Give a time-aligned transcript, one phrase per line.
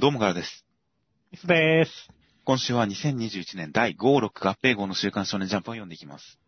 [0.00, 0.64] どうもからです。
[1.32, 2.08] ミスです。
[2.44, 6.38] 今週は2021年第5、6合併号の週刊少年ジャンプを読んでいきます。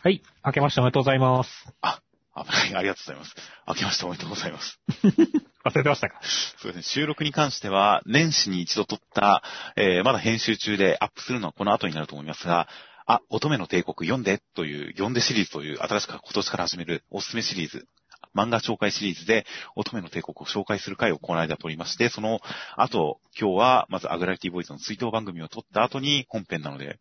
[0.00, 0.22] はい。
[0.46, 1.50] 明けましておめでとうございます。
[1.82, 3.34] 危ない、ありがとうございます。
[3.66, 4.78] 明けましておめでとうございます。
[5.66, 6.20] 忘れてましたか？
[6.58, 9.42] そうですね、収録に関しては、年始に一度撮った、
[9.74, 12.68] えー、まだ編集中でアップするのはこの後になると思いますが、
[13.06, 17.88] あ、乙女の帝国読んでという、読んでシリーズという新しく今年から始めるおすすめシリーズ、
[18.34, 19.46] 漫画紹介シリーズで
[19.76, 22.40] 乙女の帝国を紹介する回をこの間撮りまして、その
[22.76, 26.98] 後、今日はまずアグラリティボーイズの追悼番組を撮った後に本編なので、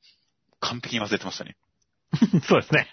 [0.60, 1.56] 完璧に忘れてましたね。
[2.48, 2.90] そうですね。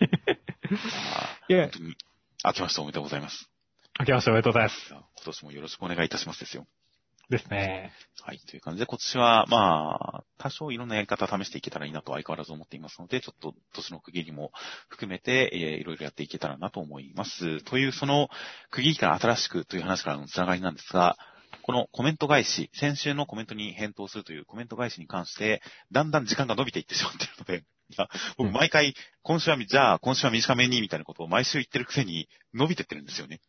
[1.14, 1.96] あ いやー本当に、
[2.44, 3.50] 明けましておめでとうございます。
[4.00, 4.88] 明けましておめでとうございます。
[4.90, 6.66] 今年もよろしくお願いいたしますですよ。
[7.30, 7.92] ですね。
[8.22, 8.38] はい。
[8.38, 14.50] という感じで、今年は、まあ、多少いろんなやり方試していけたらいいなと相変わらず思っていますので、ちょっと年の区切りも
[14.88, 17.62] 含めて、えーいろいろやっていけたらなと思います。
[17.64, 18.28] という、その
[18.70, 21.16] 区切りから新しくという話からのつながりなんですが、
[21.62, 27.58] このコメント返し、先週のコメントに返答するというコメント返しに関して、だんだん時間が伸びていってしまっているので、
[27.90, 33.40] いや、僕毎回、今週は、じゃあ、今週は短めに、みたいなことを毎週言ってるくせに、伸びてってるんですよね。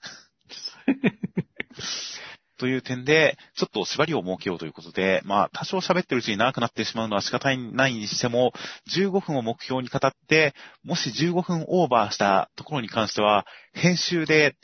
[2.59, 8.51] という点で、ちょっと縛りを設けようということで、まあ、多少喋ってるうちに長くなってしまうのは仕方ないにしても、
[8.95, 14.55] 15分を目標に語って、もし15分オーバーしたところに関しては、編集で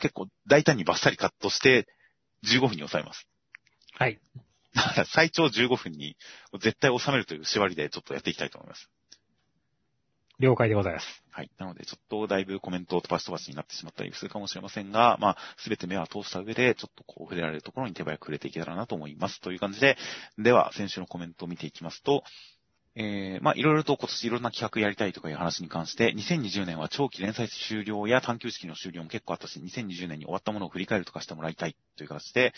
[0.00, 1.86] 結構大胆にバッサリカットして、
[2.44, 3.28] 15分に抑えます。
[3.92, 4.18] はい。
[4.74, 6.16] だから最長15分に
[6.60, 8.90] 絶対収めるという縛りでちょっとやっていきたいと思います。
[10.38, 11.24] 了解でございます。
[11.30, 11.50] はい。
[11.58, 19.40] なので、ちょっとだいぶコメントを飛ばし飛ばしになってしまったりするかもしれませんが、まあ、すべて目は通した上で、ちょっとこう触れられるところに手早く触れていけたらなと思います。
[19.40, 19.96] という感じで、
[20.38, 22.22] では、先週のコメントを見ていきますと、
[22.98, 32.54] えー、まあ、いろいろと今年いろんな企画やりたいとかいう話に関して、2020年は長期連載終了や探求式の終了も結構あったし、2020年に終わったものを振り返るとかしてもらいたいという形で、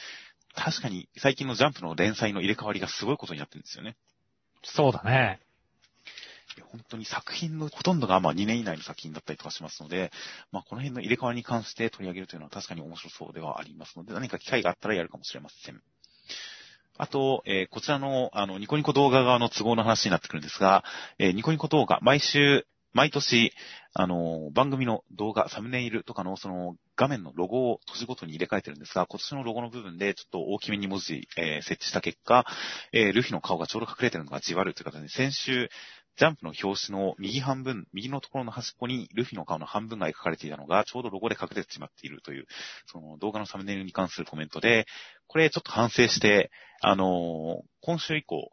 [0.54, 3.96] 確かに最近のジャンプの連載の入れ替わりがすごいことになってるんですよね。
[4.62, 5.40] そうだね。
[6.61, 10.11] 本当に作品のほとんどがまあ2年以内の作品だったりとかしますので、
[10.52, 15.80] まあこの辺の入れ替わりに関して取り上げるというのは確かに面白そうではありますので、何か機会があったらやるかもしれません。
[16.98, 20.85] あと、えーこちらの、あの、ニコニコ動画側の都合の話になってくるんですが、
[21.18, 23.52] えーニコニコ動画、毎週、毎年、
[23.95, 32.45] あの、番組の動画、サムネイルとかの、その、画面のロゴを年ごとに入れ替えてるんですが、今年のロゴの部分で、ちょっと大きめに文字、えー設置した結果、
[32.92, 35.68] えールフィの顔がちょうど隠れてるのがじわるという形で、先週、
[36.18, 42.46] ジャンプの表紙の右半分、右のところの端っこにルフィの顔の半分が描かれていたのが、ちょうどロゴで隠れてしまっているという、
[42.86, 44.86] その動画のサムネイルに関するコメントで、
[45.29, 46.51] これちょっと反省して、
[46.83, 48.51] あのー今週以降、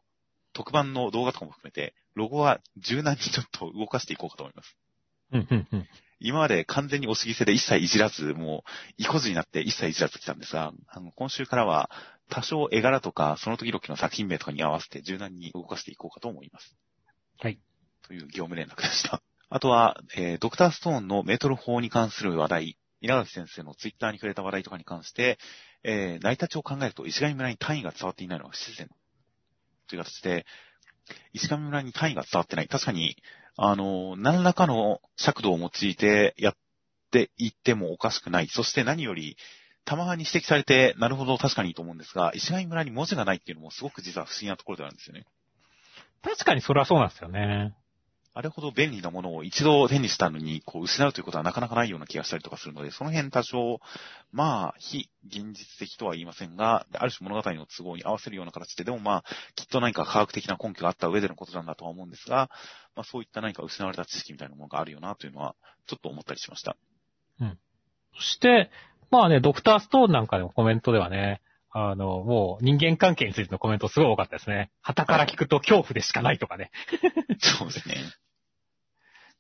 [0.53, 4.77] 特番の動画とかも含めて、ロゴは柔軟にちょっと動かしていこうかと思います。
[6.19, 11.89] 今まで完全に押し癖で一切いじらず、もう、意固地になって一切いじらず来たんですが、あの、今週からは、
[12.29, 16.75] 多少絵柄とか、その時々の作品名とかに合わせて柔軟に動かしていこうかと思います。
[17.39, 17.59] はい。
[18.07, 19.21] という業務連絡でした。
[19.49, 25.37] あとは、えードクターストーンのメートル法に関する話題、稲垣先生のツイッターに触れた話題とかに関して、
[25.83, 28.89] えー成り立ちを考えると石上村に単位が伝わっていないのが不自然。
[29.87, 30.45] という形で、
[31.33, 32.67] 石上村に単位が伝わってない。
[32.67, 33.17] 確かに、
[33.57, 36.55] あの、何らかの尺度を用いてやっ
[37.11, 38.47] ていってもおかしくない。
[38.47, 39.37] そして何より、
[39.85, 45.25] たまに指摘されて、なるほど確かにいいと思うんですが、石上村に文字がないっていうのもすごく実は不思議なところであるんですよね。
[46.25, 47.75] 確かにそれはそうなんですよね。
[48.33, 53.79] あれほど便利なものを一度手にしたのに、こう、失うということはなかなかないような気がしたりとかするので、その辺多少、
[54.33, 59.23] まあ、非現実的とは言いませんが、ある種物語の都合に合わせるような形で、でもまあ、
[59.55, 62.49] きっと何か科学的な根拠があった上でのことなんだとは思うんですが、
[62.95, 65.55] まあそういった何か失われた知識みたいなものがあるよなというのは、
[65.87, 66.75] ちょっと思ったりしました。
[68.15, 68.69] そして、
[69.11, 71.41] まあね、ドクターストーンなんかでもコメントではね、
[71.77, 74.71] あの、もう人間関係についてのコメントすごい多かったですね。
[74.81, 76.71] 旗から聞くと恐怖でしかないとかね。
[77.39, 77.95] そうですね。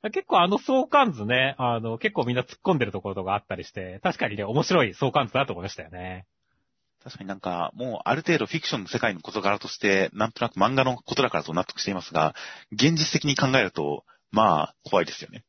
[0.11, 6.25] 結構あの相関図ね、あの、結構みんな突っ込んでるところとかあったりして、確かにね、面白い相関図だと思いましたよね。
[7.01, 12.35] 確かになんか、もうある程度フィクションの世界の事柄として、なんとなく漫画のことだからと納得していますが、
[12.73, 15.45] 現実的に考えると、まあ、怖いですよね。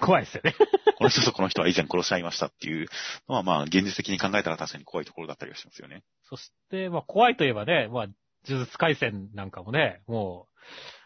[0.00, 0.54] 怖いですよね。
[0.98, 2.86] この人とこの人は以前殺し合いましたっていう
[3.28, 6.02] のはまあ現実的に考えたら確かに怖いところだったりはしますよね。
[6.24, 8.06] そして、まあ怖いといえばね、まあ、
[8.48, 10.48] 呪術回戦なんかもね、も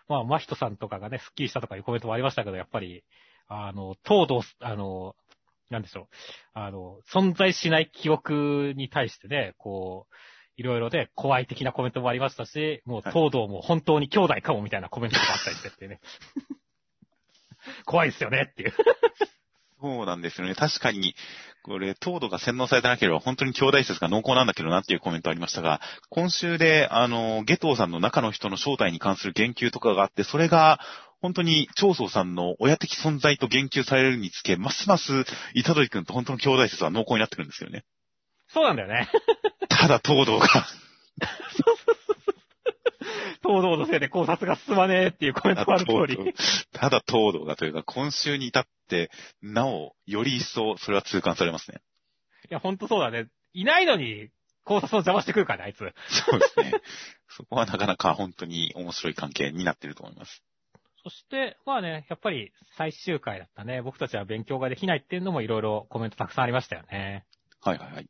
[0.09, 3.05] う、まあ、真人さんとかがね、スッキリしたとかいうコメントもありましたけど、やっぱり、
[3.47, 5.15] あの、東堂、あの、
[5.71, 6.07] なんでしょう、
[6.53, 10.15] あの、存在しない記憶に対してね、こう、
[10.57, 16.01] いろいろで怖い的なコメントもありましたし、もうはい東堂も本当に兄弟かもみたいなコメントがあったりしてってね。
[17.87, 18.75] 怖いですよねっていう。
[19.81, 20.55] そうなんですよね。
[20.55, 21.15] 確かに、
[21.63, 25.81] これ、糖度が洗脳されてなければ本当に兄弟説が濃厚なんだけどなっていうコメントありましたが、
[26.11, 30.81] 今週で、あの、ゲトウさんの中の人の正体に関する言及とかがあって、それが、
[31.23, 35.25] 本当に長宗さんの親的存在と言及されるにつけ、ますます、
[35.55, 37.85] イタドリ君と本当の兄弟説は濃厚になってくるんですよね。
[38.49, 39.09] そうなんだよね。
[39.69, 40.49] ただ、糖度が、
[43.51, 46.35] 東道のせいで考察が進まねえっていうコメントもある通り。
[46.73, 49.11] ただ糖度がというか、今週に至って、
[49.43, 51.81] なお、より一層、それは痛感されますね。
[52.51, 53.27] いや、ほんとそうだね。
[53.53, 54.29] いないのに、
[54.65, 55.79] 考察を邪魔してくるからね、あいつ。
[55.79, 56.81] そうですね。
[57.29, 60.45] そこはなかなか本当に面白い関係になっていると思います。
[61.03, 63.81] そして、まあね、やっぱり最終回だったね。
[63.83, 67.25] 僕たちは勉強ができないっていうのもいろいろコメントたくさんありましたよね。
[67.63, 68.09] はいはいはい。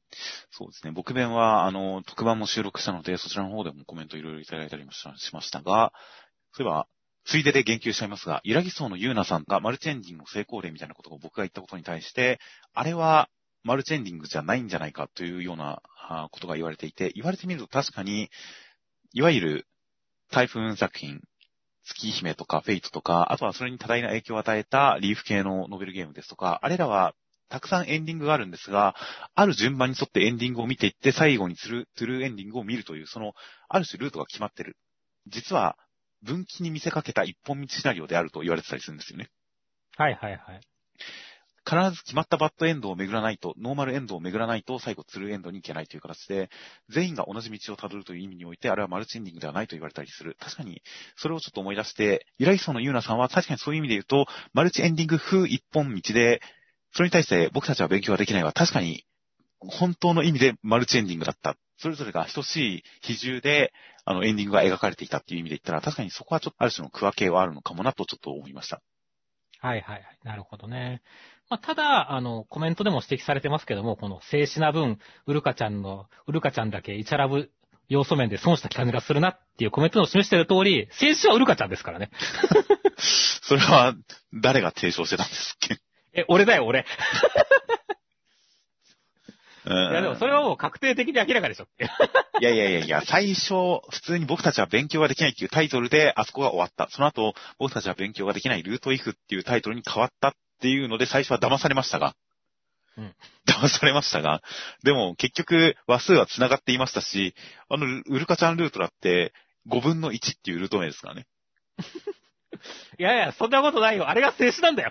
[0.50, 0.93] そうですね。
[0.93, 5.93] 僕弁は、あの、特番も収録したので、そちらの方でもコメントいろいろいただいたりもしましたが、
[6.52, 6.87] そういえば、
[7.25, 12.38] ついでで言及しちゃいますが、揺らぎそうのユーナさんがマルチエンディングの成功例みたいなことを僕が言ったことに対して、
[12.75, 13.29] あれは
[13.62, 15.82] マルチエンディングじゃないんじゃないかというような
[16.31, 18.31] ことが言われていて、言われてみると確かに、
[19.12, 19.67] いわゆる
[20.31, 21.20] タイプムーン作品、
[21.85, 27.14] 月姫とかフェイトとか、あとはそれに多大な影響を与えたリーフ系のノベルゲームですとか、あれらは
[27.50, 28.94] たくさんエンディングがあるんですが、
[29.35, 33.35] ある順番に沿ってエンディングを見ていって、最後にトゥルトゥルーエンディングを見るという、その、
[33.69, 34.76] ある種ルートが決まってる。
[35.26, 35.76] 実は、
[36.23, 39.29] 分岐に見せかけた一本道シナリオであると言われてたりするんですよね。
[39.97, 40.61] はいはいはい。
[41.69, 46.50] 必ず決まったバッドエンドを巡らないと、ノーマルエンドを巡らないと、最後ツルーエンドに行けないという形で、
[46.88, 50.37] 全員が同じ道を辿るという意味において、あれはマルチエンディングではないと言われたりする。
[50.41, 50.82] 確かに、
[51.17, 56.41] それをちょっと思い出して、イライソーのユーナさんは確かにそういう意味で言うと、マルチエンディング風一本道で、
[56.93, 59.05] それに対して僕たちは勉強ができないは確かに、
[59.61, 61.57] 本当の意味でマルチエンディングだった。
[61.77, 63.73] それぞれが等しい比重で、
[64.05, 68.83] あの、エンディングが描かれていたっていう意味で言ったら、確かにそこはちょっとある種の区分けはあるのかもなとちょっと思いました。
[69.61, 70.05] はいはいはい。
[70.25, 71.03] なるほどね。
[71.51, 77.51] まあ、ただ、あの、コメントでも指摘されてますけども、この静止な分、ウルカちゃんの、ウルカちゃんだけイチャラブ
[77.89, 82.11] 要素面で損した感じがするなっていうコメントを示している通り、静止はウルカちゃんですからね。
[83.43, 83.95] それは、
[84.33, 85.90] 誰が提唱してたんですっけ？
[86.12, 86.85] え、俺だよ、俺。
[89.67, 91.85] いいや、でもそれはもう確定的に明らかでしょって。
[92.41, 96.89] いやいやいやいや、最初、普通に僕たちは勉強ができないっていうタイトルで、あそこが終わった。
[96.91, 102.15] その後、僕たちは勉強ができないルートイフっていうタイトルに変わったっていうので、最初は騙されましたが。
[102.97, 103.15] うん。
[103.47, 104.43] 騙されましたが。
[104.83, 107.35] でも、結局、話数は繋がっていましたし、
[107.69, 109.33] あの、ウルカちゃんルートだって、
[109.69, 111.27] 5分の1っていうルート名ですからね。
[112.99, 114.08] いやいや、そんなことないよ。
[114.08, 114.91] あれが静止なんだよ。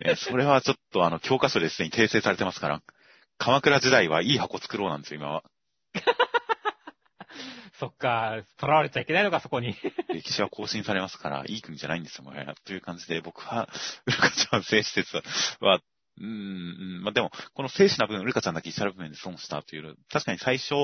[0.00, 2.82] ねそれはちょっと、あの、教科書ですでに訂正されてますから。
[3.38, 5.44] 鎌倉時代はいい箱作ろうなんですよ、今は。
[7.78, 9.76] そっか、囚われちゃいけないのか、そこに。
[10.12, 12.54] 歴史は更新されますから、いい国じゃないんですよ、もはや。
[12.64, 13.68] という感じで、僕は、
[14.06, 15.22] ウルカちゃん静止説
[15.60, 20.74] は、うーん、まあ、でも、この静止な分、ウルカちゃんだけイシャル部面で損したという、確かに最初、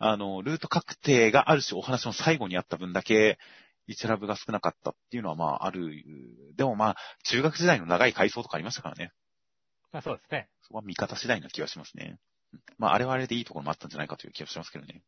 [0.00, 3.38] あの、ルート確定がある種お話の最後にあった分だけ、
[3.90, 5.90] イチャラブが少なかったっていうのは、まあ、ある。
[6.56, 9.10] でもまあ、中学時代の長い回想とかありましたからね。
[9.90, 10.48] まあそうですね。
[10.62, 12.16] そこは見方次第な気がしますね。
[12.78, 15.02] まあ、あれはあれでいいところもあったんじゃないかという気がしますけどね。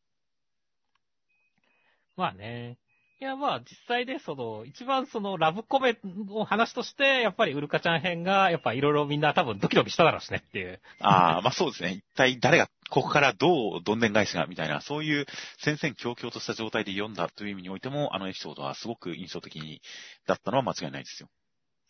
[2.16, 2.76] まあね。
[3.22, 10.80] いや、まあ、実際で、その、一番その、ラブコメの話として、やっぱりウルカちゃん編が、やっぱいろいろみんな多分ドキドキしただろうしねっていう。
[10.98, 11.92] ああ、まあそうですね。
[11.92, 15.26] 一体誰が、ここからどうどんでん返しが、みたいな、そういう
[15.58, 19.80] 戦々恐々とした状態で読んだという意味においても、あのエピソードはすごく印象的に
[20.26, 21.28] だったのは間違いないですよ。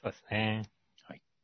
[0.02, 0.64] そうですね。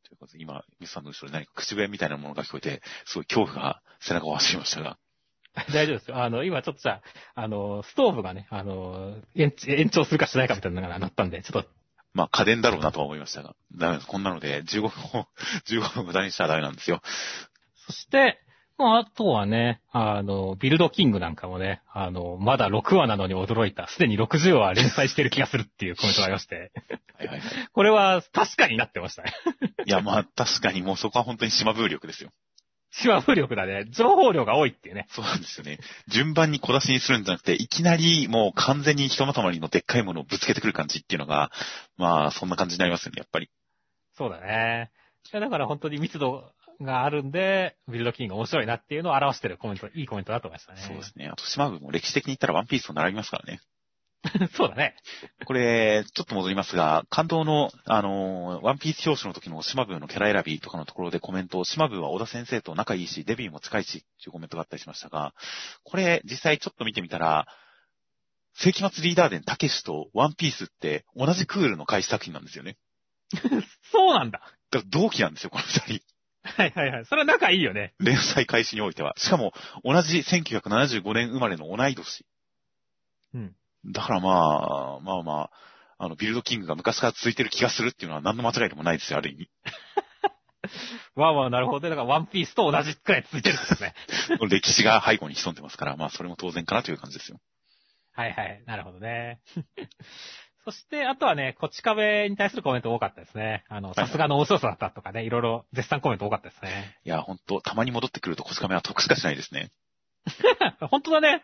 [0.07, 4.99] ということで、今、ミスさんの後ろで何か口笛みたいなものが聞こえて、すごい恐怖が背中を走りましたが。
[5.73, 6.17] 大丈夫ですよ。
[6.23, 7.01] あの、今ちょっとじゃ
[7.35, 11.69] あ、あの、ストーブがね、あの、延延長するかしないかみたいなのがなったんで、ちょっと、
[12.13, 13.55] まあ家電だろうなとは思いましたが。
[13.75, 14.07] ダメです。
[14.07, 15.27] こんなので15分を、
[15.67, 17.01] 15分無駄にしたらダメなんですよ。
[17.75, 18.39] そして、
[18.79, 23.89] まあ、あとはね、あの、ビルドキングなんかもね、あの、まだ6話なのに驚いた。
[23.89, 26.71] すでに60話連載してる気がするっていうコメントがありまして。
[27.17, 27.69] はいはいはい。
[27.73, 29.33] これは確かになってましたね。
[29.85, 32.31] いや、まあ確かにもうそこは本当に島風力ですよ。
[32.91, 33.85] 島風力だね。
[33.89, 35.07] 情報量が多いっていうね。
[35.09, 35.79] そうなんですよね。
[36.07, 41.51] 順番に小出しにするんじゃなくて、いきなりもう完全に一まとまりのでっかいものをぶつけてくる感じっていうのが、
[41.97, 43.49] まあそんな感じになりますよね、やっぱり。
[44.17, 44.91] そうだね。
[45.31, 50.81] いやだから本当に密度があるんで、ビルドキングが面白いなっていうのを表してるコメント、いいコメントだと思いましたね。
[50.81, 51.29] そうですね。
[51.31, 53.59] あと島部も歴史的に言ったらワンピースと並びますからね。
[54.53, 54.95] そうだね。
[55.45, 65.33] これ、ちょっと戻りますが、感動の、あのー、ワンピース表紙の時の島部のキャラ選びとかのところでコメント、島部は小田先生と仲いいし、デビューも近いし、っていうコメントがあったりしましたが、
[65.83, 67.47] これ、実際ちょっと見てみたら、
[68.55, 72.77] 世紀末リーダー伝たけしとワンピースって同じクールの開始作品なんですよね。
[73.91, 74.39] そうなんだ。
[74.71, 76.01] だから同期なんですよ、この二人。
[76.43, 77.05] はいはいはい。
[77.05, 77.93] それは仲いいよね。
[77.99, 79.13] 連載開始においては。
[79.17, 82.25] しかも、同じ1975年生まれの同い年。
[83.33, 83.55] うん。
[83.85, 85.51] だからまあ、まあまあ、
[85.97, 89.49] あの、ビルドキングが昔から続いてる気がするっていうのは何の間違いでもないですよ、ある意味。
[91.15, 91.89] わあわあ、なるほどね。
[91.89, 93.93] だからワンピースと同じくらい続いてるんですね。
[94.49, 97.39] 歴史が背後に潜んでますから、まあそれも当然かなという感じですよ。
[98.13, 98.63] はいはい。
[98.65, 99.39] なるほどね。
[100.65, 103.63] そして、あとはね、こっち壁に対するコメント多かったですね。
[103.69, 106.97] あの、はいさすがの面白さだったとかね、いろいろ絶賛コメント多かったですね。
[107.05, 109.71] いや、ほんと、たまに戻ってくるとコスカメは得しかしないですね。
[110.91, 111.43] 本当だね。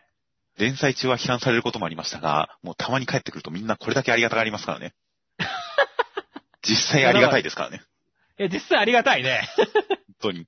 [0.58, 4.94] 連載中は批判されることもありましたが、もうたまに帰ってくるとみんなこれだけありがたがりますからね。
[6.62, 7.82] 実際ありがたいですからね。
[8.38, 9.48] え、実際ありがたいね。
[9.56, 10.46] 本当に。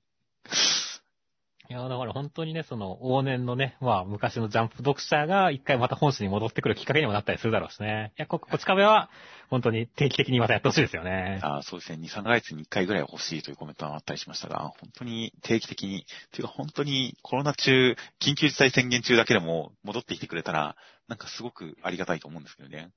[1.69, 8.11] いや、だから本当にね、その、往年のね、まあ、昔のジャンプ読者が一回また本誌に戻ってくるきっかけにもなったりするだろうしね。
[8.17, 9.11] いや、こ、こっち壁は、
[9.51, 11.39] 本当に定期的にまたやってほしいですよね。
[11.43, 11.99] あそうですね。
[12.01, 20.75] 2、3ヶ月に1回ぐらいは欲しいというコメントがあったりしましたが、本当に定期的に、というか本当にコロナ中、緊急事態宣言中だけでも戻ってきてくれたら、
[21.07, 22.89] なんかすごくありがたいと思うんですけどね。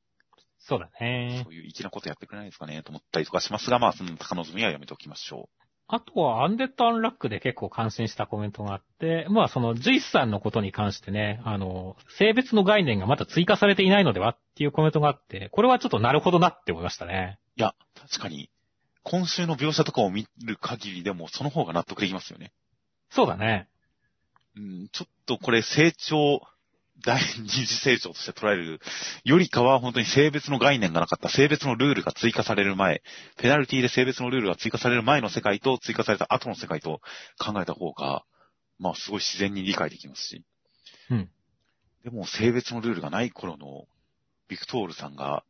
[0.60, 1.50] そうだねそ。
[1.50, 5.50] ういう粋なことやってくれないですかねと思ったりとかしますが、まあ、その高望みはやめておきましょ
[5.94, 17.38] あとは、アンデッド・アンラックで結構感心したコメントがあって、まあ、その、ジュイスさんのことに関してね、あの、性別の概念がまだ追加されていないのではっていうコメントがあって、これはちょっとなるほどなって思いましたね。
[17.58, 17.60] う。
[17.60, 18.48] いや、確かに、
[19.02, 22.54] 今週の描写とかを見る限りでも、その方が納得できますよね。
[23.10, 23.68] そうだね。
[24.56, 26.40] うん、ちょっとこれ成長、
[27.04, 28.80] 第二次成長として捉える
[29.24, 33.02] よりかは本当に性別の概念がなかった、性別のルールが追加される前、
[33.36, 37.00] ペナルティで性別のルールが追加される前の世界と追加された後の世界と
[37.38, 38.24] 考えた方が、
[38.78, 40.44] まあすごい自然に理解できますし。
[41.10, 41.30] うん。
[42.04, 43.86] でも性別のルールがない頃の
[44.48, 45.44] ビクトールさんが、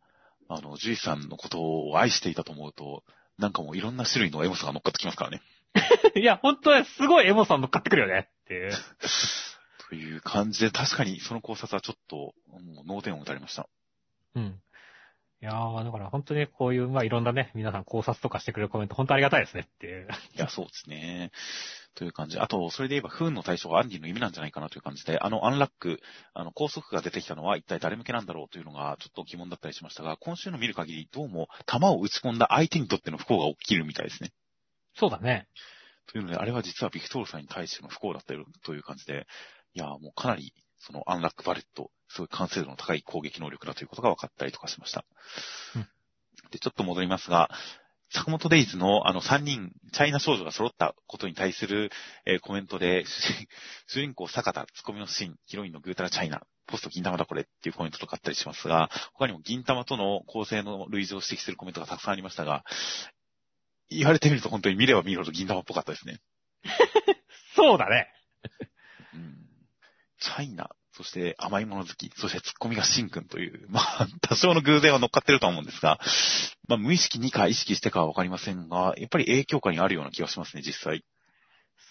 [0.49, 3.04] あの、ジュイさんのことを愛していたと思うと、
[3.38, 5.42] なんかもういろんな種類のエモさが乗っかってきますからね。
[6.14, 8.73] いや、本当にすごいエモさん乗っかってくるよねっていう。
[9.92, 12.32] という感じで、確かにその考察はちょっと、も
[12.80, 13.68] う脳天を打たれました。
[14.34, 14.58] うん。
[15.42, 20.08] いやー、だから本当にこういう、まあいろんなね、皆さん考察とかしてくれるコメント、本当ありがたいですねっていう。
[20.34, 21.30] いや、そうですね。
[21.94, 22.38] という感じ。
[22.38, 26.00] あと、それで言えば、不運の対象がアンディの意味なんじゃないかなという感じで、あの、アンラック、
[26.32, 34.32] あの、高速が出てきたのは一体誰向けなんだろうというのが、ちょっと疑問だったりしましたが、今週の見る限り、どうも、弾を打ち込んだ相手にとっての不幸が起きるみたいですね。
[34.94, 35.49] そうだね。
[36.06, 38.34] というので、あれは実はビクトールさんに対しての不幸だった
[38.64, 39.26] という感じで、
[39.75, 45.05] いや、もうかなり、そのアンラックバレット、すごい完成度の高い攻撃能力だということが分かったりとかしました。
[45.76, 45.88] うん
[46.50, 47.50] で、ちょっと戻りますが、
[48.11, 51.91] 坂本デイズのあの3人、チャイナ少女が揃ったことに対する、
[52.26, 53.47] えーコメントで、主人
[53.88, 62.64] 主人公坂田、ツッコミのシーン、ヒロインのグータラチャイナ、ポスト銀玉だこれっていうコメントとかあったりしますが、他にも銀玉との構成の類似を指摘するコメントがたくさんありましたが、
[63.88, 66.21] 言われてみると本当に見れば見るほど銀玉っぽかったですね。
[67.57, 68.09] そうだね。
[70.26, 75.99] うんチャイナ、そして甘いもの好き、そしてツッコミがシンくんという、 まあ、多少の偶然は乗っかってるとは思うんですが、
[76.69, 81.05] まあ、無意識にか意識してかはわかりませんが、やっぱり影響下にあるような気がしますね、実際。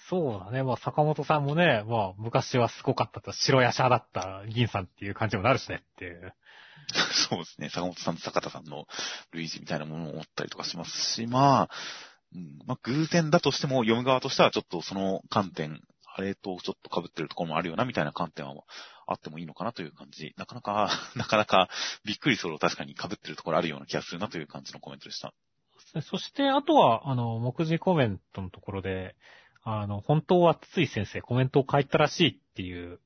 [0.08, 0.64] そうだね。
[0.64, 6.34] まあ坂本さんもね、まあ昔はすごかったと、白ヤシャだった銀さんっていう感じにもなるしねっていう。
[7.30, 8.88] そうですね、坂本さんと坂田さんの
[9.32, 11.70] 類似みたいなものを思ったりとかしますし、まあ、
[12.34, 15.82] うんまあ、偶然だとしても読む側としてはちょっとその観点、
[16.14, 18.54] あれとちょっと被ってるところもあるよな、みたいな観点は
[19.08, 20.34] あってもいいのかなという感じ。
[20.38, 21.70] なかなか、 なかなか
[22.06, 25.34] びっくりする確かに被ってるところあるような気がするなという感じのコメントでした。
[26.02, 29.16] そして、あとは、あの、目次コメントのところで、
[29.64, 33.00] あの、本当はつい先生コメントを書いたらしいっていう、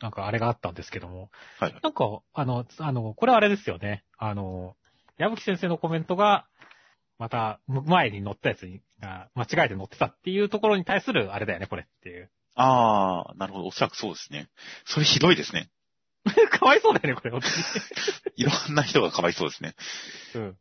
[0.00, 1.80] なんかあれがあったんですけども、はい。
[1.82, 4.04] なんか、あの、あの、これはあれですよね。
[4.18, 4.76] あの、
[5.16, 6.46] 矢吹先生のコメントが、
[7.18, 12.30] また、前に載ったやつに、あ間違えて載ってたっていうところに対するあれだよね、これっていう。
[12.54, 13.66] ああ、なるほど。
[13.66, 14.48] おそらくそうですね。
[14.84, 15.70] それひどいですね。
[16.50, 17.40] かわいそうだよね、これ、本
[18.36, 19.74] いろんな人がかわいそうですね。
[20.34, 20.58] うん。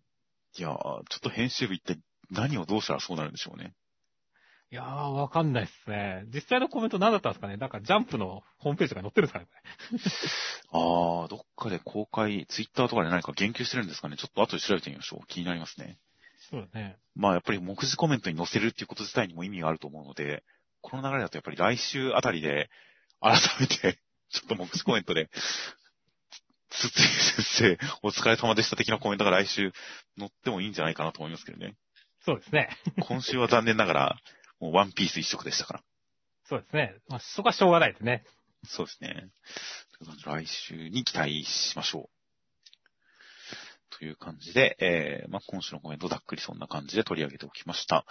[0.58, 3.74] いやー、ちょっと編集部一体何をどうしたらそうなるんでしょうね。
[4.72, 6.24] いやー、わかんないっすね。
[6.34, 9.48] 実際のコメント何だったんですかねなんかジャンプのホームページとかに載ってるんですかね
[10.68, 15.28] こ ああ、どっかで公開、ツイッターとかで何か言及してるんですかねちょっと後で調べてみましょう。
[15.28, 15.86] 気になりますね。
[15.86, 15.98] れ。
[16.50, 16.98] そうだね。
[17.16, 20.44] まあやっぱり目次コメントに載せるっていうこと自体にも意味があると思うので、
[20.84, 22.70] この流れだとやっぱり来週あたりで、
[23.22, 24.00] 改めて、
[24.30, 25.30] ちょっと目次コメントで、
[26.70, 29.72] つつい先生、お疲れ様でした的なコメントが来週
[30.18, 31.76] 載ってもいいんじゃないかなと思いますけどね。
[32.26, 32.70] そうですね。
[33.02, 34.22] 今週は残念ながら、
[34.60, 35.84] もうワンピース一色でしたから。
[36.46, 36.96] そうですね。
[37.08, 38.26] まあ、そこはしょうがないですね。
[38.66, 39.30] そうですね。
[40.26, 43.98] 来週に期待しましょう。
[43.98, 48.06] という感じで、えー、まあ、今週のコメントざっくりそんな感じで取り上げておきました。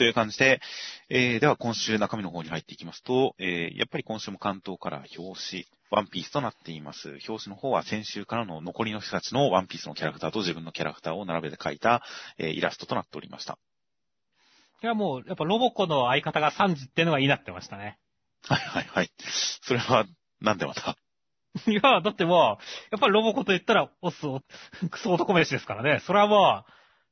[0.00, 0.62] という感じで、
[1.10, 7.18] えー、では今週中身の方に入っていきますと、えー、やっぱり今週も関東から表紙、ワンピースとなっています。
[7.28, 12.02] 表紙の方は先週からの残りの人たちのワンピースのキャラクターと自分のキャラクターを並べて描いた、
[12.38, 13.58] えー、イラストとなっておりました。
[14.82, 17.98] いやもう、やっぱロボコの相方がサンジっていうのがいいなってましたね。
[18.44, 19.10] はいはいはい。
[19.60, 20.06] それは、
[20.40, 20.96] なんでまた？
[21.70, 24.22] いや、だってもう、やっぱりロボコと言ったら、オス、
[24.88, 26.00] クソ男飯ですからね。
[26.06, 26.64] それはも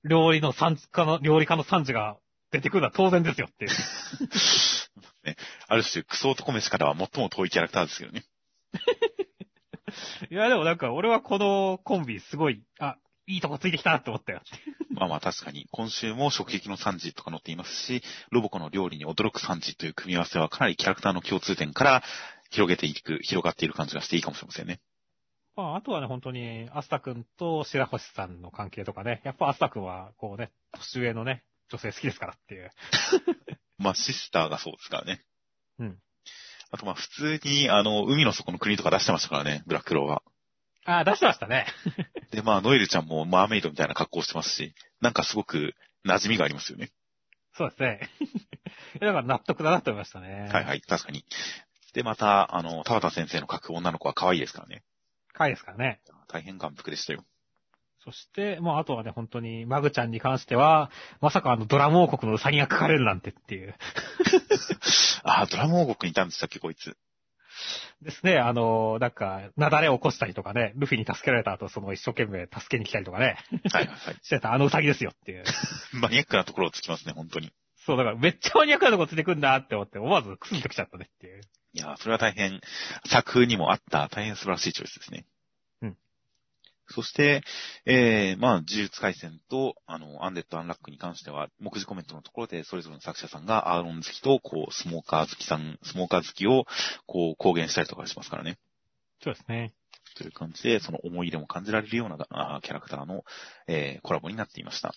[0.05, 2.17] う、料理の産地家の、料理家の産地が
[2.51, 3.71] 出てくるのは当然ですよっていう。
[5.25, 5.37] ね、
[5.67, 8.25] ある種、クソ男飯からは最も遠いキャラクターですけどね。
[10.31, 14.41] いや、でもなんか、俺はこのコンビすごい、あ、いいとこついてきたなって思ったよ。
[14.91, 22.03] まあまあ確かに、今週も食撃の産地とか載っていますし、ロボコの料理に驚く産地という組み合わせはかなりキャラクターの共通点から
[22.51, 24.81] 広げていく、広がっている感じがしていいかもしれませんね。
[25.57, 32.71] まあ、あとはね、本当に、アスタ君と白星さんの関係とかね、やっぱアスタ君は、こうね、年上のね、女性好きですからっていう。
[33.79, 35.25] まあ、シスターがそうですからね。
[35.79, 35.99] うん。
[36.71, 40.23] あとまあ、普通に、あの、海の底の国とか出してましたからね、ブラックローが。
[40.85, 41.67] ああ、出してましたね。
[42.31, 46.91] で、まあ、ノエルちゃんもマーメイドみたいな格好してますし、なんかすごく馴染みがありますよね。
[47.55, 48.11] そうですね。
[49.01, 50.49] だから納得だなと思いましたね。
[50.51, 51.25] はいはい、確かに。
[51.93, 54.83] で、また、あの、田畑先生の描く女の子は可愛いですからね。
[55.33, 56.01] 可愛いですからね。
[56.29, 57.25] 大変感服でしたよ。
[58.09, 63.75] そして、もうあとはね、本当に、マグちゃんに関しては、まさかあの、ドラム王国のウサギが描かれるなんてっていう。
[65.25, 66.97] ああ、ドラム王国にいたんでしたっけ、こいつ。
[68.01, 73.37] ですね、あの、なんか、雪崩を起こしたりとかね、ルフィに助けられた後、その一生懸命助けに来たりとかね。
[73.73, 74.15] はいはいはい。
[74.23, 75.45] してたあのウサギですよっていう。
[76.01, 77.53] マニアックなところをつきますね、本当に。
[77.85, 81.43] そう、だからめっちゃマニアックなとこついてくんだって思って、思わずクスンときちゃったねっていう。
[81.75, 82.63] いや、それは大変、
[83.05, 85.27] 作風にもあった大変素晴らしいチョイスですね。
[86.89, 86.95] うん。
[86.95, 87.43] そして、
[87.85, 96.67] えー、まあ、呪術回戦と、あの、アンデッド・アンラックに関しては、目次コメントのところで、それぞれの作者さんがアーロン好きと、こう、スモーカー好きさん、スモーカー好きを、
[97.07, 98.59] こう、公言したりとかしますからね。
[99.23, 99.73] そうですね。
[100.17, 103.25] という感じで、その思い入れも感じられるようなあキャラクターの、
[103.67, 104.95] えー、コラボになっていました。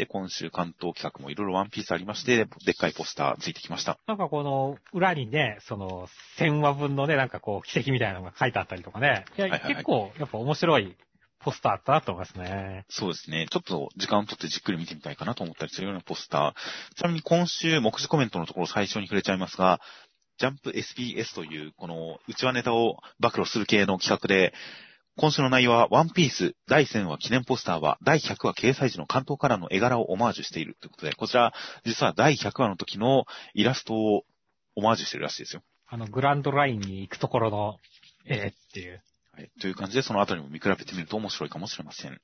[0.00, 3.98] で、今週関東企画もいろいろワンピースありまして、でっかいポスターついてきました。
[4.06, 6.08] なんかこの、裏にね、その、
[6.38, 9.26] 1000話分のね、なんかこう、奇跡みたいなのが書いてあったりとかね。
[9.36, 10.96] いや、はいはいはい、結構、やっぱ面白い
[11.40, 12.86] ポスターあったなと思いますね。
[12.88, 13.46] そうですね。
[13.50, 16.94] ちょっと時間をとってじっくり見てみたいかなと思ったりするようなポスター。
[16.96, 19.82] ちなみに今週、目次コメントのところ最初に触れちゃいますが、
[20.38, 24.54] ジャンプ SBS という、この、内輪ネタを暴露する系の企画で、
[25.16, 31.52] 今週の内容は、ワンピース第1000話記念ポスターは、第100話掲載時の関東からの絵柄をオマージュしているということで、こちら、
[31.84, 34.24] 実は第100話の時のイラストを
[34.76, 35.62] オマージュしてるらしいですよ。
[35.86, 37.76] あの、グランドラインに行くところの
[38.24, 39.02] 絵っていう。
[39.32, 39.50] はい。
[39.60, 42.20] という感じで、そのあたりも見比べてみると面白いかもしれません。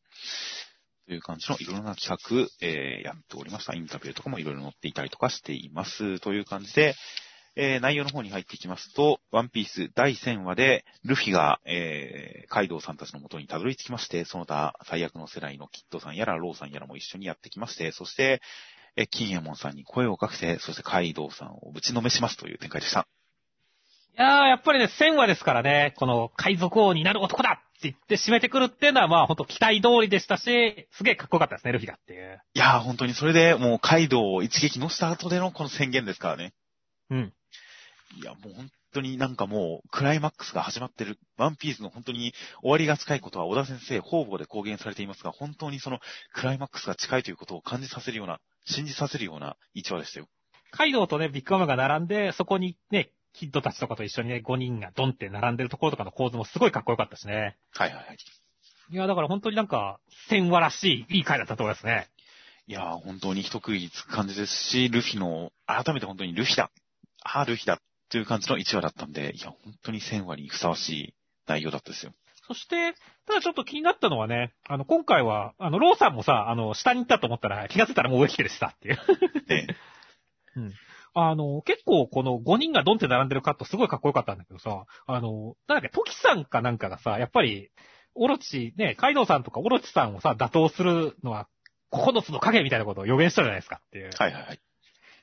[1.06, 3.74] という感じのいろいろな企画、えー、やっておりました。
[3.74, 6.18] インタビューとかもいろいろ載っていたりとかしています。
[6.20, 6.94] という感じで、
[7.56, 18.42] えー、内容の方に入っていきますと、ワンピース第1000話で、ルフィが、えー、カイドウさんたちの元にたどり着きまして、その他、最悪の世代のキッドさんやら、ローさんやらも一緒にやってきまして、そして、
[18.96, 23.06] え、金エモンさんに声をかけて、そしてカイドウさんをぶちのめしますという展開でした。
[24.18, 32.40] いやー、やっぱりね、1000話ですからね、この海賊王になる男だって言って締めてくるっていうのは、まあ本当期待通りでしたし、すげえかっこよかったですね、ルフィがっていう。
[32.54, 36.54] いやー、本当にそれでもうカイドウを一撃乗せた後でのこの宣言ですからね。
[37.10, 37.32] うん。
[38.16, 46.00] いや、もう本当になんかもう、クライマックスが始まってる、ワンピースの本当に終わりが近いことは、小田先生、方々で公言されていますが、本当にその、
[46.32, 50.28] クライマックスが近いということを感じさせるような、信じさせるような一話でしたよ。
[50.70, 57.58] カイドウとね、ビッグマムが並んで、そこにね、キッドたちとかと一緒にね、5人がドンって並んでるところとかの構図もすごいかっこよかったしね。
[57.72, 58.16] はいはいはい。
[58.88, 62.08] いや、だから本当になんか、戦話らしい、いい回だったと思いますね。
[62.66, 66.70] いや、本当に一区切りつく感じですし、ルフィの、改めて本当にルフィだ。
[67.22, 67.78] ああ、ルフィだ
[68.16, 71.14] という感じの1話だったんで、いや、本当に1000話にふさわしい
[71.46, 72.14] 内容だったですよ。
[72.48, 72.94] そして、
[73.26, 78.98] ただちょっと気になったのはね、あの、今回は、あの、ローさんもさ、あの、下に行ったと思ったら、気がついたらもう上来てるしさっていう。
[79.50, 79.66] ええ。
[80.56, 80.72] うん。
[81.12, 87.68] あの、結構この5人がドンって並んでるカットすごいかっこよかったんだけどさ、あの、なんだっけ、トキさんかなんかがさ、やっぱり、
[88.14, 91.48] オロチ、ね、カイドウさんとかオロチさんをさ、打倒するのは、
[91.92, 94.10] 9つの影みたいなことを予言したじゃないですかっていう。
[94.18, 94.60] はいはいはい。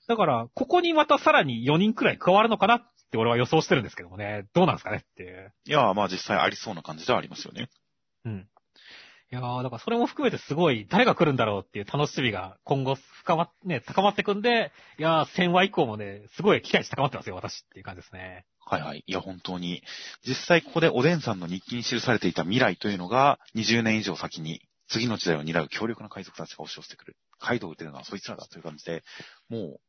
[0.07, 4.47] だから、ここにまたさらに4人くらい加わるのかなって俺は予想してるんですけどもね。
[4.53, 5.53] どうなんですかねっていう。
[5.65, 7.69] いやまあ実際ありそうな感じではありますよね。
[8.25, 8.47] うん。
[9.31, 18.45] いやー、だからそれも含めてすごい、誰が来るんだろうっていう楽しみが今後深まっ、ね、高まってくんで、いやー、1000話以降もね、すごい期待値高まってますよ、私っていう感じですね。
[18.59, 19.03] はいはい。
[19.05, 19.81] いや、本当に。
[20.23, 29.03] 実際ここでおでんさんの日記に記されていた未来というのが、20年以上先に、次の時代を担う強力な海賊たちが押し寄せてくるカイドウを撃てるのはそいつらだという感じで、
[29.49, 29.79] もう、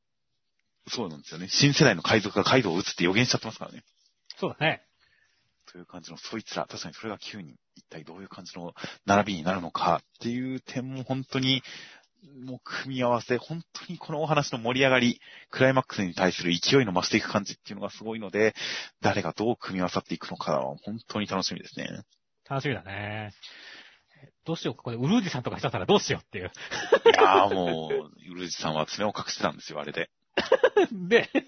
[0.88, 1.48] そうなんですよね。
[1.48, 3.82] 新世代の海賊がカイドウを撃つって予言しちゃってますからね。
[4.36, 4.82] そうだね。
[5.72, 8.74] という感じのそいつら、確かにそれが9人、一体どういう感じの
[9.06, 11.62] 並びになるのかっていう点も本当に、
[12.46, 15.20] もう組み合わせ、本当にこのお話の盛り上がり、
[15.50, 18.54] クライマックスに対する勢いの増していく感じっていうのがすごいので、
[19.00, 21.88] 誰がどう組み合わさっていくのかは本当に楽しみですね。
[22.48, 23.32] 楽しみだね。
[24.44, 26.46] どうしよう、ここでウルージさんとかしちゃったらどうしようっていう。
[26.46, 26.48] い
[27.14, 30.10] やーもう、ウルージさんは爪を隠してたんですよ、あれで。
[31.08, 31.38] で、 い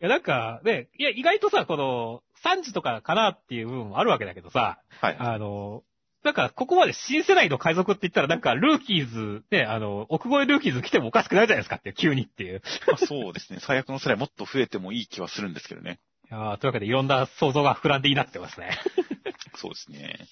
[0.00, 5.16] やなんか、ね、いや意外とさ、この、3時とかかなっていう部分もあるわけだけどさ、はい。
[5.18, 5.82] あの、
[6.22, 12.62] なんか、ここまで新世代の海賊って言ったら、なんか、ルーキーズ、ね、あの、奥越えルーキーズ来てもおかしくないじゃないですかっていう、急にっていう。
[12.86, 13.58] まあ、そうですね。
[13.60, 15.98] 最悪の世代もっと増えてもいい気はするんですけどね。
[16.30, 18.78] いやーというわけで、いろんな想像が膨らんでいいなってますね。
[19.56, 20.26] そうですね。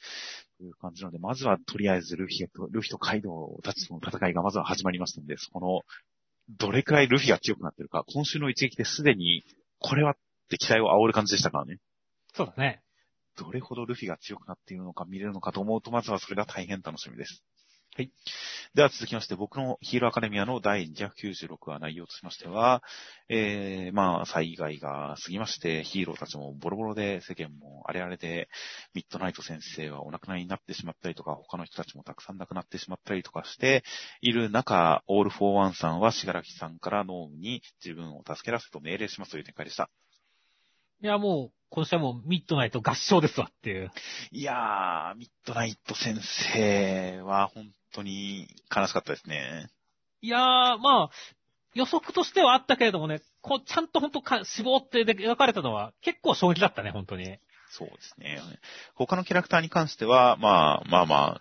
[0.58, 5.82] という感じなので、まずはとりあえずルフィと、ルフィとカイドウたちとの戦いがまずは始まりましたので、そこの、
[6.48, 9.44] どれくらいルフィが強くなってるか、今週の一撃ですでに、
[9.78, 10.16] これはっ
[10.48, 11.78] て期待を煽る感じでしたからね。
[12.34, 12.82] そうだね。
[13.36, 17.44] どれほどルフィが強くなっているのか見れるのかと思うと、まずはそれが大変楽しみです。
[17.98, 18.12] はい。
[18.76, 22.80] では続きまして、僕のヒーローアカデミアの第296話内容としましては、
[23.28, 28.48] えー、まあ、災害が過ぎまして、ヒーローたちもボロボロで、世間も荒れ荒れで、
[28.94, 33.82] ミッドナイト先生はお亡くなりになってしまったりとか、他の人たちもたくさん亡くなってしまったりとかして、
[34.20, 39.90] いる中、オール・フォー・ワンさんは、死柄木さんから脳無に自分を助けさせと命令しますという展開でした。
[41.02, 43.90] いや、もう、今週はもう、ミッドナイト合掌ですわっていう。
[44.30, 46.18] いやー、ミッドナイト先
[46.54, 49.68] 生は本当に悲しかったですね。
[50.20, 51.10] いやー、まあ、
[51.74, 57.38] 予測としてはあったけれどもね、こう、ちゃんと本当か、絞ってで描かれたのは、結構衝撃だったね、本当に。
[57.70, 58.40] そうですね。
[58.94, 61.40] 他のキャラクターに関しては、まあまあま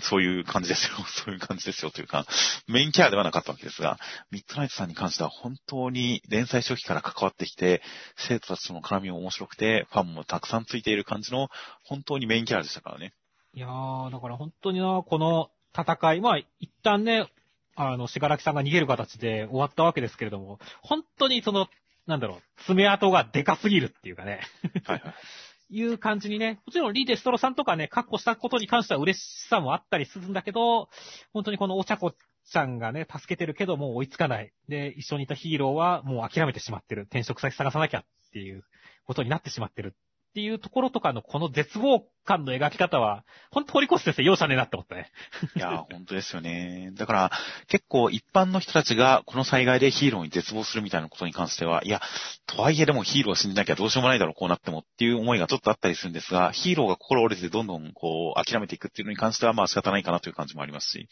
[0.00, 0.96] そういう感じですよ。
[1.24, 2.26] そういう感じですよというか、
[2.66, 3.98] メインキャラではなかったわけですが、
[4.30, 7.82] ミッドナイトさんに関しては本当に連載初期から関わってきて、
[8.16, 11.48] 生徒たちとの絡みも面白くて、ファンもたくさんついている感じの、
[11.84, 13.12] 本当にメインキャラでしたからね。
[13.54, 17.28] いやー、だから本当にな、この戦い、まあ、一旦ね、
[17.74, 21.68] あの、しがらきさんが逃げる形で終わったわけですけれども、本当にその、
[22.06, 24.40] なんだろう、爪痕がでかすぎるっていうかね、
[24.84, 25.14] はいはい。
[25.74, 30.90] いう感じにね、もちろんリーデストロさんとかね、確保したことに関しては嬉しさもあったりするんだけど、
[31.32, 34.52] 本当にこのお茶子ちゃんがね、助けてるけどもう追いつかない。
[34.68, 37.02] で、一緒にいたヒーローはもう諦めてしまってる。
[37.02, 38.64] 転職先探さなきゃっていう
[39.06, 39.96] ことになってしまってる。
[40.32, 45.10] っていうところとかのこの絶望感の描き方は、本当堀越先生容赦ねえなって思ったね。
[45.54, 46.90] いやー、本当ですよね。
[46.94, 47.32] だから、
[47.68, 52.00] 結構一般の人たちがこの災害でヒーローに絶望するみたいなことに関しては、いや、
[52.46, 61.08] とはいえでもヒーローを信じなきゃどうしようもないだろう、こうなってもっていう思いがちょっとあったりするんですが、ヒーローが心折れてどんどんこう、諦めていくっていうのに関しては、まあ仕方ないかなという感じもありますし、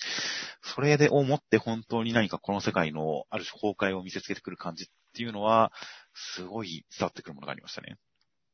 [0.63, 5.73] それで思って本当に何かこの世界のある種崩壊を見せつけてくる感じっていうのは、
[6.15, 7.97] すごい伝わってくるものがありましたね。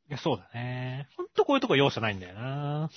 [0.08, 1.08] いや、そうだね。
[1.16, 2.90] ほんとこういうとこ容赦ないんだよな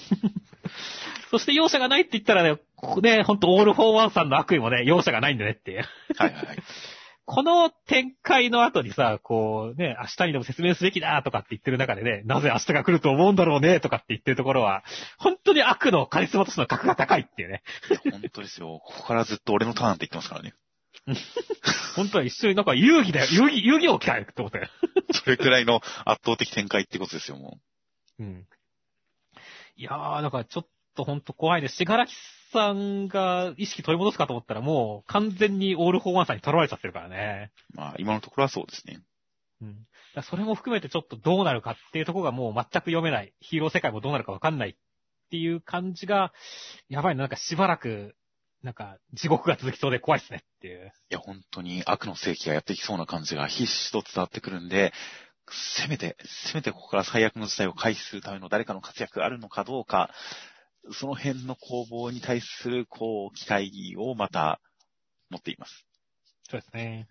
[1.32, 5.84] そして容赦がないって言ったらね、ここね、ほんとオールフォーワンさんの悪意もね、容赦がないんだねっていう。
[6.18, 6.58] はいはいはい。
[7.26, 14.84] この展開の後にさ、こうね、明日にでも説明すべきだとかって言ってる中でね、なぜ明日が来ると思うんだろうねとかって言ってるところは、
[15.20, 17.62] 本当に悪のカリスマとしての格が高いっていうね。
[17.92, 18.82] いや本当ですよ。
[18.84, 20.54] ここからずっと俺のターンって言ってますからね。
[21.96, 24.70] 本当は一緒になんか遊戯だよ、遊戯、遊戯王来たよって思ったよ。
[25.12, 27.60] それくらいの圧倒的展開ってことですよ、も
[28.20, 28.24] う。
[28.24, 28.48] うん。
[29.76, 31.78] いやー、だからちょっとほんと怖いです。
[31.78, 32.12] しがらき
[32.52, 37.52] さんが意識取り戻すかと思ったらもう完全にオールフォーワンさんに取られちゃってるからね。
[37.74, 39.02] まあ、今のところはそうですね。
[39.62, 39.88] うん。
[40.24, 43.34] それも含めてちょっとどうなるかっていうところがもう全く読めない。
[43.40, 44.76] ヒーロー世界もどうなるかわかんないっ
[45.30, 46.34] ていう感じが、
[46.90, 48.16] やばいな、なんかしばらく、
[48.64, 50.92] なんか地獄が続きそうで怖いっすねっていう。
[51.10, 54.94] いや、本当に悪の世紀がやってきそうな感じが必死と伝わってくるんで、
[55.50, 60.14] せめて、せめてここから最悪の事態を回避するための誰かの活躍があるのかどうか、
[60.92, 64.60] その辺の攻防に対する、こう、期待をまた
[65.30, 65.86] 持っています。
[66.50, 67.08] そうですね。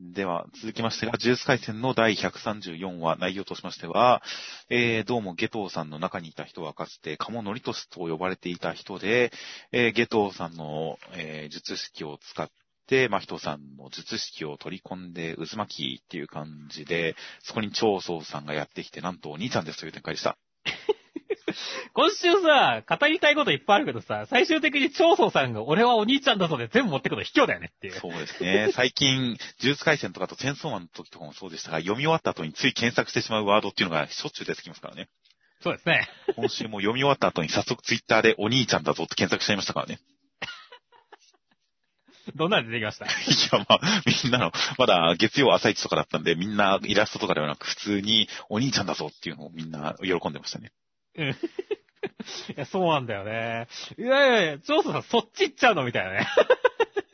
[0.00, 4.24] では、続きましてが、呪術回戦の第134話、内容としましては、
[4.68, 9.30] えー、どうもゲトウさんの中にいた人はかつて、鴨のりとしと呼ばれていた人で、
[9.70, 12.50] えー、ゲトウさんの、えー、術式を使っ
[12.88, 20.36] て、真人さんの術式を取り込んで渦巻きっていう感じで、そこに長宗さんがやってきて、なんとお兄ちゃんですという展開でした。
[21.92, 27.94] 今週さ、語りたいこといっぱいあるけどさ、最終的に長宗さんが俺はお兄ちゃんだぞで全部持ってくの卑怯だよねっていう。
[27.94, 28.70] そうですね。
[28.72, 35.08] 最近、呪術回戦とかと戦争マンの時とかもそうでしたが、読み終わった後につい検索してしまうワードっていうのがしょっちゅう出てきますからね。
[35.62, 36.08] そうですね。
[36.36, 39.98] 今週も読み終わった後に早速ツイッターでお兄ちゃんだぞって検索しちゃいましたからね。
[42.34, 43.04] どんなの出てきました？
[43.04, 43.08] い
[43.52, 50.72] や、まあ、みんなの、まだ月曜朝一とかだったんで、みんなイラストとかではなく、普通にお兄ちゃんだぞっていうのをみんな喜んでましたね。
[51.16, 51.28] うん。
[52.54, 53.68] いや、そうなんだよね。
[53.98, 56.26] いやいやいや、ジョーソンさんそっち行っちゃうのみたいなね。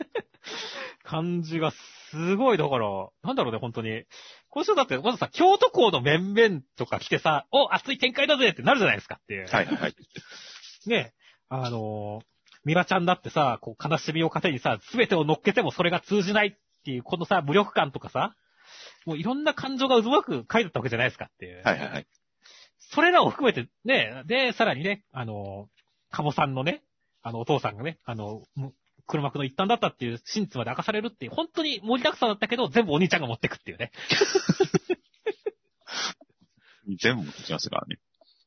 [1.04, 1.72] 感じが
[2.10, 4.04] すごい、だから、なんだろうね、本当に。
[4.48, 9.46] 今週だって、まずさ、京都校の面々とか来てさ、お、熱い展開だぜってなるじゃないですかっていう。
[9.46, 9.94] はいはいはい。
[10.86, 11.14] ね、
[11.48, 12.24] あのー、
[12.64, 16.52] ミラちゃんだってさ、こう、悲しみを糧にさ、すべてを乗っけてもそれが通じないっ
[16.84, 18.34] ていう、このさ、無力感とかさ、
[19.06, 21.62] もういろんな感情がうまく書いてたわけじゃないですかっていう。
[21.64, 22.06] はいはいはい。
[22.92, 25.68] それらを含めて、ね、で、さらにね、あの、
[26.10, 26.82] カボさんのね、
[27.22, 28.42] あの、お父さんがね、あの、
[29.06, 33.92] 黒幕の一端だったっていう真実まで明かされるっていう、本当に盛りだくさんだったけど、全部お兄ちゃんが持ってくっていうね。
[37.00, 37.98] 全部持ってきますからね。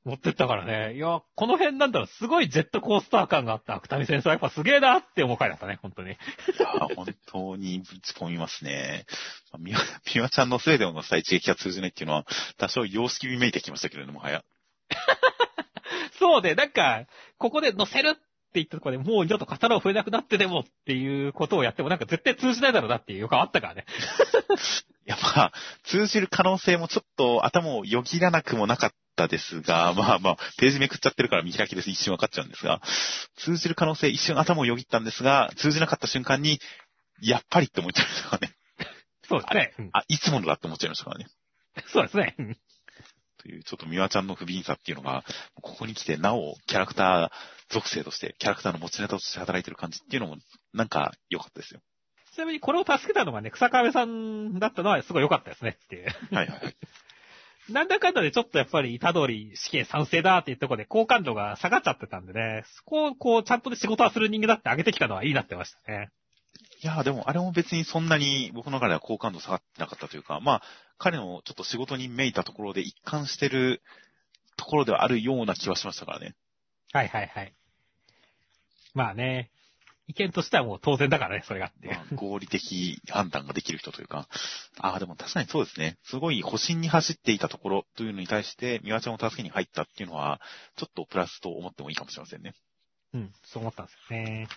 [0.05, 0.95] 持ってったからね。
[0.95, 6.11] いや、この辺なんだろう、すごいジェットコースター感があった芥見先生はやっぱすげえなって思う回だったね、本当に。
[6.11, 6.15] い
[6.59, 9.05] やー本当にぶち込みますね。
[9.53, 9.79] まあみわ、
[10.13, 12.25] みわちゃんのスウェーデンのさ、一撃が通じないっていうのは、
[12.57, 14.43] 多少様式見めいてきましたけれども、はや。
[16.19, 17.05] そうで、なんか、
[17.37, 23.85] ここで乗せるって言ったところでもう二度と刀を触れなくなってでもっていうことをやってもなんか絶対通じないだろうなっていう予感あったからね。
[25.07, 32.81] いや、まあ、通じる可能性もちょっと頭をよぎらなくもなかったですが、まあまあ、ページめくっちゃってるから見開きです一瞬分かっちゃうんですが、
[33.37, 36.59] 通じる可能性一瞬頭をよぎったんですが、通じなかった瞬間に、
[37.21, 38.55] やっぱりって思っちゃいましたからね。
[39.27, 39.73] そうですね。
[39.79, 41.27] うんあ、いつものだって思っちゃいましたからね。
[41.87, 42.35] そうですね。
[42.37, 42.57] うん
[43.43, 45.25] という、ちょっとミワちゃんの不憫さっていうのが、
[45.61, 50.37] ここに来てなおキャラクター属性として、キャラクターの持ちネタとして働いてる感じっていうのも、
[50.73, 51.81] なんか良かったですよ。
[52.33, 56.07] ちなみにこれを助けたのがね、草壁さんだったのはすごい良かったですねっていう。
[56.33, 56.75] はいはいはい。
[57.69, 66.09] なんだかんだでちょっとやっぱり、虎杖死刑賛成だっていうところで好感度が下がっちゃってたんでね、そこをこう、ちゃんとで仕事はする人間だって上げてきたのはいいなってましたね。
[66.83, 70.61] いやーでもあれも別にそんなに僕の中では好感度下がってなかったというか、まあ、
[70.97, 73.81] 彼のちょっと仕事にめいたところで一貫してる
[74.57, 76.35] ところではあるような気はしましたからね。
[76.91, 77.53] はいはいはい。
[78.93, 79.49] まあね、
[80.07, 81.93] 意見としてはもう当然だからね、それがっていう。
[81.93, 84.27] まあ合理的判断ができる人というか。
[84.79, 85.97] ああ、でも確かにそうですね。
[86.03, 90.41] すごい保身に走っていたところというのに対して、ミワちゃんを助けに入ったっていうのは、
[90.75, 92.53] ちょっとプラスと思ってもいいかもしれませんね。
[93.13, 94.47] うん、そう思ったんですよね。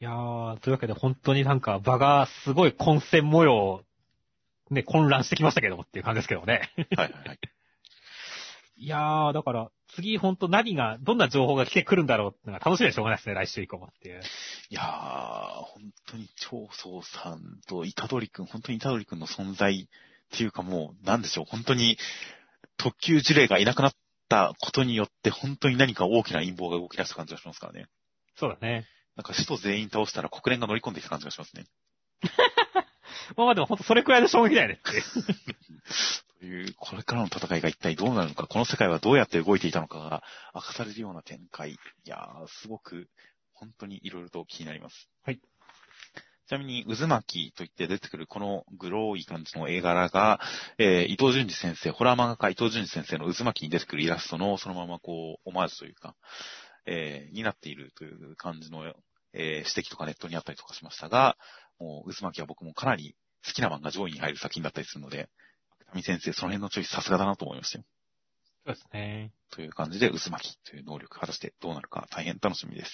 [0.00, 3.84] いやー、というわけで本当になんか場がすごい混戦模様、
[4.70, 6.72] ね、混乱してきましたけどもっていう感じですけどもね。
[6.96, 7.38] はいはいはい。
[8.82, 14.20] いやー、だから、次本当何が、どんな情報が来てくるんだろうっていうのが楽しみでしょうがないですね、来週以降もっていう。
[14.70, 14.84] いやー、
[15.62, 21.96] 本当に長宗さんと虎杖くん、本当に虎杖くんの存在っていうかもう、なんでしょう、本当に
[22.76, 23.94] 特級事例がいなくなっ
[24.28, 27.86] たことによって、本当に何か大きな陰謀が動き出した感じがしますからね。
[28.34, 28.88] そうだね。
[29.14, 31.66] なんか使徒全員倒したら国連が乗り込んできた感じがしますね。
[33.36, 34.80] まあまあでも本当それくらいの衝撃だよね。
[36.42, 41.70] という、これからの戦いが一体どうなるのか、この世界はどうやって動いていたのかが明かされるような展開。
[41.70, 43.08] いやー、すごく、
[43.52, 45.08] 本当に色々と気になります。
[45.22, 45.38] はい。
[45.38, 50.40] ちなみに、渦巻きといって出てくるこのグローい感じの絵柄が、
[50.78, 56.16] えー伊藤淳二先生、ホラー漫画家伊藤淳二先生の渦巻きに出てくるイラストのそのままこう、オマージュというか、
[56.86, 58.84] えーになっているという感じの、
[59.32, 61.36] えー指摘とかネットにあったりとかしましたが、
[61.78, 63.14] もう渦巻きは僕もかなり
[63.46, 65.28] 好きな漫画上位に入る作品だったりするので、
[65.92, 67.84] 芥見先生、その辺のチョイスさすがだなと思いましたよ。
[68.64, 69.32] そうですね。
[69.50, 72.92] という感じで、渦巻きという能力、果たしてどうなるか大変楽しみです。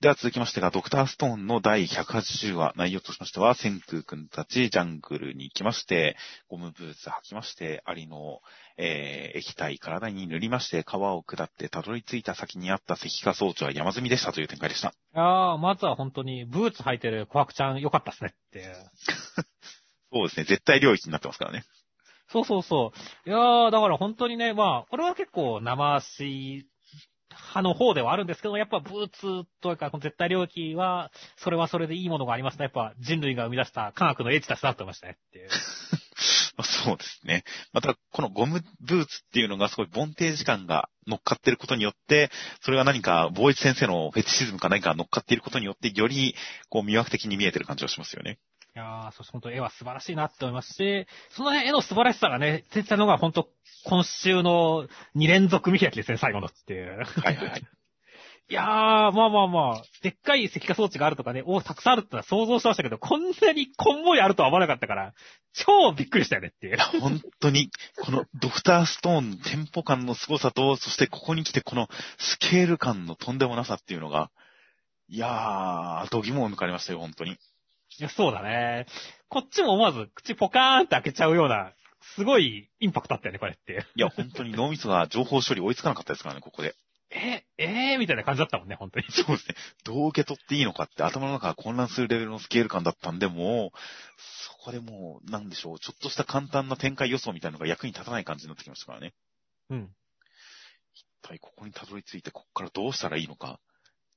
[0.00, 6.16] では続きましてが、ドクターストーンの第180話、内容としましては、千空くんたちジャングルに行きまして、
[6.48, 8.40] ゴムブーツ履きまして、アリの、
[8.76, 14.92] えー液体体に塗りまして、川を下ってたどり着いた先にあった石化装置は山積みでしたという展開でした。
[15.14, 18.74] ああ、まずは本当にブーツ履いてる琥珀ちゃん良かったっすねって。
[20.12, 21.64] そうですね、絶対領域になってますからね。
[22.34, 22.92] そうそうそ
[23.26, 23.30] う。
[23.30, 26.66] いやー、だから本当にね、まあ、俺は結構生足
[27.30, 32.64] 派の方ではあるんですけど、やっぱブーツというか、この絶対領域は、それはそれでいいものがありますね。
[32.64, 35.48] やっぱ人類が生み出した科学の英知だしなって思いましたねっていう。
[36.84, 37.44] そうですね。
[37.72, 42.30] また、このゴムブーツっていうのがすごいボンテージ感が乗っかってることによって、
[42.62, 46.34] それが何か、ボーイチ先生のフェチシズムか何か乗っかっていることによって、より、
[46.68, 48.38] こう、魅惑的に見えてる感じがしますよね。
[48.76, 53.48] いやー、そして本当絵は素晴らしいなって思いますし、その絵の素晴らしさがね、出てたのが本当
[53.84, 57.04] 今週の2連続見開きですね、最後のっていう。
[57.04, 57.62] はいはいはい。
[58.50, 65.14] いやー、まあまあまあ、でっかい石化装置があるとかね、おたくさんあるってのは想像してましたけど、こんなにこんもりあるとは思わなかったから、
[65.52, 66.78] 超びっくりしたよねっていう。
[67.00, 67.70] 本当に、
[68.02, 74.32] このドクターストーンのテンポ感の凄さと、そしてここに来てこのスケール感のとんでもなさっていうのが、
[75.08, 77.38] いやー、度肝を抜かれましたよ、本当に。
[77.98, 78.86] いや、そうだね。
[79.28, 81.72] こっちも思わず口ポカーンって開けちゃうような、
[82.16, 83.86] すごいインパクトあったよね、これって。
[83.94, 86.74] いや、本当に脳みそが情報処理追いつかなかったですからね、ここで。
[87.10, 89.06] え、えー、みたいな感じだったもんね、本当に。
[89.10, 89.54] そうですね。
[89.84, 93.78] どう受け取っていいのかって頭の中が混乱するレベルのスケール感だったんで、もう、
[94.46, 99.14] そこでもう、なんでしょう、ちょっとした簡単な展開予想みたいなのが役に立たない感じになってきましたからね。
[99.70, 99.90] うん。
[100.94, 103.60] 一体ここにたどり着いて、ここからどうしたらいいのか。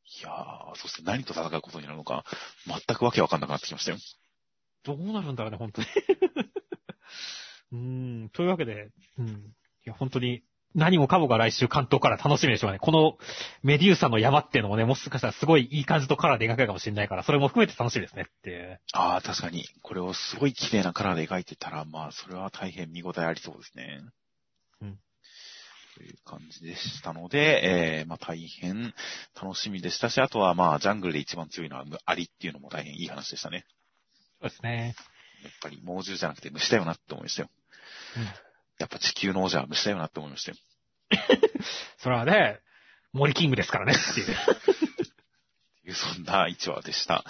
[0.07, 2.23] いやー、そして何と戦うことになるのか、
[2.65, 3.97] 全くわけわかんなくなってきましたよ。
[4.83, 5.87] どうなるんだろうね、本当に。
[7.73, 9.27] うーん、というわけで、うん。
[9.27, 9.33] い
[9.83, 10.43] や、本当に、
[10.75, 12.79] 何もかもが来週関東から楽しみでしょうね。
[12.79, 13.17] この
[13.63, 18.79] メデューサの山っていうのもね、もしかしたらすごいいい感じとカラーで描けるかもしれないから、それも含めて楽しみですねっていう。
[18.93, 24.01] ああ、確かに、これをすごい綺麗なカラーで描いてたら、まあ、それは大変見応えありそうですね。
[25.97, 26.03] うん。
[26.03, 28.93] という感じでしたので、えー、まあ大変
[29.41, 33.65] 楽しみでしたし、あとはまあ、ジャングルで一番強いのはアリっていうのも大変いい話でしたね。
[34.41, 34.95] そうですね。
[35.43, 37.49] やっぱり猛獣じゃなくて虫だよなって思いましたよ。
[38.17, 38.23] うん。
[38.23, 40.57] やっぱ地球の王者は虫だよなって思いましたよ。
[41.97, 42.59] それはね、
[43.13, 44.37] 森キングですからねっていう。
[45.87, 47.23] いうそんな1話でした。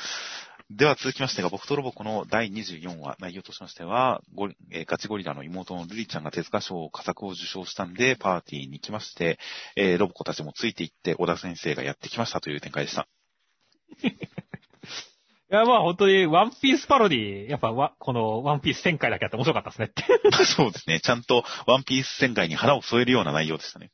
[0.70, 9.40] では続きましてが、僕とロボコの第24話、内容としましては、ゴリえーガチゴリラの妹のルリちゃんが手塚賞佳作を受賞したんで、パーティーに来まして、
[9.78, 13.08] えーロボコたちもついていって、小田先生がやってきましたという展開でした。
[14.04, 20.04] いや、まあ本当に、ワンピースパロディ、やっぱわ、このワンピース1000回だけあって面白かったですねって。
[20.44, 21.00] そうですね。
[21.00, 23.92] ちゃんとワンピース戦会に腹を添えるような内容でしたね。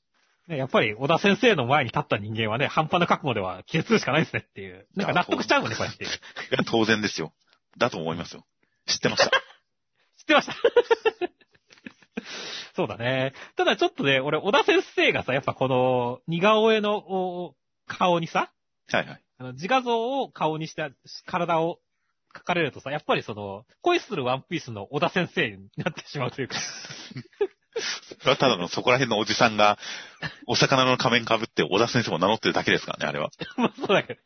[0.47, 4.87] ねやっぱり、小田先生の前に立った人間はね、半端な覚悟では気絶するしかないですねっていう。
[4.95, 6.05] なんか納得しちゃうもんね、こうやって。
[6.05, 6.11] 知い
[6.51, 7.33] や当然ですよ。
[7.77, 8.45] だと思いますよ。
[8.85, 9.31] 知ってました。
[10.23, 10.55] ってました。
[12.75, 13.33] そうだね。
[13.55, 17.55] ただちょっとね、俺、小田先生がさ、やっぱこの、似顔絵のお
[17.87, 18.51] 顔にさ、
[18.89, 19.23] はいはい。
[19.37, 20.89] あの自画像を顔にした
[21.25, 21.79] 体を
[22.33, 26.57] 描かれるとさ、やっぱりその、恋するワンピースの小田先生になってしまうというか。
[28.19, 29.77] それはただのそこら辺のおじさんが、
[30.47, 33.31] お魚の仮面被って小田先生を名乗ってるだけですからね、あれは。
[33.57, 34.19] まあそうだけど。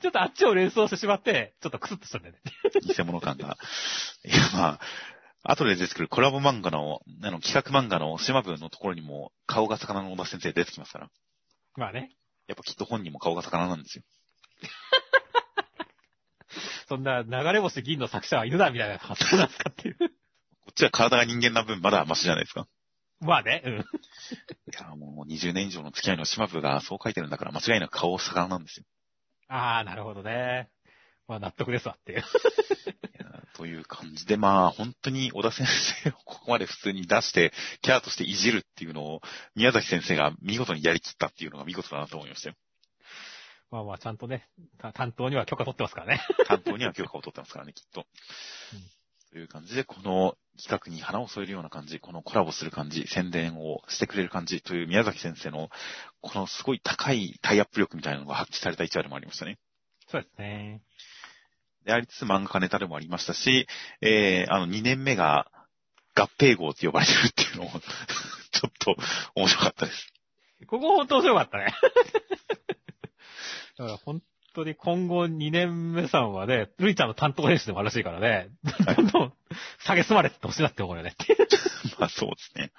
[0.00, 2.40] ちょっとあっちを連想してしまって、ちょっとクスッとしたんだよね。
[2.82, 3.58] 偽物感が。
[4.24, 4.80] いや、ま
[5.44, 11.10] あ、後で出てくるコラボ漫画の、あの、企画漫画の島部のところにも、顔が魚の小田先生出てきますから。
[11.76, 12.16] まあね。
[12.46, 14.04] やっぱきっと本人も顔が魚なんですよ。
[16.88, 19.96] そんな流れ星銀の作者はいるな、みたいな発想なんですかっていう。
[19.98, 20.06] こ
[20.70, 22.66] っちは体が人間な分まだマシじゃないですか。
[23.26, 23.72] まあね、うん。
[23.80, 23.84] い
[24.72, 28.86] や、もう20年以上の付き合いの島部がそう書いてるんだから間違いなく顔魚なんですよ。
[29.48, 30.70] ああ、なるほどね。
[31.28, 32.24] まあ納得ですわっていう。
[33.54, 35.66] という感じで、まあ、本当に小田先
[36.02, 37.52] 生をここまで普通に出して、
[37.82, 39.20] キャラとしていじるっていうのを、
[39.54, 42.54] 宮崎先生が見事にやりきったっていうのが見事だなと思いましたよ。
[43.70, 46.22] まあまあ、ちゃんとね、た担当には許可取ってますからね。
[46.46, 48.06] 担当には許可を取ってますからね、きっと。
[48.72, 48.99] うん
[49.32, 55.70] という感じで、この企画に花を添えるような感じ、このコラボする感じ、宣伝をしてくれる感じという宮崎先生の、
[56.20, 59.58] このすごい高いタイアップ力みたいなのが発揮された一話でもありましたね。
[60.08, 60.82] そうですね。
[61.84, 63.66] でありつつ漫画家ネタでもありましたし、
[64.02, 65.50] えー、あの2年目が
[66.14, 67.70] 合併号って呼ばれてるっていうのも、
[68.50, 68.96] ちょっと
[69.36, 70.12] 面白かったです。
[70.66, 71.66] ここ本当面白かったね。
[73.78, 74.20] だから本
[74.54, 78.48] 当に今後2年目さんはね、ルイちゃんの担当編集でもあるらしいからね、
[78.96, 79.32] どんどん
[79.84, 81.14] 下げすまれてってほしいなって思うよね。
[81.98, 82.72] まあそうですね。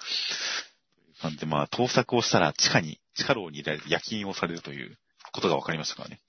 [1.22, 4.98] なんでまあ、盗作をしたら地下に、地下牢に入れられて夜勤をされるという
[5.32, 6.20] ことが分かりましたからね。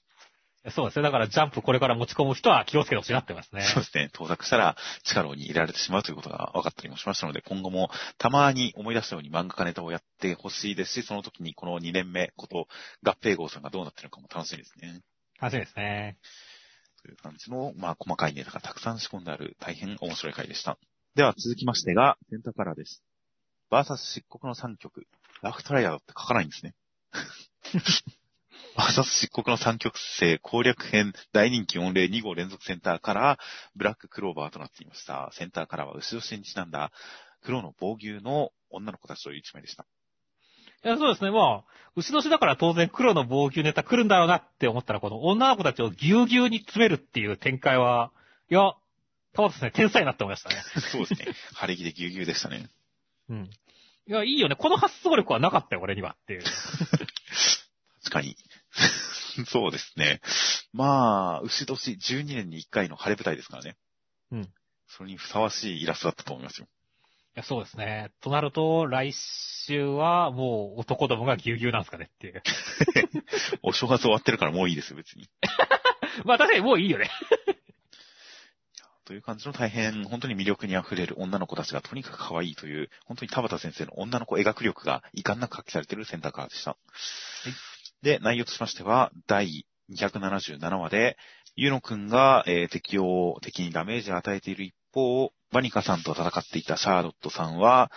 [0.72, 1.04] そうですね。
[1.04, 3.64] だからジャンプこれから持ち込む人は気をつけてほしいなってますね。
[3.64, 4.10] そうですね。
[4.14, 12.68] 盗作したら地下牢に入れられてしまうということが分かったりもしましたので、今後もたまに思い出したように漫画家ネタをやってほしいですし、その時にこの2年目こと
[13.04, 15.02] 合併号さんがどうなってるのかも楽しみですね。
[15.40, 16.18] 楽しみですね。
[17.02, 20.78] という感じの、まあ、細かいネタがたくさん仕込んである大変面白い回でした。
[21.16, 23.04] では続きましてが、センターカラーです。
[23.70, 25.06] バーサス漆黒の3曲。
[25.42, 26.74] ラフトライアーって書かないんですね。
[28.76, 33.40] バーサス漆黒の3曲生攻略編大人気御礼2号連続センターカラー、
[33.76, 35.30] ブラッククローバーとなっていました。
[35.34, 36.92] センターカラーは牛年にちなんだ
[37.42, 39.86] 黒の防牛の女の子たちという一枚でした。
[40.84, 41.32] いや、そうですね。
[41.32, 48.12] まあ、牛年だから当然黒の防御ネタ来るんだろうなって思ったら、この女の子たちをぎゅうぎゅうに詰めるっていう展開は、
[48.50, 48.74] いや、
[49.34, 50.56] たまですね、天才だって思いましたね。
[50.92, 51.34] そうですね。
[51.54, 52.70] 晴れ着でぎゅうぎゅうでしたね。
[53.30, 53.50] うん。
[54.08, 54.56] いや、いいよね。
[54.56, 56.44] この発想力はなかったよ、俺にはっていう。
[58.04, 58.36] 確かに。
[59.48, 60.22] そうですね。
[60.74, 63.78] まあ、牛年12年に1回の晴れ舞台ですからね。
[64.32, 64.54] うん。
[64.88, 66.68] それにふさわしいイラストだったと思いますよ。
[67.36, 68.12] や、そうですね。
[68.22, 72.44] となると、来週はもう男どもがぎゅうぎゅうなんですかねっていう。
[73.64, 75.30] お正月終わってるからもういいですよ、別に。
[76.26, 77.10] まあ確かにもういいよね。
[79.06, 86.78] という感じの大変、本当に魅力に溢れる女の子たちがとにかく可愛いという、本当に田畑先生の女の子描く力が遺憾なく発揮されているセンターカーでした。
[88.02, 91.18] で、内容としましては、第277話で、
[91.56, 97.92] ユノ君が、えー敵を、敵にダメージを与えている一方、バニカさんと戦っていたシャーロットさんは、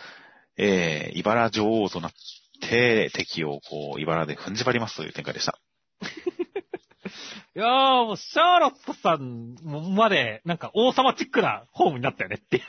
[0.57, 2.13] えー、茨女王となっ
[2.61, 5.59] て、敵をこう、茨で踏んじばりますという展開でした。
[7.57, 9.57] いやー、もうシャーロットさん
[9.95, 12.61] まで、なんか王様チックなホームになったよねってい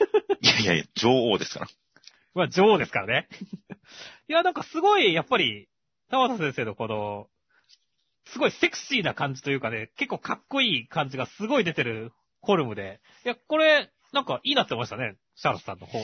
[0.46, 1.68] やいやいや、女王ですから。
[2.34, 3.28] まあ女王ですからね。
[4.28, 5.68] いや、なんかすごい、やっぱり、
[6.10, 7.28] 田畑先生のこの、
[8.26, 12.12] すごいセクシーな感じというかね、結構かっこいい感じがすごい出てる
[12.44, 13.00] フォルムで。
[13.24, 15.16] いや、これ、なんかいいなって思いましたね。
[15.36, 15.98] シャーロットさんの方、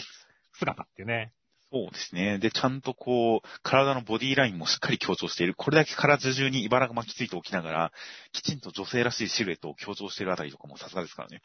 [0.53, 1.33] 姿っていうね。
[1.73, 2.39] そうですね。
[2.39, 5.55] で、ちゃんとこう、体のボディラインもしっかり強調している。
[5.57, 7.93] これだけ体中に茨が巻きついておきながら、
[8.33, 11.41] きちんと女性らしいシルエットを強調しているあたりとかもさすがですからね。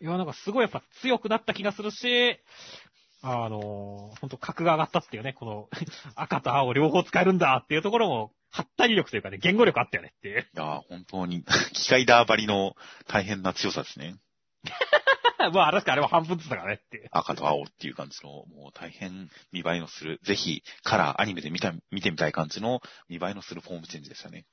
[0.00, 2.38] いや、なんかすごいやっぱ強くなった気がするし、
[3.22, 5.68] あのー、ほんと格が上がったっていうね、この
[6.14, 10.40] 赤と青両方使えるんだっていうところも、はったり力というかね、言語力あったよねっていう。
[10.40, 11.42] いやー本当に、
[11.72, 12.76] 機械ダー張りの
[13.08, 14.16] 大変な強さですね。
[15.50, 17.08] まあ、確かあれは半分ずつだからねって。
[17.10, 24.46] 赤と青っていう感じの、もう大変見栄えのする、ぜひ、カラー、アニメで見た、見てみたい感じの見栄えのするフォームチェンジでしたね。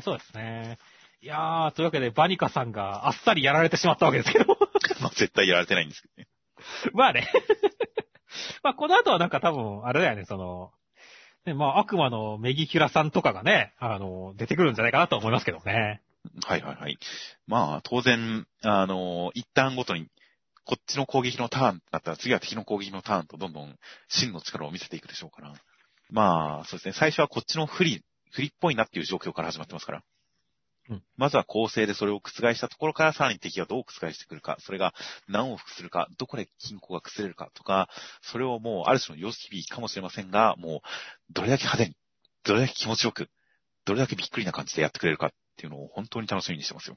[0.00, 0.78] そうですね。
[1.20, 4.56] いやー、というわけで、バニカさんがあっさりやられてしまったわけですけど。
[5.00, 6.28] まあ、絶対やられてないんですけどね。
[6.92, 7.28] まあね。
[8.62, 10.72] まあ、この後はなんか多分、あれだよね、その、
[11.44, 16.02] ね、まあ、悪魔のメギキュラさんとかがね、あの、出てくるんじゃないかなと思いますけどね。
[16.44, 16.98] はいはいはい。
[17.46, 20.08] まあ、当然、あの、一旦ごとに、
[20.64, 23.76] こっちの攻撃のターンだったら次は敵の攻撃のターンとどんどん
[24.08, 25.52] 真の力を見せていくでしょうから。
[26.10, 26.92] まあ、そうですね。
[26.92, 30.02] 最初はこっちの不利、不利っぽいなっていう状況から始まってますから。
[30.90, 34.92] うんまずは構成でそれを覆したところからさらに敵がどう覆してくるか、それが
[35.28, 37.88] 何往復するか、どこで均衡が崩れるかとか、
[38.20, 40.80] それをもうある種の様式美かもしれませんが、もう
[41.32, 41.96] どれだけ派手に、
[42.44, 43.30] どれだけ気持ちよく、
[43.84, 46.96] どれだけびっくりな感じでやってくれるかっていうのを本当に楽しみにしてますよ。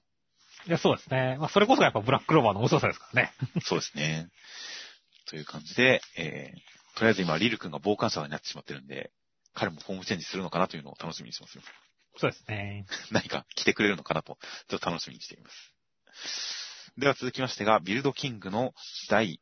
[0.67, 1.37] いや、そうですね。
[1.39, 3.33] まあ、それこそがやっぱブラックローバーの面白さですからね。
[3.63, 4.29] そうですね。
[5.27, 9.11] という感じで、えー、とりあえず今、リル君が傍観者になってしまってるんで、
[9.53, 11.63] 彼もフォームチェンジするのかなというのを楽しみにしてますよ。
[12.17, 12.85] そうですね。
[13.11, 14.37] 何か来てくれるのかなと、
[14.67, 16.93] ちょっと楽しみにしています。
[16.97, 18.73] では続きましてが、ビルドキングの
[19.09, 19.39] 第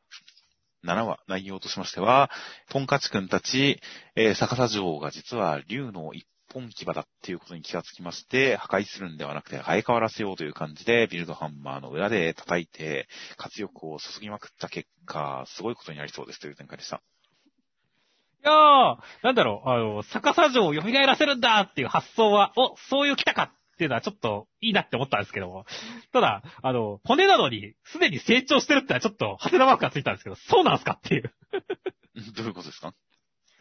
[0.83, 2.31] 7話、内容としましては、
[2.69, 3.79] トンカチ君たち、
[4.15, 16.97] えー、逆さ女王が実は竜の一本牙だっていうことに気がつきまして、破壊するんではなくて生え変わらせようという感じで、ビルドハンマーの裏で叩いて、活力を注ぎまくった結果、すごいことになりそうですという展開でした。
[16.97, 25.65] いやー、なんだろう、あの、逆さ城を蘇らせるんだっていう発想は、お、そういう来たかっていうのはちょっといいなって思ったんですけども。
[26.11, 31.33] ただ、あの、骨なのに、すでに成長してるってのはちょっと、ハテナマークがついたんですけど、そうなんすかっていう。
[32.35, 32.93] どういうことですか？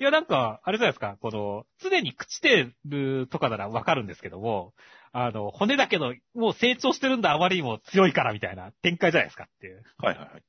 [0.03, 4.75] いや、なんか、あれじゃないですか、この、常に朽ちてるとかならわかるんですけども、
[5.13, 9.85] あの、骨だけど、もう成長してるんだ、あまりにも強いからみたいな展開じゃないですかっていう。
[9.99, 10.43] はいはいはい。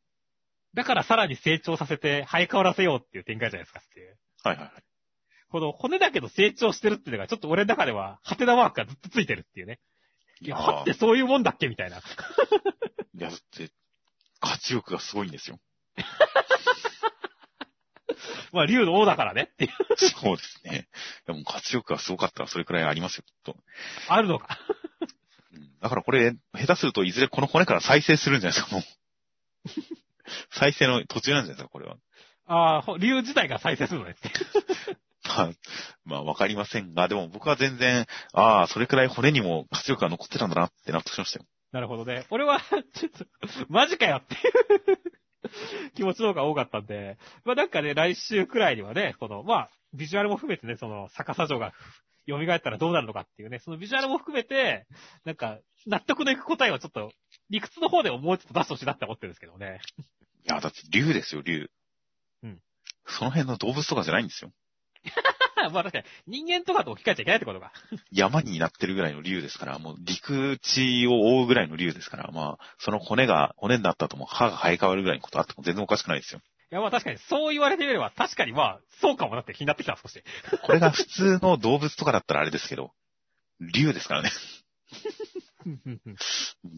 [0.74, 4.18] だからさらに成長させて生え変わらせようっていう展開じゃないですかっていう。
[4.44, 4.84] はいはいはい。
[5.50, 9.80] この骨だけど成長してるっていうのがちょっと俺の中では、ハテナマークがずっとついてるっていうね。
[10.42, 11.98] いや、はってそういうもんだっけみたいな。
[11.98, 12.00] い
[13.20, 13.70] や、だって、
[14.40, 15.60] 活力がすごいんですよ。
[18.52, 19.72] まあ、竜の王だからねっていう。
[19.98, 20.88] そうですね。
[21.28, 23.58] いやもう活力がすごかったらそれくらいありますよ、きっと。
[24.08, 24.60] あるのか。
[25.54, 28.84] うんだからこれ、下手するといずれこの骨から再生するんじゃないですか、もう。
[30.52, 31.98] 再生の途中なんじゃないですか、これは。
[32.46, 34.30] ああ、ほ竜自体が再生するのねって。
[35.26, 35.52] まあ、
[36.06, 41.46] まあ、わかりませんが、でも僕は全然、ああ、それくらい骨にも活力が残ってたんだなって納得しましたよ。
[41.72, 42.26] なるほどね。
[42.30, 42.60] 俺は、
[42.94, 43.26] ちょっと、
[43.70, 45.14] マジかよっていう
[45.96, 51.74] 気持ちの方が多かったんで、まあなんかね、来週くらいにはね、この、まあ、ビジュアルも含めてね、その、逆さ城が
[52.28, 54.88] 蘇ったらどうなるのかっていうね、そのビジュアルも含めて、
[55.26, 57.12] なんか、納得のいく答えをちょっと、
[57.50, 59.82] 理屈の方でももうちょっと出してほしいなって思ってるんですけどね。
[60.46, 61.70] いや、だって竜ですよ、竜。
[62.44, 62.62] うん。
[63.06, 64.52] その辺の動物とかじゃないんですよ。
[65.70, 67.72] まあ確かに、人間とかと置き換えちゃいけないってことか。
[68.12, 76.42] 山になってるぐらいの竜ですから、もう陸地を覆うぐらいの竜ですから、まあ、その骨が、骨になった後も歯が生え変わるぐらいのことあっても全然おかしくないですよ。
[76.72, 80.24] いやまあ確かに、そう言われてみれば、確かにまあ、そうかもなって気になってきた、少し。
[80.64, 82.92] これが普通の動物とかだったらあれですけど、
[83.60, 84.32] 竜ですからね。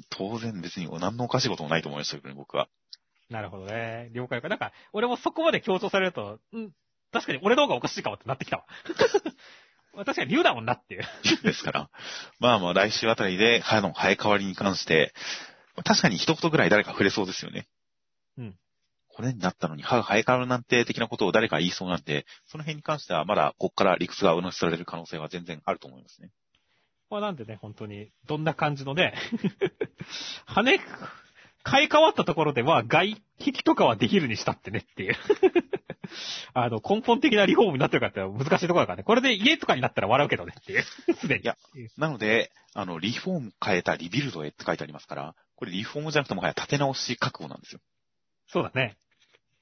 [0.09, 2.67] 当然別に何のおかしいこともないと思いましたけどね、僕は。
[3.29, 4.09] なるほどね。
[4.13, 4.49] 了解か。
[4.49, 6.71] なんか、俺もそこまで強調されると、うん、
[7.11, 8.65] 確かに俺の方がおかしいかもってなってきたわ。
[10.05, 11.03] 確かに竜だもんなっていう。
[11.43, 11.89] ですから。
[12.39, 15.13] まあまあ来週あたりで歯の生え変わりに関して、
[15.83, 17.67] 確かに一言ぐらい誰か触れそうですよね。
[18.37, 18.57] うん。
[19.07, 26.31] これになったのに歯が生え変わるなんて的なことを誰か言いそうなんで、その辺に関してはまだここから理屈がうなしされる可能性は全然あると思いますね。
[27.09, 29.13] まあなんでね、本当に、どんな感じのね、
[30.45, 30.79] 羽、
[31.65, 35.15] 買い替わったところでは外壁とかはできるにしたってねっていう。
[36.53, 39.03] あの、根本的なリフォームになってるかって難しいところだからね。
[39.03, 40.83] これで家とかになったら笑うけどねっていう。
[41.17, 41.41] すでに。
[41.41, 41.57] いや
[41.97, 47.81] なので、あの、リフォーム変えたリビルドへって書いてありますから、これリフォームじゃなくてもはや立て直し覚悟なんですよ。
[48.47, 48.95] そうだね。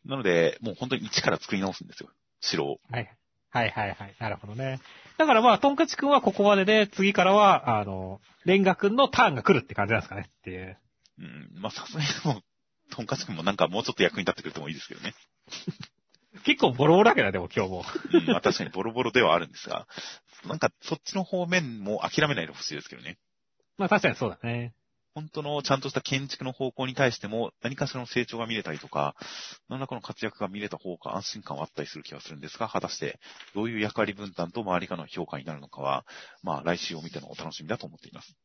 [0.04, 2.10] なので、もう本当に一から作り直すんですよ。
[2.42, 2.80] 城を。
[2.92, 3.10] はい。
[3.50, 4.16] はいはいはい。
[4.20, 4.82] なるほどね。
[5.18, 10.78] だからまあ、トンカチくんはここまでで、次からは、あの、レンガくんのターンが来るって感じなんですかねっていう。
[11.20, 12.44] うん、まあさすがにもう、
[12.92, 15.14] トンカツくんもなんかもうちょっと役に立ってくれてもいいですけどね。
[16.46, 17.86] 結構ボロボロだけどね、でも今日も。
[18.12, 19.88] うん、まあ確かにボロボロではあるんですが、
[20.46, 23.18] なんかそっちの方面も諦めないでほしいですけどね。
[23.78, 24.74] まあ確かにそうだね。
[25.16, 29.16] 本当のちゃんとした建築の方向に対しても何かしらの成長が見れたりとか、
[29.70, 33.20] 何らかの活躍が見れた方が安心感はあったりする気がするんですが、果たして
[33.54, 36.06] どういう役割分担と周りからの評価になるのかは、
[36.42, 38.36] まあ来週を見てのお楽しみだと思っています。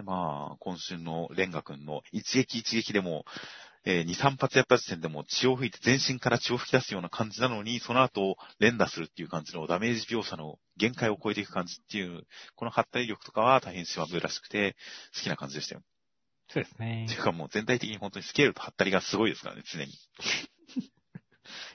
[0.00, 0.04] はい。
[0.04, 3.24] で、まあ、今週のレンガ君の一撃一撃でも、
[3.84, 12.26] えー、2、3発やった時点でも血を吹いて全身から血を吹き出すような感じなのに、その後連打するっていう感じのダメージ描写の限界を超えていく感じっていう、
[12.56, 14.76] この発体力とかは大変シワブーらしくて
[15.14, 15.82] 好きな感じでしたよ。
[16.48, 17.14] そうですねって。
[17.14, 19.92] いうかもう全体的に本当にスケールとハったりがすごいですからね、常に。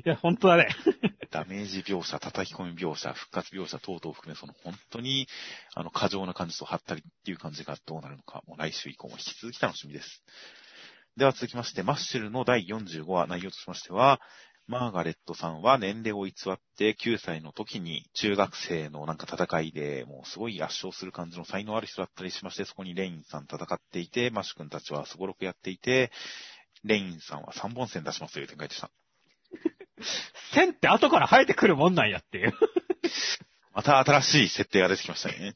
[0.04, 0.68] いや、本当だね。
[1.32, 5.28] ダメージ描写、叩き込み描写、復活描写等々を含め、その本当に、
[5.74, 10.24] あの、過剰な感じとハったりっていう感じがどうなるのか、もう来週以降も引き続き楽しみです。
[11.16, 14.20] では続きまして、マッシュルの第45話内容としましては、
[14.68, 26.12] マーガレットさんは年齢を偽って9歳の時に中学生のなんか戦いでもうすごい圧勝する感じの才能ある人だったりしまして、そこにレインさん戦っていて、マッシュ君たちはすごろくやっていて、
[26.84, 28.90] レインさんは3本線出しますという展開でした。
[30.54, 32.50] 線って後から生えてくるもんなんやっていう。
[32.50, 32.54] い
[33.74, 35.56] また新しい設定が出てきましたね。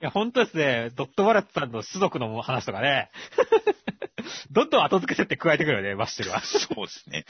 [0.00, 0.90] や、本当ですね。
[0.94, 3.10] ドットバレットさんの種族の話とかね。
[4.50, 6.40] どんどん後付け設定加えてくるよね、マッシュルは。
[6.44, 7.24] そうですね。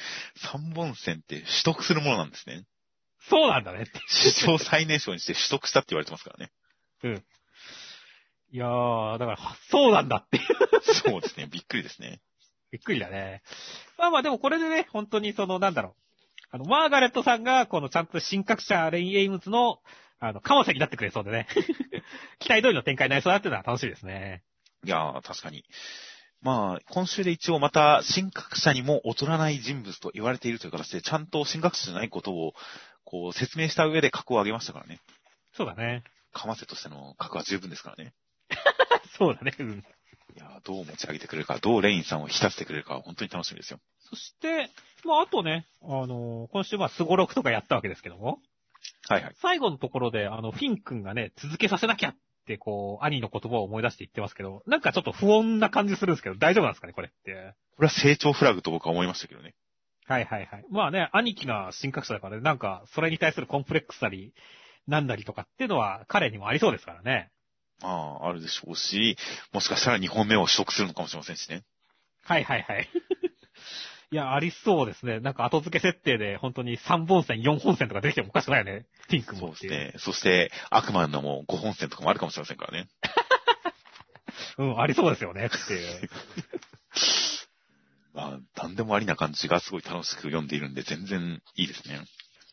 [0.53, 2.64] 3本線って取得するものなんですね。
[3.28, 3.87] そうなんだね。
[4.09, 6.53] 史上最年少にして取得したって言われてますからね。
[7.03, 7.24] うん。
[8.53, 10.45] いやー、だから、そうなんだっていう。
[10.82, 11.47] そうですね。
[11.47, 12.20] びっくりですね。
[12.70, 13.43] びっくりだね。
[13.99, 16.06] まあまあでもこれでね、本当にその、なんだろう。
[16.51, 19.81] あの、マーガレットさんが、このちゃんと神覚者レイン・エイムズの、
[20.19, 21.47] あの、かませになってくれそうでね。
[22.39, 24.43] 期待通りの展開になりそうだっていうのは楽しいですね。
[24.85, 25.65] いやー、確かに。
[26.41, 32.55] まあ、今週で一応また、神覚者にも劣らない人物と言われているという形で、ちゃんと神覚者じゃないことを、
[33.05, 35.01] こう、説明した上で格を上げましたからね。
[35.53, 36.05] そうだね。
[36.33, 38.13] かませとしての格は十分ですからね。
[39.19, 39.53] そうだね。
[39.59, 39.85] うん。
[40.37, 43.80] いやー、どう持ち上げてくれるか、どうレインさんを浸せてくれるか、本当に楽しみですよ。
[44.11, 44.70] そして、
[45.05, 48.39] まああとね、あの今週まあスゴロクとかやったわけですけども、
[49.09, 49.34] はいはい。
[49.41, 52.14] 最後のところで、あの、フィン君がね、続けさせなきゃっ
[52.47, 57.55] て、こう、兄の言葉を思い出して言ってますけど、なんかちょっと不穏な感じするんですけど、大丈夫なんですかね、これって。
[57.76, 59.55] これは成長フラグと僕は思いましたけどね。
[60.07, 60.64] はいはいはい。
[60.70, 64.34] まあね、兄貴が新格者だからね、なんか、それに対するコンプレックスなり、
[64.87, 67.30] なんだりとかっていうのは彼にもありそうですからね。
[67.83, 69.16] まあ、あるでしょうし、
[69.53, 71.64] もしかしたら2本目を取得するのかもしれませんしね。
[72.22, 72.89] はいはいはい。
[74.12, 75.20] いや、ありそうですね。
[75.20, 78.87] なんか後付け設定で本当に3本線、4本線とか出てきてもおかしくないよね。
[79.09, 79.72] フィン君そうもっていう。
[79.72, 79.99] ですね。
[79.99, 82.89] そして、悪魔のも5本線とかもあるかもしれませんからね。
[84.59, 86.11] うん、ありそうですよね、っていう。
[88.14, 92.01] まあ、なんでもありな感じがすごい楽しく読んでいるんで、全然いいですね。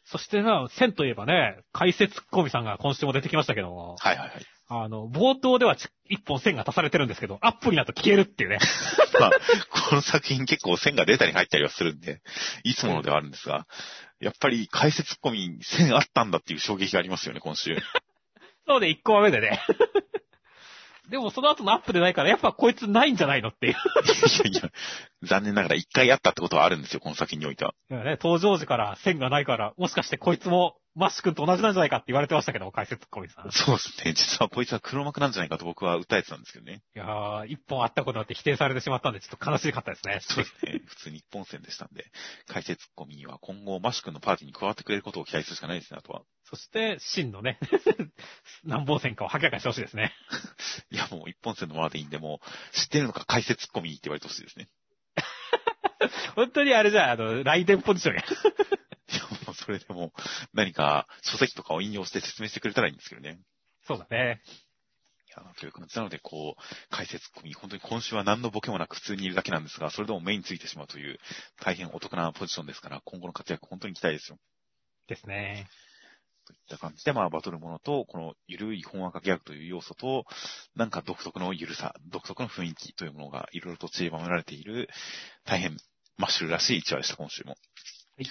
[0.05, 4.45] そしてな、線といえばね、解説コミさんが今週も出てきましたけども、はいはいはい。
[4.81, 8.57] あの、冒頭ではち一本線が足されてるんですけど、アップになると消えるっていうね。
[9.19, 9.31] まあ、
[9.89, 12.21] この作品結構線が出たり入ったりはするんで、
[12.63, 13.67] いつものではあるんですが、
[14.19, 17.73] やっぱり解説込みに線あったんだっていう衝撃がありますよね、今週。
[17.73, 17.75] い
[18.67, 19.59] そうで、1個目でね。
[21.09, 23.73] でもその後のアップでないから、やっぱこいつないんじゃないのっていう。
[23.73, 24.71] やいや、
[25.23, 27.73] 残念ながら一回あったってことはあるんですよ、この作品においては。
[27.91, 33.47] いやね、登場時から線がないから、もしかしてこいつもマッシュ君と同じなんじゃないかって言われてましたけど、解説コミさん。
[33.47, 34.13] いそうですね。
[34.13, 36.83] 実はこいつは黒幕なんじゃないかと僕は訴えてたんですけどね。
[36.93, 40.19] やー、一本あったことになって否定されてしまったんで、ちょっと悲しかったですね。
[40.21, 40.81] そうですね。
[40.85, 42.05] 普通に一本線でしたんで、
[42.47, 46.21] 解説込みには今後マッシュ君のパーティーに加わってくれることを期待するしかないですね、あとは。
[46.53, 47.57] そして、真のね、
[48.63, 50.13] 何本線かを明らかにしてほしいですね。
[50.91, 54.69] いや、もう一本線のままでいいんで、もう、知ってるのか解説込みにって言われてほしいですね。
[56.35, 58.21] 本当にあれじゃん、あの、来電ポジションや。
[58.21, 60.13] いや、もうそれでも
[60.53, 63.39] 何か書籍とかを引用して説明してくれたらいいんですけどね。
[63.87, 64.43] そうだね。
[64.45, 71.17] いや、という感じなので、こう、解説込み、本当に今週は何のボケもなく普通にいるだけなんですが、それでも目についてしまうという、
[71.61, 74.37] 大変お得なポジションですから、今後の活躍本当に期待ですよ。
[75.07, 75.67] ですね。
[76.45, 80.25] といった感じで、まあ、バトルものと、このゆるい本赤ギャグという要素と、
[80.75, 84.89] なんか独特のゆるさ、独特の雰囲気というものがいろいろと散りばめられている、
[85.45, 85.77] 大変
[86.17, 87.51] マッシュルらしい一話でした、今週も。
[87.51, 87.55] は
[88.23, 88.27] い。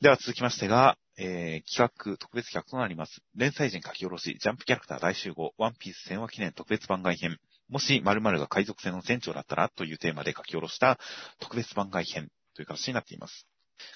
[0.00, 3.20] では続きましてが、えー、企画、特別企画となります。
[3.34, 7.36] 連載人書き下ろし、ジャンプキャラクター大集合、ワンピース戦話記念特別番外編。
[7.68, 10.98] もし〇〇が海賊船の船長だったらというテーマで書き下ろした
[11.38, 13.46] 特別番外編という形になっています。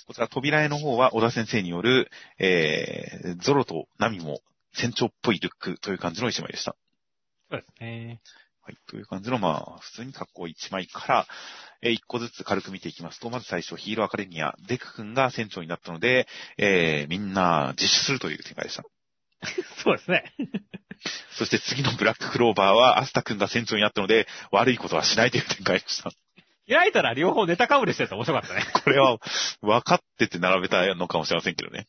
[0.07, 4.41] こちら扉絵の方は小田先生による、えー、ゾロとナミも
[4.72, 6.76] 船長っぽいルックという感じの一枚でした。
[7.51, 8.20] そうですね。
[8.62, 8.76] はい。
[8.89, 11.26] という感じの、まあ、普通に格好一枚から、
[11.82, 16.26] えー一個ずつ軽く見ていきますと、まず最初、ヒーローアカデミア、デク君が船長になったので、
[16.57, 18.85] えー、みんな自首するという展開でした。
[19.85, 20.32] そうですね。
[21.37, 26.11] そして次のブラッククローバーは、アスタ君が船長になったので、悪いことはしないという展開でした。
[26.69, 28.65] 開いたら両方ネタかぶりしてたら面白かったね。
[28.85, 29.19] これは、
[29.61, 31.87] 分かってて並べたのかもしれませんけどね。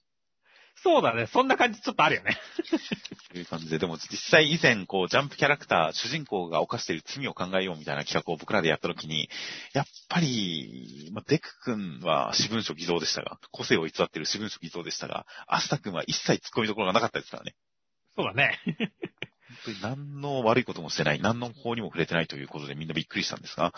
[0.84, 1.26] そうだね。
[1.28, 2.38] そんな感じちょっとあるよね。
[3.32, 9.30] という感じで、でも実際以前、こう、ジャンプキャラクター、主人公が犯している罪を考えようみたいな企画を僕らでやった時に、
[9.74, 17.56] やっぱり、まあ、デク君は私文書偽造でしたが、個性を偽っている私文書偽造でしたが、アスタ君は一切突っ込みどころがなかったですからね。
[18.16, 18.60] そうだね。
[18.66, 23.74] 本当に何の悪いこともしてない、何の法にも触れてないということでみんなびっくりしたんですが、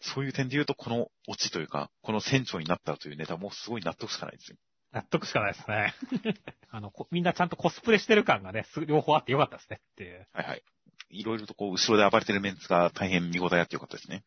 [0.00, 4.56] そういう点で言うと、このオチというか、この船長になったというネタもすごい納得しかないですよ。
[4.92, 5.94] 納得しかないですね。
[6.70, 10.26] あの、こみんなちゃんとコスプレしてる感がね、す両方あってよかったですねっていう。
[10.32, 10.62] はいはい。
[11.10, 14.22] いろいろとこう、後ろで暴れてるメンツが大変見応えあってよかったですね。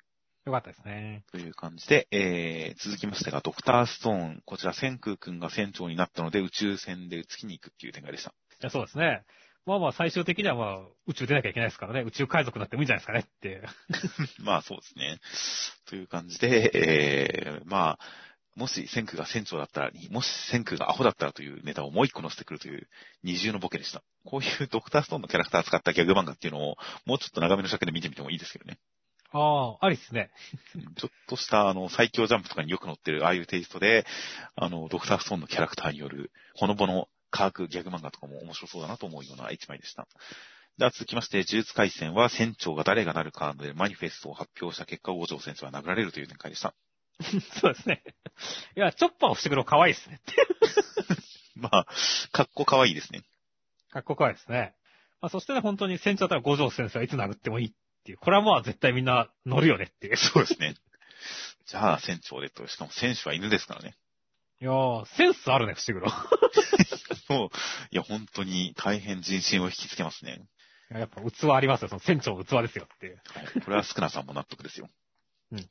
[0.46, 1.24] よかったですね。
[1.32, 4.42] という感じで、えー、続きましてが、ドクターストーン。
[4.46, 8.30] こちら、千空くんが船長になったので、宇宙船で月に行くっていう展開でした。
[8.30, 9.24] いや、そうですね。
[9.66, 12.01] まあまあ最終的にはまあ宇宙出なきゃいけないですからね。
[12.01, 13.62] 宇宙海賊になってもいいんじゃないですかねって。
[14.43, 15.20] まあそうですね。
[15.86, 17.99] という感じで、えー、まあ、
[18.55, 22.88] もし千空が船長だったら、もし千空がアホだったらというネタをもう一個載せてくるという
[23.24, 24.03] 二重のボケでした。
[24.26, 28.78] こういうドクターストーンのキャラクターを使ったギャグ漫画っていうのを、もうちょっと長めの尺で見てみてもいいですけどね。
[29.34, 30.30] ああ、ありっすね。
[30.97, 34.05] ちょっとした、あの、最強ジャンプとかによく載ってる、ああいうテイストで、
[34.55, 40.08] あの、ドクターストーンのキャラクターによる、ほのぼの科学ギャグ漫画とかも面白そうだなと思うような一枚でした。
[40.78, 46.74] では続きまして、呪術回戦は船長が誰がなるかでマニフェストを発表した結果、王城先生は殴られるという展開でした。
[47.62, 48.04] そうですね。
[48.76, 50.22] いや、チョッパーをしてくるの可愛いですね。
[51.56, 51.86] まあ、
[52.32, 53.24] かっこかわいいですね。
[53.92, 54.74] かっこ可愛いですね。
[55.22, 57.72] まあ、そしてね、本当に船長だったら五条先生はいつ殴ってもいいっ
[58.04, 58.18] ていう。
[58.18, 60.18] これはまあ絶対みんな乗るよねっていう。
[60.18, 60.76] そうですね。
[61.66, 63.96] じゃあ、船長でと、しかも選手は犬ですからね。
[64.62, 66.07] いやー、センスあるね、伏黒。
[66.07, 66.12] い
[67.28, 67.49] そう。
[67.89, 70.43] いや、本当に大変人心を引きつけますね。
[70.91, 73.22] ややっぱ器ありますよ、その船長の器ですよっていう。
[73.34, 73.62] はい。
[73.62, 74.88] これはスクナさんも納得ですよ。
[75.51, 75.70] うん。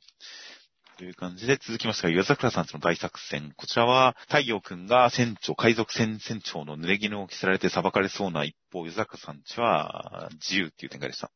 [0.97, 3.53] という感じで続きましては、岩桜さんちの大作戦。
[3.55, 11.31] こちらは、太陽くんが船長、海賊船船長の濡れ衣を着せられて裁かれそうな一方、岩桜さんちは自由っていう展開でした。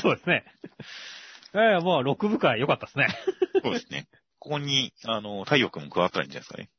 [0.00, 0.44] そうですね。
[1.54, 3.08] いやいや、まあ、6部会良かったですね。
[3.64, 4.06] そうですね。
[4.38, 6.70] ここに、あの、太陽くんも加わったらいいんじゃないですかね。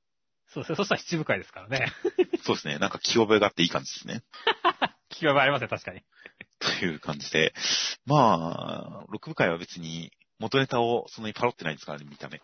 [0.47, 0.76] そうですね。
[0.78, 1.91] そしたら7部会ですからね。
[2.43, 2.80] そうですね。
[2.80, 4.24] なんか気覚えがあっていい感じですね。
[5.10, 6.01] 気がありますね、確かに。
[6.60, 7.53] という感じで。
[8.05, 12.41] まあ、6部会は別に元ネタをそんなにパロってないですからね、見た目。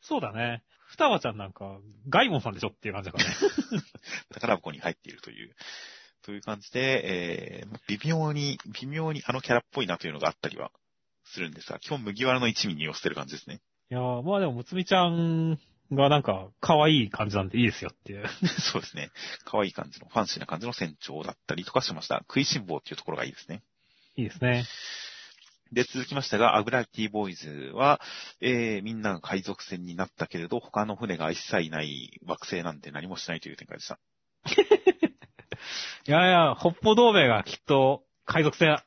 [0.00, 0.62] そうだね。
[0.86, 1.78] 双葉ちゃんなんか、
[2.08, 3.36] ガイモンさんでしょっていう感じだからね。
[4.32, 5.54] 宝箱に入っているという、
[6.22, 10.72] という感じで、えー、微妙に、微妙にあのキャラっぽいなというのがあったりは
[11.24, 13.60] するんですが、基本麦わらの一味に寄せてる感じですね。
[13.90, 15.58] いやー、まあでも、むつみちゃん
[15.92, 18.26] がなんか、可愛い感じなんでいいですよっていう。
[18.60, 19.10] そうですね。
[19.44, 22.18] 可愛い感じの、ファンシーな感じの船長だったりとかしました。
[22.18, 23.62] 食いしん坊っていうところがいいですね。
[24.16, 24.64] いいですね。
[25.72, 28.00] で、続きましたが、アグラティボーイズは、
[28.40, 33.98] えー、みんなが海賊船になったけれど、他の船が一切ない惑星なんて何もしないという展開でした。
[36.06, 38.82] いやいや、北方同盟がきっと、海賊船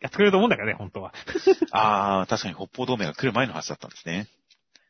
[0.00, 1.14] やってくれると思うんだけどね、本当は。
[1.72, 4.28] あー、確かに北方同盟が来る前の話だったんですね。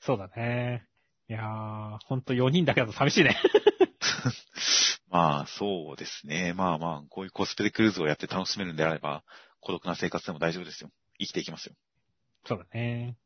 [0.01, 0.87] そうだね。
[1.29, 3.39] いやー、ほんと4人だけだと寂しいね。
[5.09, 6.53] まあ、そうですね。
[6.55, 9.25] まあまあ、こういうコスプレクルーズをやって楽しめるんであれば、
[9.61, 10.91] 孤独な生活でも大丈夫ですよ。
[11.19, 11.75] 生きていきますよ。
[12.45, 13.17] そうだね。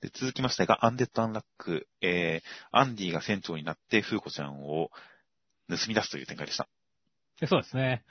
[0.00, 1.88] で続きましてが、アンデッド・アンラック。
[2.02, 4.90] えー、アンディが船長になって、フーコちゃんを
[5.70, 6.68] 盗み出すという展開でした。
[7.40, 8.04] でそうですね。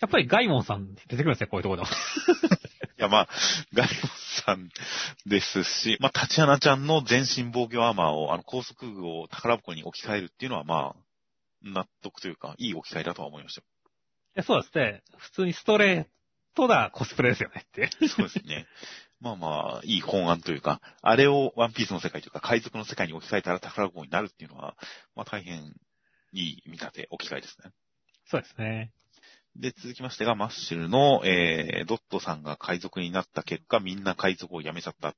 [0.00, 1.96] やっぱりガイモンさん出てくるんですね、こういうところでも。
[3.00, 3.28] や、まあ、
[3.72, 4.70] ガリボスさん
[5.26, 10.96] ですし、まあ、タチアナちゃんの全身防御アーマーを、あの、高速具を宝箱に置き換えるっていうのは、まあ、
[11.62, 13.66] 納得というか、いい置き換えだとは思いましたよ。
[14.36, 15.02] いやそうですね。
[15.16, 16.06] 普通にストレー
[16.54, 17.90] トなコスプレですよねって。
[18.08, 18.66] そうですね。
[19.20, 19.48] まあま
[19.78, 24.76] あ、いい本案というか、あれをワンピースの世界というか、海賊の世界に置き換えたら宝箱になるっていうのは、
[25.14, 25.74] まあ大変
[26.32, 27.72] いい見立て、置き換えですね。
[28.26, 28.92] そうですね。
[29.56, 35.14] で、続きましてが、マッシュルの、えー、ドットさんが海賊になった結果、みんな海賊を辞めちゃった。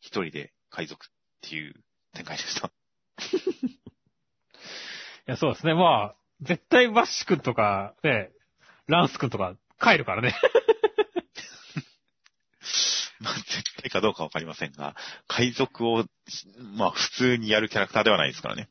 [0.00, 1.08] 一人で海賊っ
[1.42, 1.74] ていう
[2.12, 2.70] 展開でした。
[3.28, 3.30] い
[5.26, 5.74] や、そうですね。
[5.74, 8.30] まあ、絶対バッシュ君とか、ね、
[8.86, 10.34] ランス君とか帰るからね。
[13.20, 14.94] まあ、絶対かどうかわかりませんが、
[15.26, 16.04] 海賊を、
[16.76, 18.68] まあ、普通にやるキャラクターではないですからね。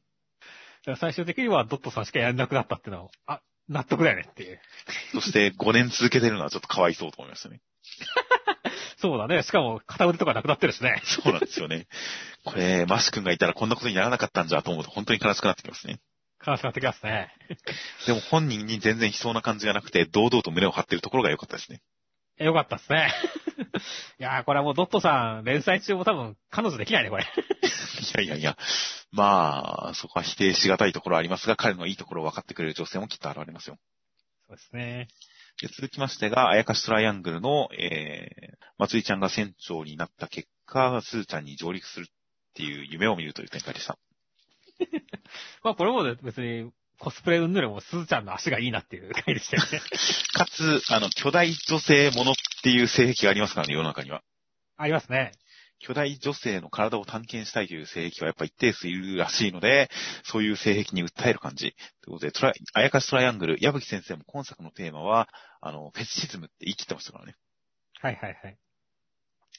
[0.96, 4.60] 最終的にはドットさんしかやんなくなったっていうのは、あ、納得だよねっていう。
[5.14, 7.62] そして、5年続けてるのはちょっとかわいそうと思いましたね。
[8.98, 9.44] そうだね。
[9.44, 11.02] しかも、片腕とかなくなってるしね。
[11.04, 11.88] そうなんですよね。
[12.44, 16.00] これ、マッシュ君がいたらこんなことにならなかったんじゃと思うと本当に悲しくなってきますね。
[16.46, 17.34] 悲しくなってきますね。
[18.06, 21.82] でも本人に全然悲壮な感じがなくて、堂々と胸を張ってるところが良かったですね。
[22.40, 23.12] えよかったですね。
[24.20, 27.24] いやー、これはもうドットさん、連載中も多分、彼女できないね、これ。
[27.24, 27.28] い
[28.16, 28.58] やいやいや、
[29.12, 33.78] まあ、そこは否定しがたいところはありますが、彼のいいところを分かってくれる女性もきっと現れますよ。
[34.48, 35.08] そうですね。
[35.60, 42.14] で続きましてが、あやかしトライアングルの、えー、まつりちゃんが船長になった結果、すーちゃんに上陸するっ
[42.54, 43.98] ていう夢を見るという展開でした。
[45.64, 49.80] まあ、これもね別に、コスプレうんぬれも、すずちゃんの足がいいなっていう回でしたよね。
[50.34, 54.24] かつ、あの、巨大女性ものっていう性癖がありますからね、世の中には。
[54.78, 55.32] ありますね。
[55.80, 59.92] 巨大女性の体を探検したいという性癖はやっぱ一定数いるらしいので、
[60.24, 61.76] そういう性癖に訴える感じ。
[62.02, 65.30] ということで、トライ、あやかしトライアングル、矢吹先生も今作のテーマは、
[65.62, 67.36] あの、フェチシズムって言い切ってましたからね。
[68.02, 68.58] はいはいはい。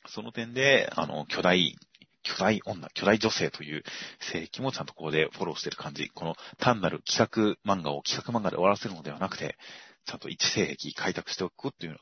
[0.06, 1.76] その点で、あの、巨大、
[2.22, 3.84] 巨大女、巨大女性という
[4.20, 6.10] 性癖もちゃんとここでフォローしてる感じ。
[6.10, 9.56] この単なる企画漫画を企画漫画で終わらせるのではなくて、
[10.04, 11.98] ちゃんと一性癖開拓しておくっていうの、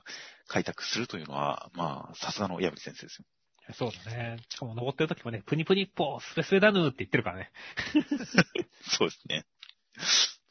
[0.49, 3.25] 開拓するというのは、まあ、さすがの矢吹先生ですよ。
[3.75, 4.39] そうだね。
[4.49, 7.51] しかも登ってる時もね、プニプニっぽ、スレスレだぬーって言ってるからね。
[8.87, 9.45] そうですね。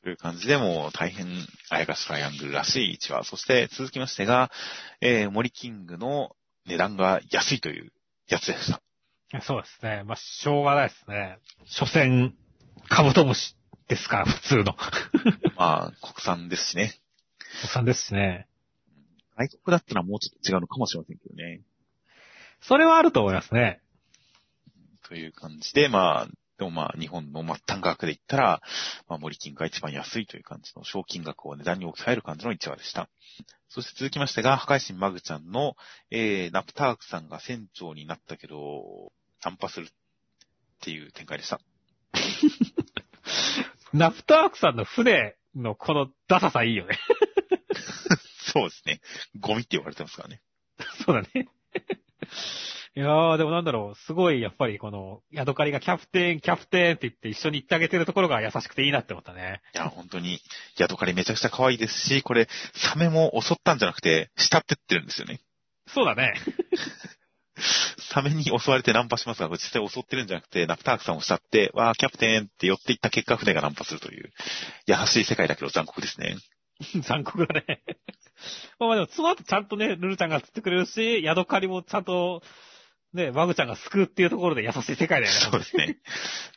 [0.04, 1.26] という感じでもう大変
[1.70, 3.24] あやかしトライアングルらしい1話。
[3.24, 4.52] そして続きましてが、
[5.02, 6.36] えー、森キングの
[6.66, 7.92] 値段が安いという
[8.28, 8.82] やつでした。
[9.42, 10.04] そうですね。
[10.06, 11.40] まあ、しょうがないですね。
[11.66, 12.34] 所詮、
[12.90, 13.56] カブトムシ
[13.88, 14.76] ですから、普通の。
[15.58, 16.94] まあ、国産ですしね。
[17.62, 18.48] 国産ですしね。
[19.38, 21.62] 外国だったらもうちょっと違うのかもしれませんけどね。
[22.62, 23.82] それはあると思いますね。
[25.04, 26.28] という感じで、まあ、
[26.58, 28.62] でもまあ、日本の末端価格で言ったら、
[29.10, 33.10] まあ、森金が一番安いという感じの小金額を値段に置き換える感じの1話でした。
[33.68, 35.76] そして続きましてが、破壊神マグちゃんの、
[36.12, 39.90] えー、ナプタークさんが船長になったけど、単破するっ
[40.82, 41.60] ていう展開でした。
[43.92, 46.98] ナプタークさんの船のこのダサさいいよね。
[48.54, 49.02] そうですね。
[49.40, 50.42] ゴミって言われてますからね。
[51.06, 51.50] そうだね。
[52.98, 59.62] いやー、でもなんだろう、すごいやっぱりこの、ヤドカリがキャプテン、キャプテンって言って一緒に行ってあげてるところが優しくていいなって思ったね。
[59.74, 60.40] いや、本当に、
[60.78, 65.42] ヤドカリめちゃくちゃ可愛いですし、これ、サメも襲ったんじゃなくて、慕ってってるんですよね。
[65.88, 66.36] そうだね。
[68.00, 74.32] サメに襲われてナンパしますが、実際襲ってるんじゃなくて、ナプタークさんを慕って、わー、キャプテンって寄っていった結果、船がナンパするという、
[74.88, 76.38] 優しい世界だけど残酷ですね。
[77.04, 77.82] 残酷だね。
[78.80, 82.42] まあでも、その後ちゃんとね、ルルちゃんが釣ってくれるし、ヤドカリもちゃんと、
[83.16, 85.40] ね、マグちゃんが救うっていうところで優しい世界だよね。
[85.52, 85.98] そうですね。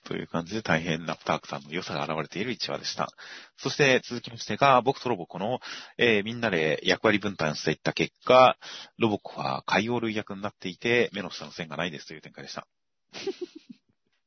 [0.04, 3.08] という感じで大変ナプタークさんの良さが現れている1話でした。
[3.56, 5.60] そして続きましてが、僕とロボコの、
[5.98, 8.56] えー、みんなで役割分担していった結果、
[8.98, 12.66] ロボコは海洋類役になっていて、目の下の線がないですという展開でした。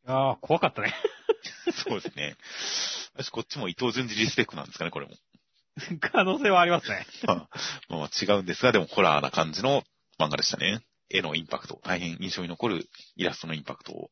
[0.08, 0.94] ああ、怖かったね。
[1.86, 2.36] そうですね。
[3.16, 5.12] 私こっちも伊藤淳二リスペクトなんですかね、これも。
[6.00, 7.06] 可能性はありますね。
[7.28, 7.50] まあ、
[7.90, 9.84] まあ違うんですが、でもホラーな感じの
[10.20, 10.82] 漫画でしたね。
[11.14, 14.12] 絵のインパクト、大変印象に残るイラストのインパクトを、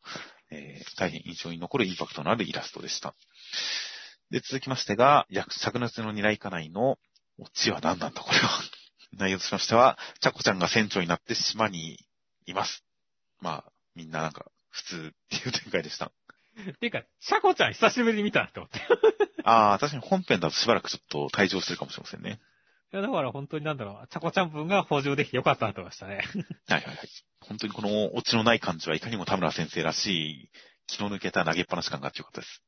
[0.51, 3.15] えー、大変印象に残るインパクトのあるイラストでした。
[4.31, 6.99] で、続きましてが、灼熱の狙いかないの、
[7.39, 8.49] オチは何なんだこれは。
[9.13, 12.05] 内容としましては、チャコちゃんが船長になって島に
[12.45, 12.85] います。
[13.39, 16.11] まあ、みんななんか、普通っていう展開でした。
[16.61, 18.81] っていうか、シャコちゃん久しぶりに見たなって思って。
[19.43, 22.39] ああ、確かに本編だとしばらくちょっと退場してるかもしれませんね。
[22.91, 26.23] いや、だから本当になんだろう、チャコちゃん分が補充できてよかったなと思いましたね。
[26.67, 27.09] はいはいはい。
[27.41, 30.07] 本当にこのオチのない感じはいかにも田村先生らし
[30.43, 30.49] い、
[30.87, 32.63] 気の抜けた投げっぱなし感があってよかったです。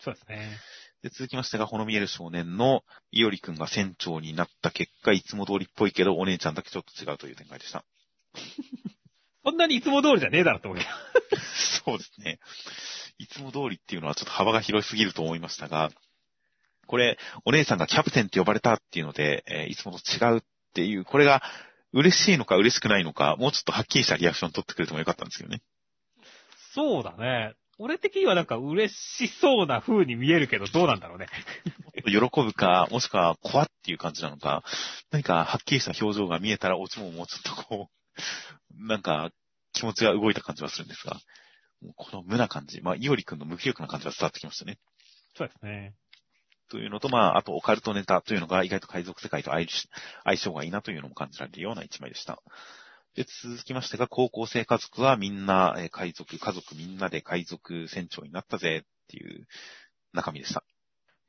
[0.00, 0.58] そうですね。
[1.02, 7.84] で、続きましてが、ほの見える少年の、いおりくんが船長になった結果、いつも通りっぽいけど、お姉ちゃんだけちょっと違うという展開でした。
[9.44, 11.36] そんなにいつも通りじゃねえだろと思うけど。
[11.84, 12.38] そうですね。
[13.18, 15.90] いつも通りっていうのはちょっと幅が広すぎると思いましたが、
[16.92, 17.16] これ、
[17.46, 20.42] お姉さんがキャプテンって呼ばれたっていうので、えーいつもと違うっ
[20.74, 21.42] ていう、これが
[21.94, 25.62] 嬉しいのか嬉しくないのか、もうちょっとはっきりしたリアクション取ってくれてもよかったんですけどね。
[26.74, 27.54] そうだね。
[27.78, 31.28] 俺的にはなんか嬉しそうな風に見えるけど、どうなんだろうね。
[32.04, 34.62] 喜ぶか、もしくは怖っていう感じなのか、
[35.10, 37.88] 何かはっきりした表情が見えたら、オチももうちょっとこ
[38.76, 39.30] う、なんか
[39.72, 41.16] 気持ちが動いた感じはするんですが、
[41.96, 44.78] この無な感じ、まあ、イオリ君の無気力な感じが伝わってきましたね。
[45.34, 45.94] そうですね。
[46.72, 49.66] というのと、まあ、あとオカルトネタというのが意外と海賊世界と相
[50.24, 52.42] 相性がいいなというのも感じられるような一枚でした。
[53.14, 59.46] で、続きましてが、高校生家族はみんな、えー海賊、家族みんなで海賊船長になったぜっていう
[60.14, 60.64] 中身でした。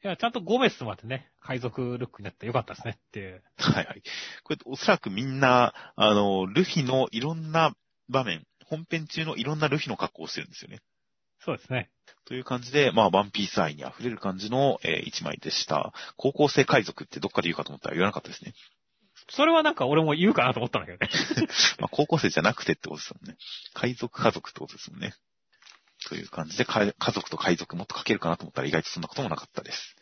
[0.01, 3.43] いや、ちゃんとゴメスまでね、海賊ルックになってよかったですねっていう。
[3.57, 4.01] はいはい。
[4.43, 7.75] これ、おそらくみんな、あの、ルフィのいろんな
[8.07, 10.79] 場面、本編中のいろんなルフィの格好をしてるんですよね。
[11.45, 11.89] そうですね。
[12.25, 15.93] という感じで、まあ、ワンピース愛に溢れる感じの、えー一枚でした。
[16.15, 18.53] 高校生海賊ってどっかで言うかと思ったら言わなかったですね。
[19.29, 21.09] それはなんか俺も言うかなと思ったんだけどね。
[21.79, 23.37] まあ、高校生じゃなくてってことですもんね。
[23.73, 25.13] 海賊家族ってことですもんね。
[26.09, 29.95] という感じで、か家族と海賊もっと書けるかなと思ったら意外とそんなこともなかったです。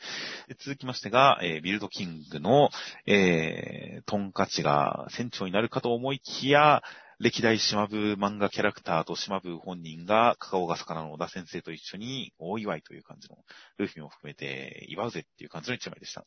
[0.47, 2.69] で続きましてが、えービルドキングの、
[3.05, 6.81] えートンカチが船長になるかと思いきや、
[7.21, 13.37] 歴代島部漫画キャラクターと島部本人が、カカオが魚の小田先生と一緒に大祝いという感じの、
[13.77, 16.21] ルフィも含めて祝うぜっていう感じの一枚でした。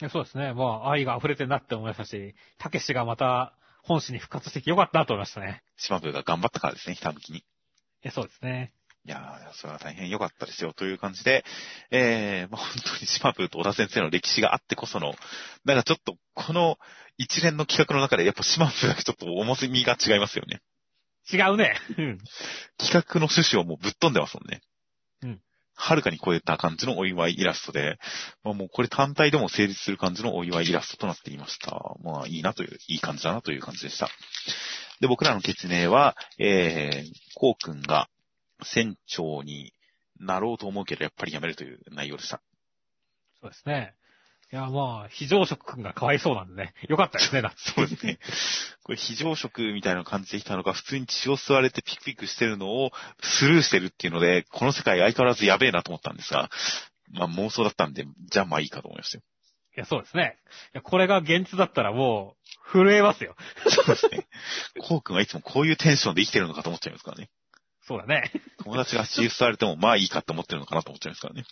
[0.00, 0.54] いやそうですね。
[0.54, 5.64] まあ、愛が溢れてるなって思いましたし、たけしがまた本誌に復活してきてよかったなと思いましたね。
[5.76, 7.42] 島部が頑張ったからですね、ひたむきに。
[8.12, 8.72] そうですね。
[9.08, 10.74] いやー、それは大変良かったですよ。
[10.74, 11.42] という感じで、
[11.90, 15.14] えー、まあ、本当に島風と小田先生の歴史があってこその、
[15.64, 16.76] なんかちょっと、この
[17.16, 20.60] 一連の企画の中で、やっぱ島風だけちょっと重みが違いますよね。
[21.32, 21.74] 違うね。
[21.96, 22.18] うん。
[22.76, 24.60] 企画の趣旨をもうぶっ飛んでますもんね。
[25.22, 25.40] うん。
[25.74, 27.98] はるかに超えた感じのお祝いイラストで、
[28.44, 31.70] まあ、もうこれ単体でも成立する感じのお祝いイラストとなっていました。
[32.02, 34.10] まあいいなという、いい感じだなという感じでした。
[35.00, 38.10] で、僕らの決命は、えー、こうくんが
[38.62, 39.72] 船長に
[40.20, 42.40] なろうと思うけど、やっぱりやめるという内容でした。
[43.40, 43.94] そうですね。
[44.50, 46.72] いや、まあ、非常食くんがかわいそうなんでね。
[46.88, 47.58] よかったですね、だって。
[47.58, 48.18] そうですね。
[48.82, 52.90] これ非常食みたいな感じできたのが、普通に血を吸われてピクピクしてるのを
[53.22, 56.48] スルーしてるっていうので、この世界相変わらずやべえなと思ったんですが、
[57.10, 59.24] まあ妄想だったんで、じゃあまあいいかと思いましたよ。
[59.76, 60.38] いや、そうですね。
[60.74, 62.36] いや、これが現実だったらも
[62.66, 63.36] う、震えますよ。
[63.68, 64.26] そうですね。
[64.80, 67.28] コウ君はいつもこういうテンションで生きてるのかと思っちゃいますからね。
[67.88, 68.30] そうだね。
[68.62, 71.44] 友達が血を吸われてもまあいいかって思ってるのかなと思っちゃいますからね。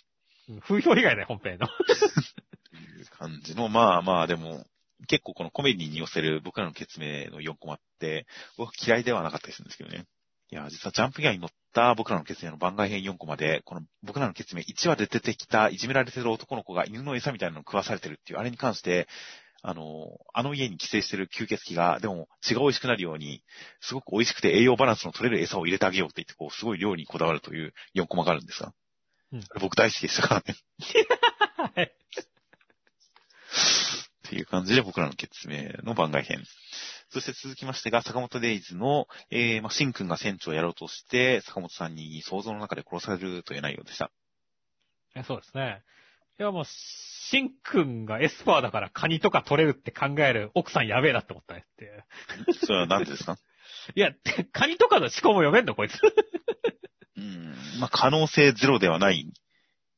[0.49, 1.67] うん風評以外ね、本編の。
[1.67, 4.65] という感じの、まあまあでも、
[5.07, 10.05] 結構このコメディに寄せる僕らの決命の4コマって、僕嫌いではなかったりするんですけどね。
[10.49, 19.07] いや、実はジャンプギアに乗った僕らの決命の番外編4コマで、この僕らの決命1話で出てきたいじめられてる男の子が犬の餌みたいなのを食わされてるっていう、あれに関して、
[19.61, 23.43] あの、あの家に寄生してる吸血鬼が、でも血が美味しくなるように、
[23.81, 28.73] すごく美味しくて栄養バランスの取れる餌を入れてあげようって言って、こう、すごい量にこだわるという4コマがあるんですが、
[29.33, 30.55] うん僕大好きでしたからね。
[31.57, 31.91] は い
[34.27, 36.43] っていう感じで僕らの決命の番外編。
[37.09, 44.11] そして続きましてが、坂本デイズの、えー、まあ、シンくんが船長をやろうとして、坂本さんに想像の中で殺されるという内容でした。
[45.25, 45.83] そうですね。
[46.39, 52.03] いや、もう、シンくんがエスパーだからカニとか取れるって考える奥さんやべえなって思ったねって。
[52.65, 53.37] それは何でですか？
[53.95, 55.99] いや、てカニとかの思考も読めんのこいつ。
[57.17, 59.25] うん、まあ、可能性ゼロではない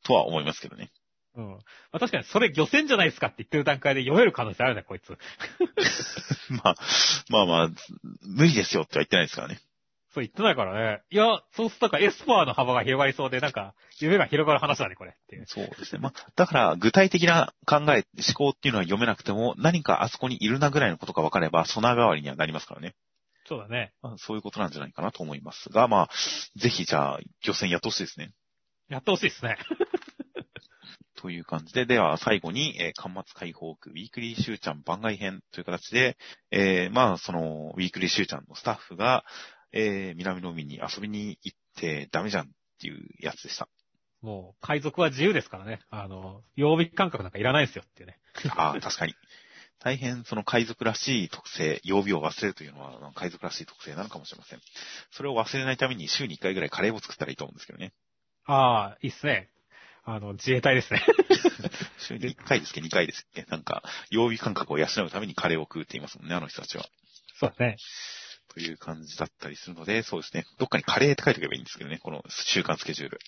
[0.04, 0.92] とは思いますけどね。
[1.36, 1.50] うん。
[1.52, 1.60] ま
[1.92, 5.18] あ確かにそれ漁船じゃないですかって言ってる段階で読める可能性あるね、こいつ。
[6.64, 6.76] まあ、
[7.30, 7.70] まあまあ、
[8.22, 9.60] 無理ですよっては言ってないですからね。
[10.14, 11.04] そう言ってないからね。
[11.12, 15.12] いや、そうするとなんかエスパーの幅が広がりそうで、なんか、夢が広がる話だね、これ。
[15.12, 15.46] っていう。
[15.48, 16.00] そうですね。
[16.02, 22.96] まあ、だから、具体的な考え、思考っていうのは読めなくても、何かあそこにいるなぐらいのことが分かれば、ソナー代わりにはなりますからね。
[23.46, 23.94] そうだね。
[24.02, 26.10] まあ、そういうことなんじゃないかなと思いますが、まあ、
[26.56, 28.32] ぜひじゃあ、漁船やってほしいですね。
[28.90, 29.58] やってほしいですね。
[31.16, 36.18] という感じで、では最後に、えー、端末解放区ウィークリーシューちゃん番外編という形で、
[36.50, 39.26] えー、まあ、その、ウィークリーシューちゃんのスタッフが、
[39.72, 42.50] えー、南の海に遊びに行ってダメじゃんっ
[42.80, 43.68] ていうやつでした。
[44.22, 45.80] もう、海賊は自由ですからね。
[45.90, 48.20] あの、曜日感覚なんかいらないですよっていうね。
[48.56, 49.14] ああ、確かに。
[49.80, 54.60] 大変その海賊らしい特性、曜日を忘れるというのは海賊らしい特性なのかもしれません。
[55.12, 57.94] それを忘れないために週に1回ぐらいカレーを作ったらいいと思うんですけどね。
[58.46, 59.50] ああ、いいっすね。
[60.04, 61.02] あの、自衛隊ですね。
[62.00, 66.86] 週に1回ですっけ ?2 回ですっけなんか、曜日感覚を養うためにカレーを食うって言いますもんね、あの人たちは。
[67.36, 67.78] そうね。
[68.54, 70.46] という感じだったりするので、そうですね。
[70.58, 73.20] どっかにカレーって書いておけばいいんですけどね、この週間スケジュール。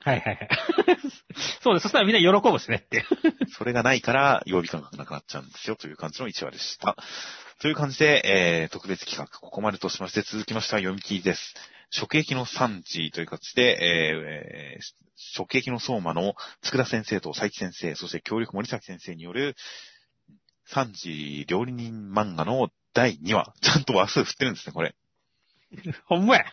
[0.00, 0.48] はいはいはい。
[1.62, 1.84] そうです。
[1.84, 3.04] そしたらみんな喜ぶしねって。
[3.56, 6.96] それがないから、曜日感がなくなっちゃうんですよ、という感じの1話でした。
[7.60, 11.54] という感じで、えー、特別企画、ここまでとしまして、続きましては読み切りです。
[11.90, 19.56] 食液の産地という形で、えーえー食液の相馬の佃先生と佐伯先生、そして協力森崎先生による、
[20.64, 23.54] 産地料理人漫画の第2話。
[23.60, 24.92] ちゃんと話数振ってるんですね、これ。
[26.06, 26.46] ほんまや。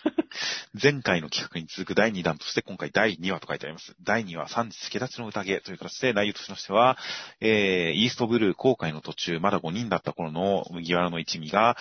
[0.79, 3.95] 前回の企画に続く第2弾として今回第2話と書いてあります。
[4.03, 6.99] 第2話、三時助立ちの宴という形で内容としましては、
[7.39, 11.77] えー、イーストブルー航海の途中、まだ5人だった頃の麦わらの一味が、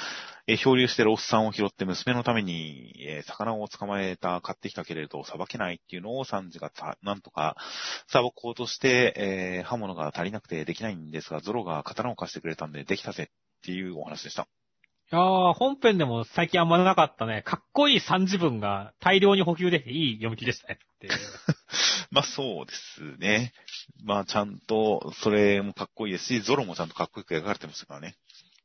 [0.46, 7.58] えー漂流してるおっさんを拾って娘のために、えー魚を捕まえた、買ってきたけれど、裁けないっていうのを三時がたなんとか、
[8.06, 13.30] 裁こうとして、えー刃物が足りなくてできないんですが、ゾロが刀を貸してくれたんでできたぜ
[13.64, 14.42] っていうお話でした。
[14.42, 17.42] いやー、本編でも最近あんまなかったね。
[17.42, 20.78] かっこいい三次文が大量に補給できていい読み切りでしたね。
[22.10, 23.54] まあそうですね。
[24.02, 28.16] まあちゃんと、それもかっこいいですし、ゾロもちゃんとかっこよく描かれてましたからね。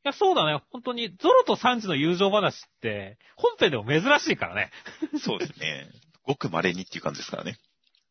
[0.04, 0.60] いや、そうだね。
[0.70, 4.70] 本当に、ゾロとサンジの友情話って、本編でも珍しいからね。
[5.18, 5.88] そうですね。
[6.24, 7.58] ごく稀にっていう感じですからね。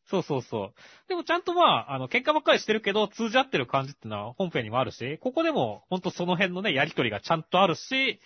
[0.09, 0.73] そうそうそう。
[1.07, 8.19] でもちゃんとまあ、あの、喧嘩ばっかりしてるけど、通じ合ってる感じってのは本編にもあるし、ここでも本当その辺のね、やりとりがちゃんとあるし、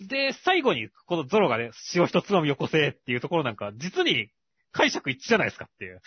[0.00, 4.30] で、最後に、このゾロがね、塩一つまみよこせっていうところなんか、実に
[4.72, 6.00] 解釈一致じゃないですかっていう。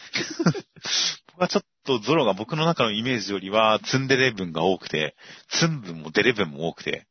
[1.34, 5.16] 僕はちょっとゾロが僕の中のイメージよりは、ツンデレ分が多くて、
[5.50, 7.06] ツン分もデレ分も多くて、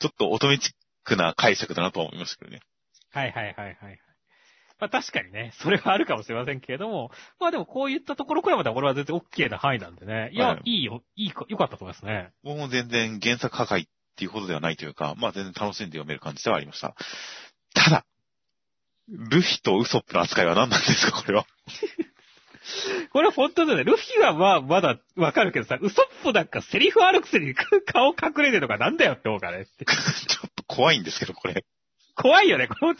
[0.00, 0.72] ちょっと乙女チッ
[1.04, 2.60] クな解釈だなとは思いましたけどね。
[3.10, 4.07] はいはいはいはい。
[4.78, 7.10] まあ確かにね、それはあるかもしれませんけれども、
[7.40, 10.30] まあでもこういったところくらいまでは俺は全然 OK な範囲なんでね。
[10.32, 12.32] いや、はいい、いよ、いいか、良かったと思いますね。
[12.44, 16.94] 僕も全然原作破壊っていうほどではないというか、まあ全然楽しんで読める感じではありました。
[17.74, 18.04] ただ、
[19.08, 21.46] ルフィとウソップの扱いは何なんですか、これは。
[23.12, 23.84] これ本当だね。
[23.84, 29.66] ルフィはまあ、まだわかるけどさ、ウソップなんかセリフあるくせに顔隠れてるのがなんだよって思うからね。
[29.76, 29.84] ちょ
[30.46, 31.64] っと怖いんですけど、これ。
[32.14, 32.96] 怖いよね、これ。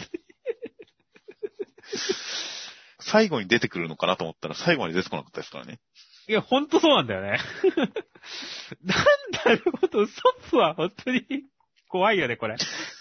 [3.01, 5.80] 最後に出てくるのかなと思ったら最後まで出てこなかったですからね。
[6.28, 7.39] いや、ほんとそうなんだよね。
[8.84, 11.24] なんだろうと、ウソップは本当に
[11.89, 12.57] 怖いよね、これ。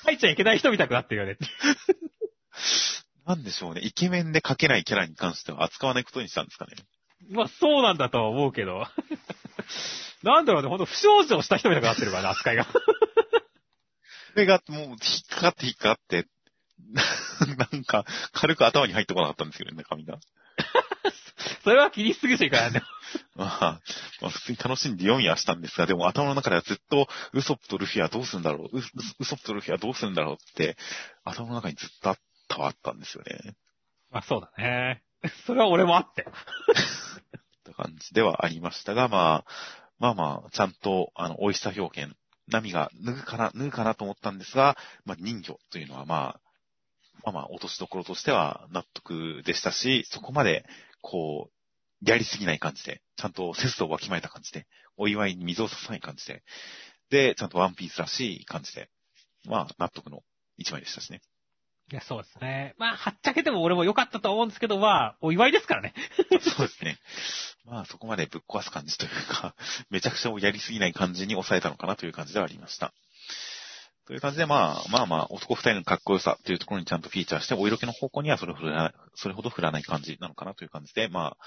[0.05, 1.37] 書いちゃいけない人みたくなってるよね。
[3.25, 3.81] なんでしょうね。
[3.83, 6.77] イケメンで描けないキャラに関しては扱わないことにしたんですかね。
[7.29, 8.87] まあ、そうなんだとは思うけど。
[10.23, 12.65] なんだろうね、ほんと不祥事をした人みたくなってるからね、扱いが。
[12.65, 12.71] こ
[14.35, 14.97] れがもう引っ
[15.29, 16.27] かかって引っかかって、
[17.71, 20.19] なんか軽く頭に入ってこなかったんですけどね、髪が。
[21.63, 22.81] それは気にしすぎちゃいかないね。
[23.35, 23.81] まあ、
[24.21, 30.77] まあ普通に楽しんで読みはしたんですが、でも頭の中ではずっとウソップとルフィはどうするんだろう、ウソップとルフィはどうするんだろうって、
[31.23, 33.55] 頭の中にずっとあったはあったんですよね。
[34.09, 35.03] まあ、そうだね。
[35.45, 36.21] それは俺もあって。
[36.23, 36.25] っ
[37.63, 39.45] て感じではありましたが、まあ、
[39.99, 42.15] まあまあ、ちゃんと、あの、美味しさ表現、
[42.47, 46.46] 波が脱ぐかな、脱ぐかなと思ったんですが、まあ、人魚というのはまあ、
[47.27, 50.65] まあまあ、落としどころとしては納得でしたし、そこまで、
[51.01, 54.65] こう、やりすぎない感じで、ちゃんと節度をわきまえた感じで、
[54.95, 56.43] お祝いに水を差さない感じで、
[57.09, 58.89] で、ちゃんとワンピースらしい感じで、
[59.45, 60.23] まあ、納得の
[60.57, 61.21] 一枚でしたしね。
[61.91, 62.75] いや、そうですね。
[62.77, 65.93] まあ、はっちゃけても俺も良かったと思うんですけど、まあ、お祝いですからね。
[66.55, 66.97] そうですね。
[67.65, 69.53] まあそこまでぶっ壊す感じというか、
[69.89, 72.93] めちゃくちゃやりすぎない感じに抑えたのかなという感じではありました。
[74.07, 81.37] という感じでまあまあまあ男二人のかっこよさというところにちゃんとフィーチャーして、お色気の方向にはそれほど振らないそれほど振らない感じなのかなという感じで、まあ、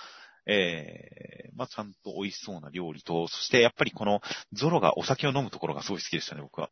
[0.47, 4.21] えー、まあちゃんと美味しそうな料理と、そしてやっぱりこの
[4.53, 6.69] ゾロがお酒を飲むところがすごい好きでしたね、僕は。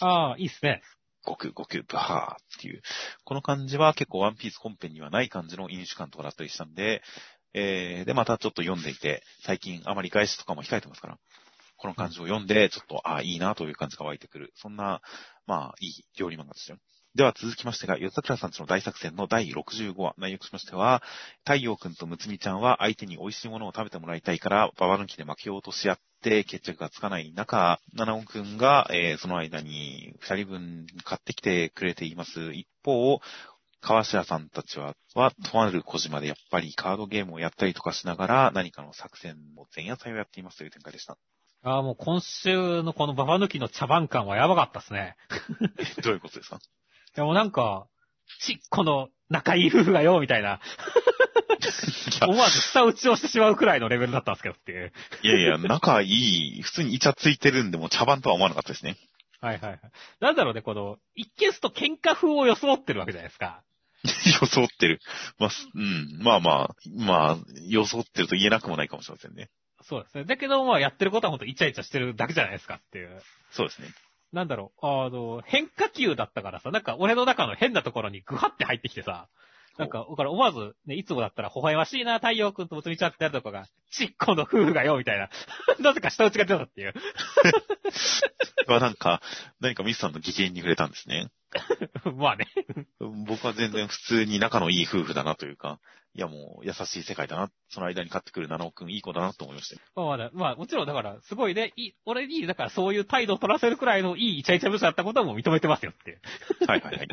[0.00, 0.82] ああ、いいっすね。
[1.24, 2.82] ごくごくブハーっていう。
[3.24, 7.02] この感じは結構ワンピース本編にはない感じの飲酒感とかだったりしたんで、
[7.54, 11.18] えー、で、またちょっと読んでいて、最近あまり外出とかも控えてますから、
[11.84, 14.54] この感じを読んで、ちょっと、ああ、いいなという感じが湧いてくる。
[14.54, 15.02] そんな、
[15.46, 16.78] まあ、いい料理漫画ですよ。
[17.14, 21.02] では続きましてが、ヨタクラさんちの大作戦の第65話、内容としましては、
[21.44, 32.54] 太陽くんとむつみちゃんは相手に美味しいものを食べてもらいたいから、ババ抜きで負けようとし合って決着がつかない中、七尾くんが、えーその間に二人分買ってきてくれています。
[32.54, 33.20] 一方、
[33.82, 41.18] 川白さんたちは、は、とある小島でやっぱりカードゲームをやったりとかしながら、何かの作戦の前夜祭をやっていますという展開でした。
[41.64, 45.16] ああ、もう今週のこのババ抜きの茶番感はやばかったですね。
[45.98, 46.60] え どういうことですか？
[47.16, 47.86] でもなんか、
[48.40, 50.60] ちっこの仲いい夫婦がよ、みたいな。
[52.26, 54.92] 思わず下打ちをしてしまうくらいのレベルだったんですけどっていう。
[55.22, 56.06] いやいや、仲い
[56.58, 58.96] い、普通にイチャついてるんで、もう茶番とは思わなかったですね。
[59.40, 59.80] はいはいはい。
[60.20, 63.62] なんだろうね、この、一見すると喧嘩風を装ってるわけじゃないですか。
[64.42, 65.00] 装ってる。
[65.38, 66.18] まあ、すうん。
[66.22, 67.36] まあまあ、まあ、
[67.68, 69.48] 装ってると言えなくもないかもしれませんね。
[69.88, 70.24] そうですね。
[70.24, 73.20] だけど、まあやってることは本当イチャイチャしてるだけじゃないですかっていう。
[73.50, 73.88] そうですね。
[74.32, 79.28] なんだろう、あの、変化球だったからさ、なんか俺の中の変なところにグハって入ってきてさ、
[79.78, 85.28] なんか、だから思わず、ね、いつもだったら微笑ましいな、太陽くんとむつみちゃんってやるとこが、ちっこの夫婦がよ、みたいな。
[85.80, 86.94] なぜか下打ちが出たっていう。
[88.70, 89.20] はなんか、
[89.60, 91.28] 何かミスさんの技研に触れたんですね。
[92.16, 92.46] まあね。
[93.00, 95.80] 僕は全然普通に仲のいい夫婦だなというか、
[96.16, 97.50] いやもう優しい世界だな。
[97.68, 99.80] その間に買ってくる七尾くんいい子だなと思いましたよ。
[99.96, 106.20] まあまあ、まあもちろんだから、すごいね、いい、俺に、だからそういう態度を取らせるくらいのいいイチャイチャ部署だったことはもう認めてますよって。
[106.66, 107.08] はいはいはい。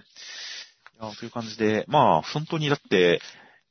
[1.18, 3.22] という感じで、まあ、本当にだって、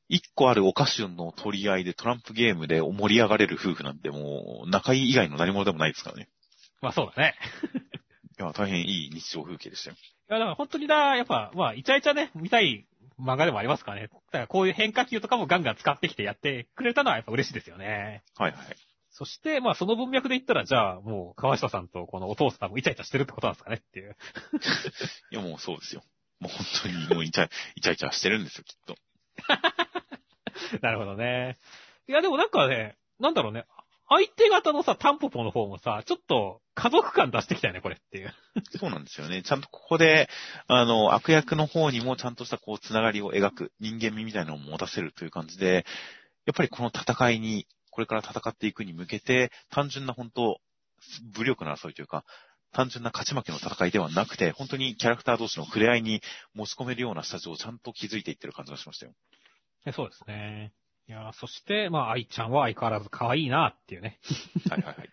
[0.09, 6.29] 一個あるお菓子の取り合いでトランプゲームで盛り上がれる夫婦なんてもう、仲いい以外の何者でもないですからね。
[6.83, 7.37] まあそうだね。
[8.39, 9.97] いや、大変いい日常風景でしたよ。
[9.97, 12.87] いや、だから本当にだ、やっぱ、まあ、イチャイチャね、見たい
[13.21, 14.09] 漫画でもありますからね。
[14.09, 18.23] だからこういう変化球とかもガンガン使ってきてやってくれたのはやっぱ嬉しいですよね。
[18.37, 18.61] はいはい。
[19.11, 24.17] そして、まあその文脈で言ったら、じゃあもう川下さんとこのお父さんもイチャイチャしてるってことなんですかねっていう。
[25.33, 26.03] いやもうそうですよ。
[26.39, 28.97] もう本当にもうイチャイチャイチャしてるんですよ、きっと。
[30.81, 31.59] なるほどね。
[32.09, 33.67] いや、でもなんかね、なんだろうね。
[34.11, 38.35] 相手方のさ、タンポポの方もさ、ちょっと家族感出してきたよね、これっていう。
[38.77, 39.43] そうなんですよね。
[39.45, 40.29] ちゃんとここで、
[40.67, 45.87] あの、悪役の方にもちゃんとしたこう、つながりを描く人間味みたいなのを持たせるという感じで、
[46.45, 50.59] やっぱりこの戦いに、これから戦っていくに向けて、単純な本当、
[51.33, 52.25] 武力の争いというか、
[52.73, 56.21] 単純な勝ち負けの戦いではなくて、本当にキャラクター同士の触れ合いに
[56.55, 59.13] 持ち込めるような下地をちゃんと築いていってる感じがしましたよ。
[59.87, 60.73] えそうですね。
[61.11, 64.21] いや、そして、まあ、愛ちゃんは相変わらず可愛いなっていうね。
[64.71, 65.11] はいはいはい。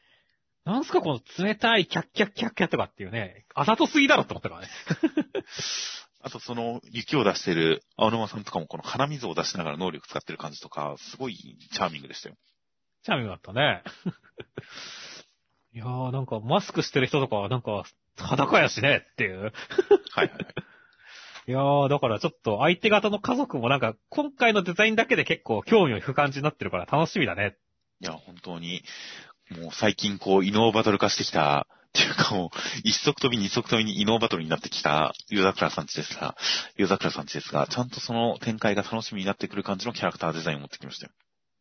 [0.64, 3.44] なんすかこの冷たいキャッキャッキャッキャとかっていうね。
[3.54, 4.68] あざとすぎだろって思ったからね。
[6.22, 12.36] あとその雪を出してる青沼さんとかもこの鼻水を出しながら能力使ってる感じとか、すごいチャーミングでしたよ。
[13.02, 13.82] チャーミングだったね。
[15.74, 17.84] いやー、なんかマスクしてる人とかはなんか
[18.16, 19.40] 裸やしねっていう。
[19.42, 19.52] はい
[20.16, 20.38] はいは
[21.46, 21.50] い。
[21.50, 27.56] いやー、だからちょっと相手方の家族もなんか今回のデザインだけで結構興味を引く感じになってるから楽しみだね。
[28.00, 28.82] いや、本当に、
[29.50, 31.66] もう最近こう、異能バトル化してきた、
[31.96, 32.48] っていうかもう、
[32.82, 36.36] 一足飛び二足飛びに異能バトルになってきた、ユーザクラさんちですが、
[36.76, 41.12] ユーザクラさんちですが、ちゃんとその展開が楽しみになってくる感じのキャラクターデザインを持ってきましたよ。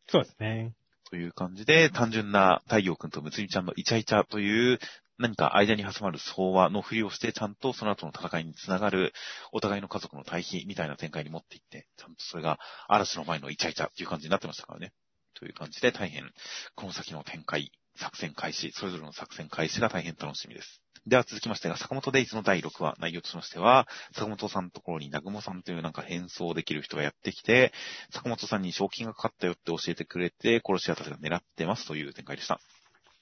[0.08, 0.74] そうですね。
[1.12, 4.80] という感じで、単純な太陽くんとむつみちゃんのイチャイチャという、
[5.18, 9.14] 何か間に挟まる相和のふりをして、ちゃんとその後の戦いにつながる、
[9.52, 14.92] お互いの家族の対比みたいな展開に持っていって、ちゃんとそれが嵐の前のイチャイチャっていう感じになってましたからね。
[15.36, 16.32] という感じで大変、
[16.76, 20.82] この先の展開、作戦開始、それぞれの作戦開始が大変楽しみです。
[21.06, 27.74] では続きましてが、坂本デイズの第6話、内容としましては、坂本さんのところに南雲さんというなんか変装できる人がやってきて、
[28.12, 32.60] 坂本さんに賞金がかかったよって教えてくれて、殺し屋たちが狙ってますという展開でした。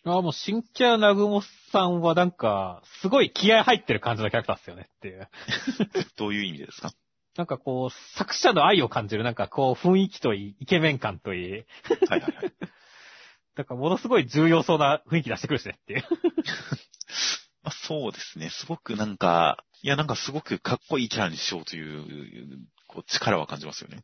[0.04, 1.42] ああ、もう新キャラナグモ
[1.72, 5.30] さんはなんか、すごい気合入ってる感じのキャラクターですよねっていう。
[6.18, 6.92] どういう意味でですか？
[7.38, 11.66] なんかこう、作者の愛を感じる、なんかこう、雰囲気といい、イケメン感といい、はい
[12.10, 12.54] はいはい。
[13.56, 16.04] なんかものすごい重要そうな雰囲気出してくるしねっていう。
[17.64, 18.50] まあ、そうですね。
[18.50, 24.04] すごくなんか、いやなんかすごくかっこいいキャラにしようという、こう力は感じますよね。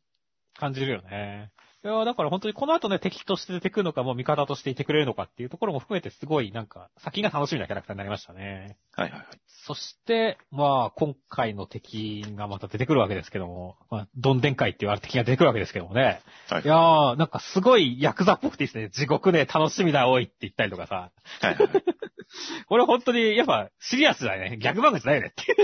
[0.59, 1.51] 感じるよね。
[1.83, 8.77] いや、だから本当にこの後ね、敵として出てくるのか、もう味方としていてくれるのかっていうところも含めてすごいなんか、先が楽しみなキャラクターになりましたね。
[8.93, 9.27] はいはいはい。
[9.65, 16.21] そして、まあ、今回の敵がまた出てくるわけですけども、まあ、どんでん会って言われる敵が出てくるわけですけどもね。
[16.49, 18.89] はいいやー、なんかすごいヤクザっぽくていいですね。
[18.89, 21.11] 地獄ね、楽しみだ、おいって言ったりとかさ。
[21.41, 21.83] はいはいはい。
[22.67, 24.57] これ本当に、やっぱ、シリアスだよね。
[24.57, 25.55] 逆漫画じゃないよねって。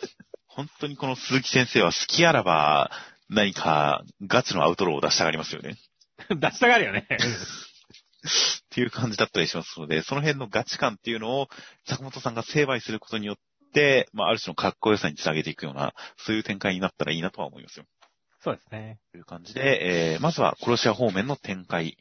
[0.48, 2.90] 本当にこの鈴木先生は好きあらば、
[3.28, 5.76] 何かガチのアウトローを出したがりますよね。
[6.30, 7.06] 出したがるよね。
[7.10, 11.48] っていう感じだったりしますので、その辺のガチ感っていうのを
[11.86, 13.36] 坂本さんが成敗することによっ
[13.72, 17.84] て、まあ、ある種のかっこよさにつなげていくような、そういう展開になったらいいなとは思いますよ。
[18.40, 18.98] そうですね。
[19.12, 21.96] という感じで、えー、まずは殺し屋方面の展開、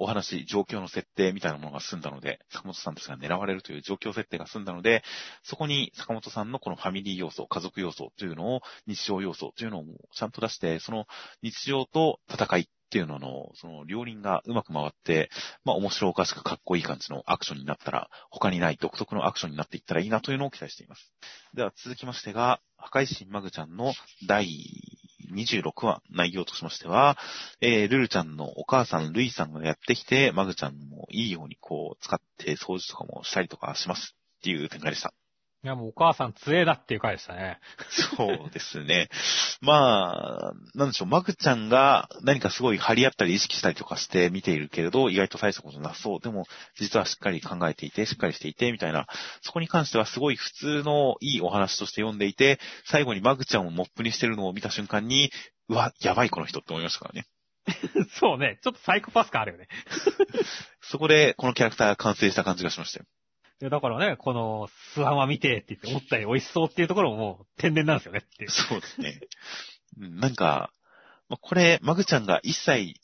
[0.00, 5.02] お話、状況の設定みたいなものが済んだので、坂本さんたちが狙われるという状況設定が済んだので、
[5.42, 9.84] そこに坂本さんのこのファミリー要素、家族要素というのを、日常要素というのを
[10.14, 11.06] ちゃんと出して、その
[11.42, 15.30] 日常と戦いっていうのの、その両輪がうまく回って、
[15.64, 21.12] まあ面白おかしくかっこいい感じのアクションになったら、他にない独特のアクションになっていったらいいなというのを期待しています。
[21.54, 23.92] では続きましてが、破壊神マグちゃんの
[24.26, 24.46] 第
[25.32, 27.18] 26話内容としましては、
[27.60, 35.12] えー、ルルちゃんのお母さん、ルイさんがやってきて、マグちゃんもいいようにこう使って掃除とかもしたりとかしますっていう展開でした。
[35.64, 37.58] いや、もうお母さん強えなっていう回でしたね。
[38.16, 39.08] そうですね。
[39.60, 46.20] まあ、なんでしょう、マグちゃんが何かすごい張り合ったり意識したりとかして見ているけれど、意外と大したことなさそう。
[46.20, 49.08] でも、実はしっかり考えていて、しっかりしていて、みたいな、
[49.42, 55.32] そこに関してはすごい普通のいいお話として読んでいて、最後にマグちゃんをモップにしてるのを見た瞬間に、
[55.68, 57.26] うわ、やばいこの人って思いましたからね。
[58.14, 58.58] そうね。
[58.62, 59.66] ちょっとサイコパス感あるよね。
[60.82, 63.06] そこで、このキャラクターが完成した感じがしましたよ。
[63.60, 68.50] いやだからね、この、スワンは見てって言って思ったより美味しそうっていうところももう天然なんですよねっていう。
[68.50, 69.20] そうですね。
[69.98, 70.70] うんなんか、
[71.28, 72.94] まあこれ、マグちゃんが一切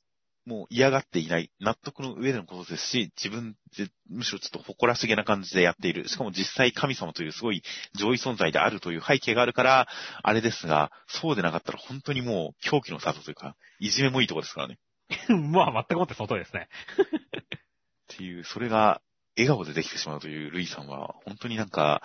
[0.47, 6.07] もう嫌がっていない、納得の上でのことですし、自分で、むしろちょっと誇らしげな感じでやっている。
[6.09, 7.63] しかも実際神様というすごい
[7.95, 9.89] 上位存在であるという背景があるから、
[10.23, 14.79] あれですが、そうでなかったら本当にもう狂気の里というか、いじめもいいとこですからね。
[15.29, 16.69] まあ、全くもってその通りですね。
[18.13, 19.01] っていう、それが
[19.37, 22.03] 笑顔でできてしまうというルイさんは、本当になんか、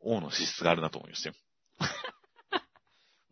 [0.00, 1.34] 王の資質があるなと思いましたよ。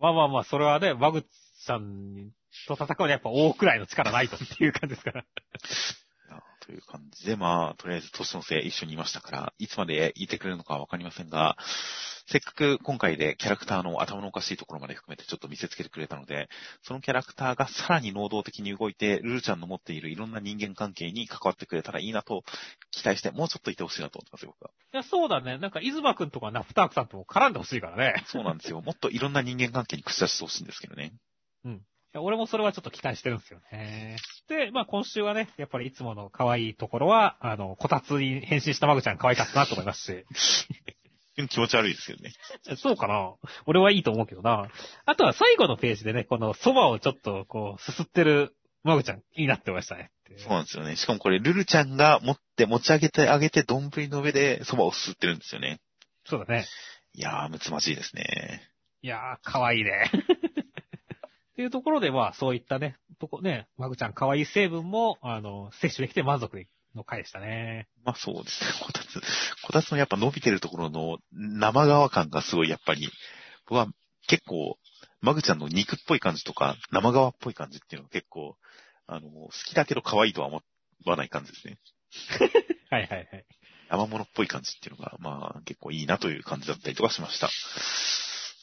[0.00, 1.24] まあまあまあ、それはね、バグ
[1.60, 2.32] さん
[2.66, 5.24] と戦うにはやっぱ王くらいの力ないとっていう感じですから。
[6.66, 11.56] という感じで、まあ、とりあえず年のせい一緒にいましたから、いつまでいてくれるのかはわかりませんが、
[12.26, 16.48] せっかく今回でキャラクターの頭のおかしいところまで含めてちょっと見せつけてくれたので、
[16.82, 22.44] そのキャラクターがさらに能動的に動いて、ルルちゃんの持っているいろんな人間関係に関わってくれたらいいなと
[22.92, 24.70] 期待して、もうちょっといてほしいなと思ってますよ、僕は。
[24.94, 25.58] いや、そうだね。
[25.58, 28.24] なんか、イズマくんとかナフタークさんとも絡んでほしいからね。
[28.26, 28.80] そうなんですよ。
[28.80, 31.12] もっといろんな人間関係に口出してほしいんですけどね。
[31.64, 34.16] いや俺もそれはちょっと期待してるんですよね。
[34.48, 40.24] で、まあ今週はね、やっぱりいつもの可愛いところは、あの、こたつに変身したマグちゃん可愛かったなと思いますし。
[41.48, 42.32] 気持ち悪いですけどね。
[42.78, 43.34] そうかな
[43.66, 44.68] 俺はいいと思うけどな。
[45.04, 48.54] あとは最後のページでね、この蕎麦をちょっとこう、すすってる
[48.84, 50.10] マグちゃん、いいなってましたね。
[50.38, 50.96] そうなんですよね。
[50.96, 55.80] しかもこれ、ルルちゃんが持って持ち上げてあげて、丼の上で蕎麦をすすってるんですよね。
[56.24, 56.66] そうだね。
[57.14, 58.62] いやー、むつまじいですね。
[59.02, 60.10] いやー、可愛いね。
[61.54, 66.66] っていうところで、まあ、そういったね、とこね、マグちゃん可愛い成分も、あの、摂取できて満足
[66.96, 67.86] の回でしたね。
[68.04, 68.70] まあそうですね。
[68.84, 69.20] こたつ、
[69.64, 73.08] こたつのやっぱ伸びてるところの生側感がすごいやっぱり、
[73.66, 73.86] 僕は
[74.26, 74.78] 結構、
[75.20, 78.56] マグちゃんの肉っぽい感じとか、生側っぽい感じっていうのが結構、
[79.06, 80.60] あの、好きだけど可愛いとは思
[81.06, 81.78] わない感じですね。
[82.90, 83.44] はいはいはい。
[83.90, 87.48] 生物っぽい感じっていうのが、まあ結構いいなという感じだったりとかしました。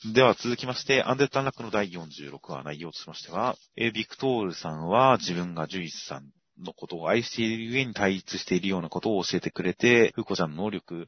[0.03, 11.07] では続きまして、アンデッド・アンラックの第46話内容としましては、えビクトールさんは自分がジュイスさんのことを愛しているゆえに対立しているようなことを教えてくれて、フーコちゃんの能力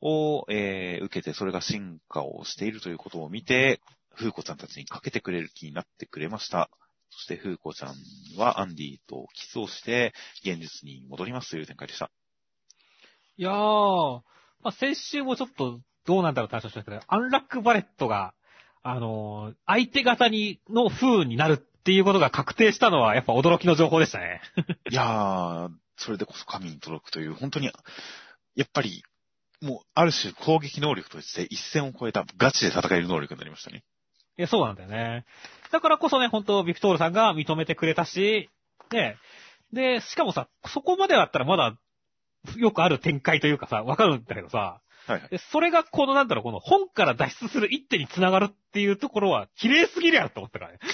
[0.00, 3.80] を、えー受けてそれが進化をしているということを見て、
[4.16, 6.70] フーコちゃんたちにかけてくれる気になってくれました。
[7.10, 7.94] そしてフーコちゃん
[8.36, 10.12] はアンディとキスをして
[10.44, 12.10] 現実に戻りますという展開でした。
[13.36, 14.22] いやー、
[14.60, 18.34] まあ、先週もちょっとどうなんだろうって話をしたけど、アンラックバレットが、
[18.82, 24.40] あのー相手方に、の風になるっていうことが確定したのは、やっぱ驚きの情報でしたね。
[24.90, 27.70] いやー、それでこそ神に届くという、本当に、
[28.54, 29.02] やっぱり、
[29.62, 33.82] もう、ある種攻撃能力として一線を越えたガチで戦える能力になりましたね。
[34.36, 35.24] いや、そうなんだよね。
[35.70, 38.50] だからこそね、本当ビクトールさんが認めてくれたし、
[38.90, 39.16] ね、
[39.72, 41.76] で、しかもさ、そこまでだったらまだ、
[42.56, 45.28] よくある展開というかさ、わかるんだけどさ、はいはい。
[45.30, 50.78] でそれがこのなんだろう、この本から脱出する一手に繋がるっていうところは、綺麗すぎるやろと思ったからね。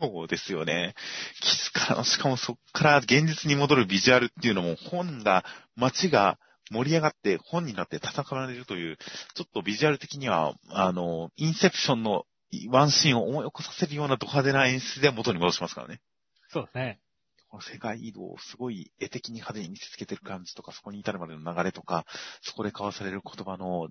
[0.00, 0.94] そうですよね。
[1.40, 5.44] キスからの、しかもそっから現実に戻るビジュアルっていうのも本が、
[5.74, 6.38] 街が
[6.70, 8.96] 盛り上がって本になって戦われるという、
[9.34, 12.26] ちょっとビジュアル的には、あの、インセプションの
[12.70, 16.00] ワンシーンを思い起こさせるようなド派手な演出で元に戻しますからね。
[16.48, 17.00] そうだね。
[17.48, 22.04] この世界移動をすごい絵的に派手に見せつけてる感じとか、そこに至るまでの流れとか、
[22.42, 23.88] そこで交わされる言葉の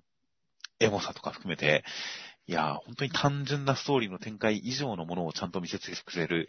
[0.80, 1.84] エモさとか含めて、
[2.46, 6.48] いやー、本当に単純なストーリーの展開以上のものをちゃんと見せつけてくれる、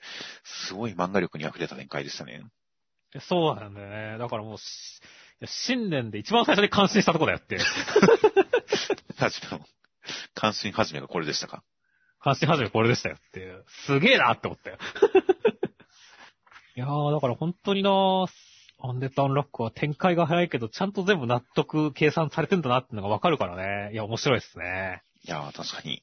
[0.67, 2.43] すごい漫画力に溢れた展開でしたね。
[3.21, 4.17] そうなんだよね。
[4.17, 4.57] だからもう
[5.45, 7.57] 新年で一番最初に感心したとこだよって。
[9.17, 9.65] 確かの、
[10.35, 11.63] 関心始めがこれでしたか。
[12.21, 13.65] 感心始めこれでしたよっていう。
[13.85, 14.77] すげえなって思ったよ。
[16.79, 18.27] いやー、だから本当になー
[18.81, 23.91] アンデッドアンラックは展開が早いけど、ちゃんと全部納得、計算されてんだなってのがわかるからね。
[23.91, 25.01] いや、面白いですね。
[25.25, 26.01] いやー、確かに。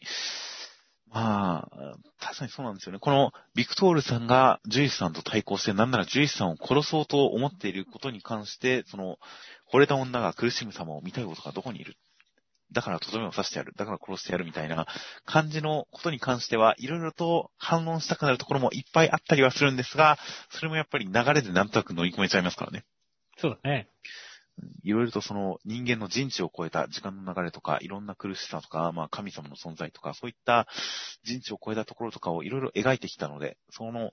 [1.09, 2.99] まあ、確かにそうなんですよね。
[2.99, 9.17] このビクトールさんがジュイスさんと対抗して、なんならジュイスさんを殺そうと思っていることに関して、その、
[9.73, 11.97] 惚れた女が苦しむ様を見たいことがどこにいる
[12.73, 13.73] だからとどめを刺してやる。
[13.77, 14.87] だから殺してやるみたいな
[15.25, 20.19] 感じのことに関しては、いろいろと反論したくなるところもいっぱいあったりはするんですが、
[20.51, 22.85] それもやっぱり流れでなんとなく乗り込めちゃいますからね。
[23.39, 23.89] そうだね。
[24.83, 30.67] いろいろとその人間の人知を超えた時間の流れとか、いろんな苦しさとか、まあ神様の存在とか、そういった
[31.25, 34.11] 人知を超えたところとかをいろいろ描いてきたので、その、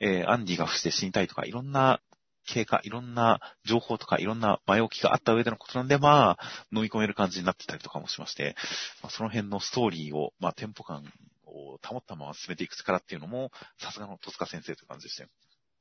[0.00, 2.00] えー、アンディが伏して死にたいとか、いろんな
[2.46, 8.56] 経過、いろんな情報とか、いろんな前置きがあった上でのことなんで、まあ、飲み込める感じになってたりとかもしまして、
[9.02, 11.04] まあ、その辺のストーリーを、まあ、テンポ感
[11.44, 15.28] を保ったまま進めていく力っていうのも、さすがの戸塚先生という感じでしたよ。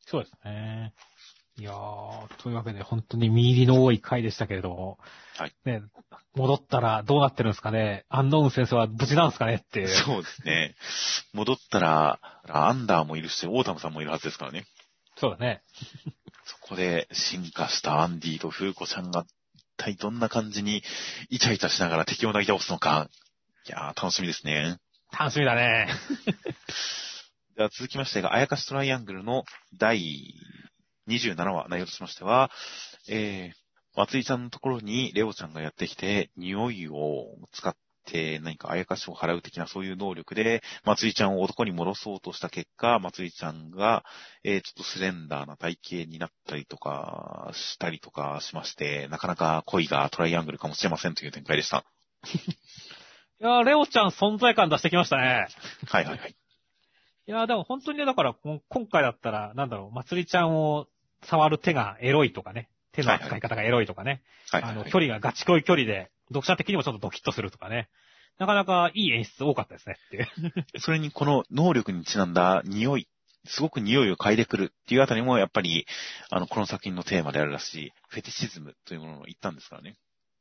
[0.07, 0.93] そうですね。
[1.57, 4.99] いやー、というわけで本当に見入りの多い回でしたけれども、
[5.37, 5.53] はい。
[5.63, 5.83] ね、
[6.35, 8.05] 戻ったらどうなってるんですかね？
[8.09, 9.87] アンノーン先生は無事なんですかねって。
[9.87, 10.75] そうですね。
[11.31, 12.19] 戻ったら、
[12.49, 14.65] アンダーもいるし、オータムさんもいるはずですからね。
[15.15, 15.61] そうだね。
[16.45, 20.84] そこで進化したアンディとフーコちゃんが一体どんな感じに
[21.30, 23.09] イチャイチャしながら敵をなぎ倒すのか。
[23.67, 24.77] いやー、楽しみですね。
[25.17, 25.88] 楽しみだね。
[27.57, 29.43] では続きましてが、あやかしトライアングルの
[29.77, 30.35] 第
[31.07, 32.51] 27話内容としましては、
[33.09, 44.03] えー、祭里ちゃんのところにレオちゃんがやってきて、匂いを使っって何かあやかしを払う的なそういう能力で、松井ちゃんを男に戻そうとした結果、松井ちゃんが、
[44.44, 51.84] えー、ちょっとスレンダーな体型になったりとか、したりとかしまして、なかなか恋がトライアングルかもしれませんという展開でした。
[53.41, 55.48] いやー、レオちゃん存在感出してきましたね。
[55.88, 56.36] はいはいはい。
[57.27, 60.88] いやー、でも本当にね、だから、今回だったら、なんだろう、松井ちゃんを
[61.23, 62.69] 触る手がエロいとかね。
[62.95, 64.22] 手の扱い方がエロいとかね。
[64.51, 67.89] はいはい、あの、距離がガチ恋距離で、読者的にもちょっとドキッとするとかね。
[68.38, 70.53] なかなかいい演出多かったですねっていう。
[70.80, 73.07] それにこの能力にちなんだ匂い、
[73.45, 75.85] すごく匂いを嗅いでくるっていうあたりもやっぱり、
[76.30, 79.95] あの、この作品のテーマであるらしい、フェティシズムというものの言ったんですからね。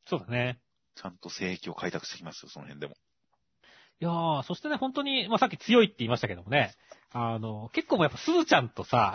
[0.07, 0.59] そうだね。
[0.97, 2.95] ちゃんと性域を開拓してきますよ、その辺でも。
[4.01, 6.75] いやー、そしてね、本当に、まあ、さっき強いって言いましたけどもね、
[7.13, 9.15] あの、結構もうやっぱすずちゃんとさ、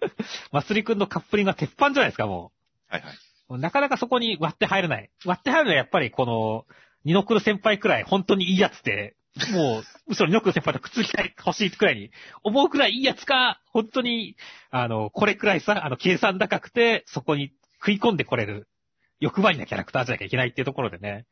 [0.52, 2.57] まつりくんのカップリングが鉄板じゃないですか、もう。
[2.88, 3.60] はいはい。
[3.60, 5.10] なかなかそこに割って入れない。
[5.24, 6.66] 割って入るのはやっぱりこの、
[7.04, 9.16] ニノクル先輩くらい本当にいいやつで、
[9.52, 12.10] もう、嘘にニノクル先輩とくっつきたい、欲しいくらいに
[12.42, 14.36] 思うくらいいいやつか、本当に、
[14.70, 18.68] あの、これくらいさ、あの、計算高くて、そこに食い込んでこれる、
[19.20, 21.26] 欲張りなキャラクターじゃなきゃいけないっていうところでね。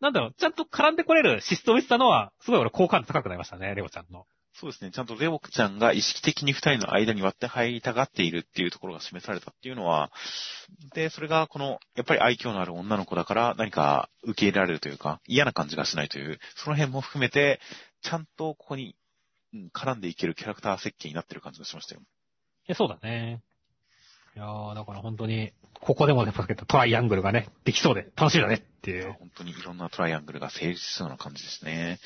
[0.00, 4.26] なんだろう、ちゃんと絡んでこれるシステムしたのは、すごい俺好感度高くなりましたね、レオちゃんの。
[4.54, 4.90] そうですね。
[4.90, 10.12] ちゃんとレオクちゃんが意識的に二人の間に割って入りたがっているっていうところが示されたっていうのは、
[10.94, 17.60] で、それがこの、やっぱり愛嬌のある女の子だから何か受け入れられるというか、嫌な感じがしないという、その辺も含めて、
[18.02, 18.94] ちゃんとここに、
[19.54, 22.00] うん、絡んでいけるキャラクター設計になってる感じがしましたよ。
[22.00, 22.04] い
[22.68, 23.42] や、そうだね。
[24.36, 29.12] いやー、だから本当に、ここでもやっぱトライアングルがね、できそうで楽しみだねっていう。
[29.18, 31.98] 本当にいろんなトライアングルが成立しそうな感じですね。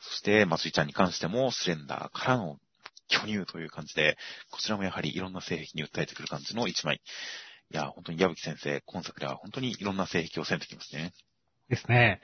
[0.00, 2.58] そして、松井ちゃんに関しても、スレンダーからの
[3.08, 4.16] 巨乳という感じで、
[4.50, 7.00] こちらもやはりいろんな性癖に訴えてくる感じの一枚。
[7.72, 11.12] いや、本当に矢吹先生、今作では本当にいろんな性癖を攻めてきますね。
[11.68, 12.20] ですね。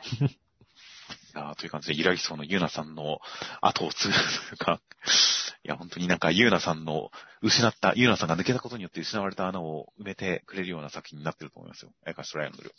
[1.35, 3.21] いやという感じで、イラギソのユーナさんの
[3.61, 4.23] 後を継ぐとい
[4.55, 4.81] うか、
[5.65, 7.11] いや、本当になんかユーナさんの
[7.41, 11.93] 失った、ユーナさんが抜けたことによって失われた穴を埋めてくれるような作品になってると思いますよ。
[12.07, 12.75] エカシトライアングル。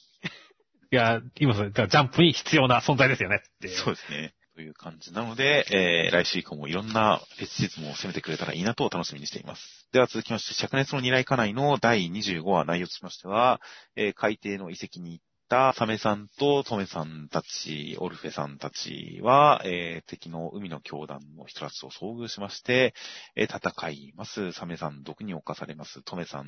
[0.92, 4.36] いや、今それ、ジャンプに必要な存在ですよねってそうですね。
[4.56, 5.66] という感じなので、
[6.06, 9.88] えー、来週以降もいろんなフェチシズムを攻めてくれたらいいなと楽しみにしています。
[9.92, 13.62] では続きまして、灼熱の二来家内の第25話内容としましては、
[13.96, 22.96] えー、海底の遺跡に行ったサメさんとトメさんたち、オルフェさんたちは、えー、敵の海の教団の人たちと遭遇しまして、
[23.36, 24.52] えー、戦います。
[24.52, 26.02] サメさん毒に侵されます。
[26.02, 26.48] トメさん、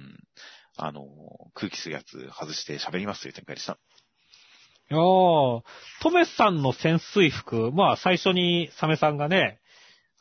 [0.76, 1.06] あの、
[1.54, 3.74] 空気するやつ外して喋りますという展開でした。
[3.74, 3.76] い
[4.90, 5.62] やー、
[6.02, 9.60] トメさんの潜水服、まあ最初にサメさんがね、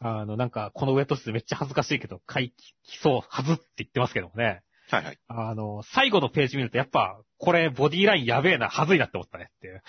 [0.00, 2.54] あの、なんか、このウェットスーツめっちゃ恥ずかしいけど、買い
[2.84, 4.62] そう、はずって言ってますけどもね。
[4.90, 5.18] はいはい。
[5.28, 9.82] あの、最後のページ見ると、やっぱ、これ、ボディラインやべえな、はずいなって思ったねっていう。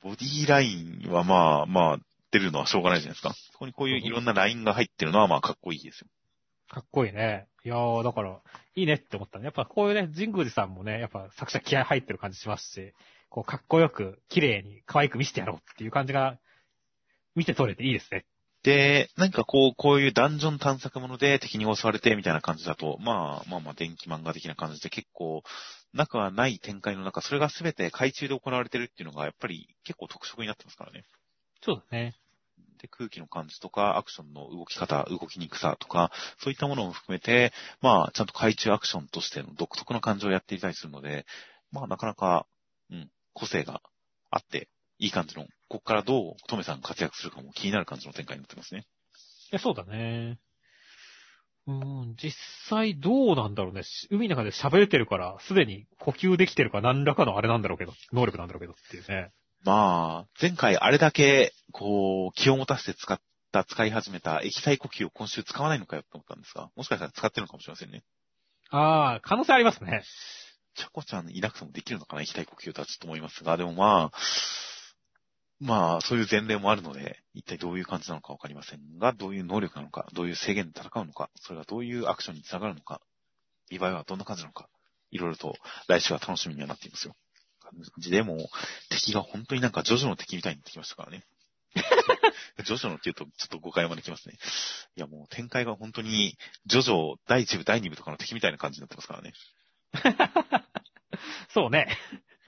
[0.00, 1.98] ボディラインはまあ、まあ、
[2.30, 3.34] 出るのはしょうがないじゃないですか。
[3.52, 6.08] そこにこういういろんなラインが入ってるのはまあ、かっこいいですよ。
[6.68, 7.48] かっこいいね。
[7.64, 8.40] いやー、だから、
[8.74, 9.44] いいねって思ったね。
[9.46, 12.94] やっぱこういうね、神宮寺さんもね、やっぱ作者気合入ってる感じしますし、
[13.28, 16.38] こう、かっこよく、綺麗に、可愛く見せてやろうっていう感じが、
[17.34, 18.24] 見て取れていいですね。
[18.62, 25.42] で、何かこう、こういうダンジョン探索もので敵に襲われてみたいな感じだと、まあまあまあ電気漫画的な感じで結構、
[25.92, 31.04] なくはない展開の中、それが全て海中で行われてるっていうのがやっぱり結構特色になってますからね。
[31.62, 32.14] そうだね。
[32.80, 41.26] で、空気の感じとか、アクションの動き方、動きにくさとか、そういったものも含めて、まあ、ちゃんと海中アクションとしての独特な感情をやっていたりするので、
[41.72, 42.46] まあ、なかなか、
[42.90, 43.82] うん、個性が
[44.30, 44.68] あって、
[44.98, 48.86] いい感じの、こっからどうトメさん活躍するかも気になる感じの展開になってますね。
[49.52, 50.40] いや、そうだね。
[51.68, 52.34] うん、実
[52.68, 53.84] 際どうなんだろうね。
[53.84, 59.30] し海の中で喋れてるから、すでに呼吸できてるか何らかのあれなんだろうけど、能力なんだろうけどっていうね。
[59.64, 63.20] まあ、前回あれだけ、こう、気を持たせて使っ
[63.52, 68.02] た、使い始めた液体呼吸を今週使わないのかよって思ったんですが、もしかしたら使ってるのかもしれませんね。
[68.70, 70.02] ああ、可能性ありますね。
[70.74, 74.18] チャコちゃんいなくてもできるのかな液体呼吸とはちょっと思いますが、でもまあ、
[75.60, 83.02] まあ、そういう前例もあるので、一体どういう感じなのかわかりませんが、どういう能力なのか、どういう制限で戦うのか、それがどういうアクションにつながるのか、
[83.70, 84.68] 見栄えはどんな感じなのか、
[85.10, 85.54] いろいろと
[85.86, 87.14] 来週は楽しみにはなっていますよ。
[87.60, 88.48] 感じでも、
[88.88, 91.24] 敵が本当になんかジョジョの敵みたいになってきましたからね。
[92.64, 94.36] ジョジョのって言うとちょっと誤解まできますね。
[94.96, 99.34] いやもう展開が本当に、ジョジョ第1部第2部とかの敵みたいな感じになってますからね。
[101.52, 101.86] そうね。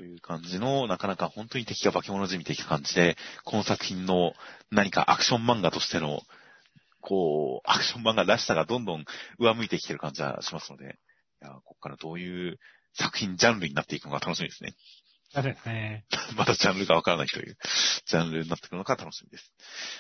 [0.03, 4.33] という感じの、なかなか本当に敵が化け物じみていく感じで、この作品の
[4.73, 6.23] 何かアクション漫画としての、
[7.01, 9.05] こう、アクション漫画らしさがどんどん
[9.39, 10.99] 上向いてきてる感じはしますので、
[11.41, 12.59] いや、ここからどういう
[12.95, 14.74] 作品ジャンルになっていくのか楽しみですね。
[15.33, 16.05] そうですね。
[16.37, 17.57] まだジャンルがわからないという、
[18.07, 19.53] ジャンルになってくるのか楽しみです。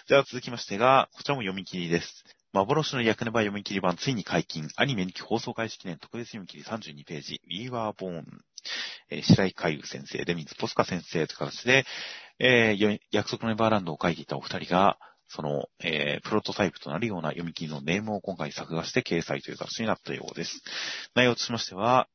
[0.08, 2.24] では続きましてが、こちらも読み切りです。
[2.54, 8.24] 幻の役ネバ読み切り版ついに解禁、アニメ2期放送開始記念特別読み切り32ページ、We Were Born、
[9.08, 11.86] えー白井海優先生、デミズポスカ先生という形で、
[12.38, 14.98] えー約束のネバーランドを書いていたお二人が、
[15.28, 20.60] その、えープロトタイプとなるような読み切りのネームを今回作画して掲載という形になったようです。
[21.14, 22.06] 内容としましては、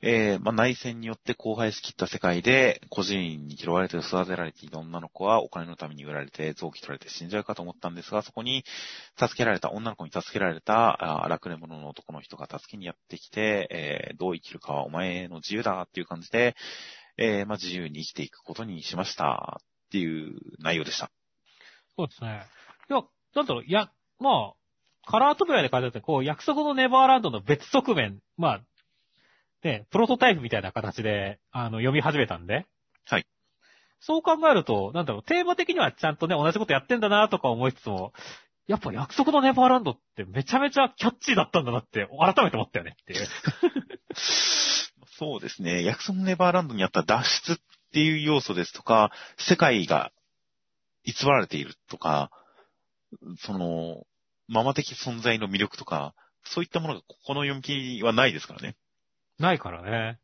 [0.00, 8.64] えーまあ、内戦によって荒廃しきった世界で、孤児院に拾われて育てられていた女の子はお金のために売られて、臓器取られて死んじゃうかと思ったんですが、そこに
[9.18, 16.56] 助けられた、女の子に助けられた、あ楽れ者の男の人が助けにやってきて、えーどう生きるかはお前の自由だっていう感じで、
[17.16, 21.10] えーまあ、自由に生きていくことにしましたっていう内容でした。
[21.96, 22.46] そうですね。
[22.90, 23.02] いや、
[23.34, 28.60] なんだろう、いや、まあ、カラートプラで書いてあって、こう、約束のネバーランドの別側面、まあ、
[29.62, 32.66] ね、プロトタイプみたいな形で、あの、読み始めたんで。
[33.06, 33.26] はい。
[34.00, 38.12] そう考えると、なんだろう、テーマ的にはちゃんとね、同じことやってんだなとか思いつつも、
[38.68, 43.26] やっぱ約束のネバーランドってめちゃめちゃキャッチーだったんだなって、改めて思ったよねっていう。
[45.18, 45.82] そうですね。
[45.82, 47.56] 約束のネバーランドにあった脱出っ
[47.92, 50.12] ていう要素ですとか、世界が
[51.04, 52.30] 偽られているとか、
[53.38, 54.06] その、
[54.46, 56.14] ママ的存在の魅力とか、
[56.44, 58.76] そういったものがここの読み切りはないですからね。
[59.38, 60.18] ないからね。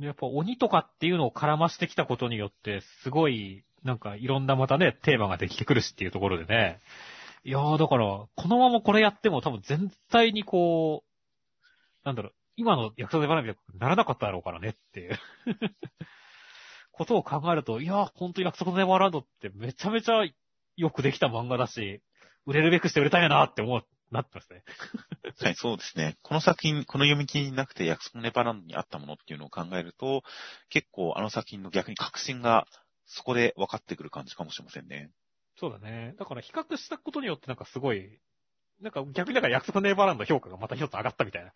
[0.00, 6.80] やっぱ鬼とかっていうのを絡ましてきたことによって、すごい、なんかいろんなまたね、テーマができてくるしっていうところでね。
[7.44, 11.66] いやー、だから、このままこれやっても多分全体にこう、
[12.04, 15.18] なんだろう、今の約束でバラビにならなかっただろうからねっていう。
[16.92, 20.24] ことを考えると、いやー、ほんと約束のネバーランドってめちゃめちゃ
[20.76, 22.00] よくできた漫画だし、
[22.46, 23.84] 売れるべくして売れたんやなって思う、
[24.14, 24.64] なってますね。
[25.40, 26.16] はい、そうですね。
[26.22, 30.22] この作品、この読み切りになくて約束のネバーランドにあったものっていうのを考えると、
[30.68, 32.66] 結構あの作品の逆に革新が
[33.06, 35.10] そこで分かってくる感じかもしれませんね。
[35.56, 36.14] そうだね。
[36.18, 38.18] だから比較したことによってなんかすごい、
[38.80, 41.52] なんか逆にだから約束のネイバーランドの評価がまた一つ上がったみたいな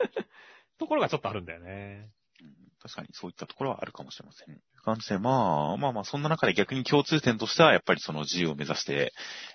[0.78, 2.10] ところがちょっとあるんだよね。
[2.40, 4.60] うん確かにそういったところはあるかもしれません。
[4.84, 9.12] 感じで、まあ、まあまあ、そんな中で逆に共通点としては、やっぱりその自由を目指して、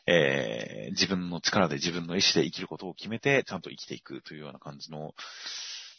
[0.07, 5.13] えー、自分の力で自分の意志で生きることを決めて、ちゃんと生きていくというような感じの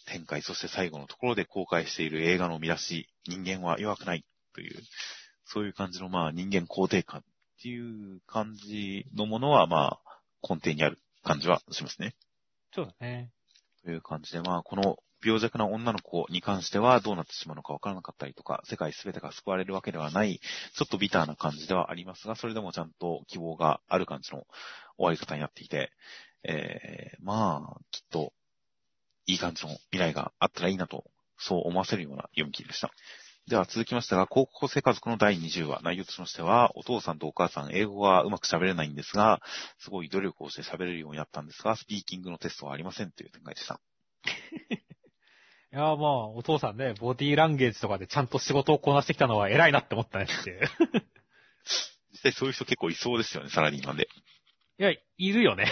[0.06, 4.24] 展開、そして最後のところで公開している映画の見出し、人間は弱くない
[4.54, 4.82] という、
[5.44, 7.22] そういう感じのまあ人間肯定感っ
[7.62, 12.14] ていう感じのものは、まあ、根底にある感じはしますね。
[12.74, 13.30] そうだね。
[13.84, 20.40] という感じで、まあ、この病弱な女の子に関してはどうなってしまうのかわからなかったりとか、世界全てが救われるわけではない、
[20.74, 24.46] ちょっとビターな感じではありますが、それでもちゃんと希望がある感じの
[24.96, 25.90] 終わり方になっていて、
[26.42, 28.32] えー、まあ、きっと、
[29.26, 31.04] いい感じの未来があったらいいなと、
[31.38, 32.90] そう思わせるような読み切りでした。
[33.46, 39.42] では続きましてが、高校生家族の第20話、内容としましては、お父さんとお母さん、英語がうまく喋れないんですが、
[39.78, 43.80] すごい努力をして喋れるようになったんですが、スピーキングのテストはありませんという展開でした。
[45.72, 50.60] いやーまあ、お父さんね、ボディーランゲージとかでちゃんと仕事をこなしてきたのは偉いなって思ったねって。
[52.10, 54.08] 実際そういう人結構いそうですよね、サラリーマンで。
[54.80, 55.66] いや、いるよね。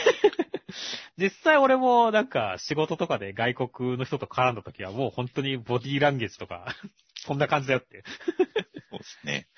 [1.19, 6.77] 実際俺もなんか仕事とかで外国の人と絡んだ時はもう本当にボディーランゲージとか、
[7.16, 8.05] そんな感じだよって。
[8.91, 9.49] そうですね。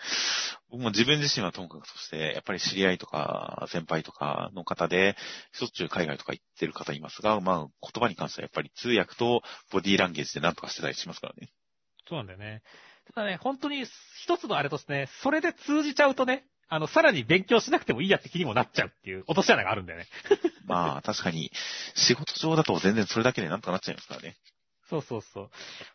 [0.70, 5.16] 僕も自分自身はともかくとして、やっぱり知り合いとか先輩とかの方で、
[5.52, 7.70] しょっちゅう海外とか行ってる方いますが、まあ言
[8.02, 9.42] 葉に関してはやっぱり通訳と
[9.72, 11.50] ボディーランゲージで何とかしてたりしますからね。
[12.08, 12.62] そうなんだよね。
[13.14, 13.84] ただね、本当に
[14.22, 20.06] 一つのあれとしてね、それで通じちゃうとね、あの、さらに勉強しなくてもいいやって気にもなっちゃうっていう落とし穴があるんだよね。
[20.66, 21.50] まあ、確かに、
[21.96, 24.36] 仕事上だと全然それだけでなんとかなっちゃいますからね。
[24.90, 25.50] そうそうそう。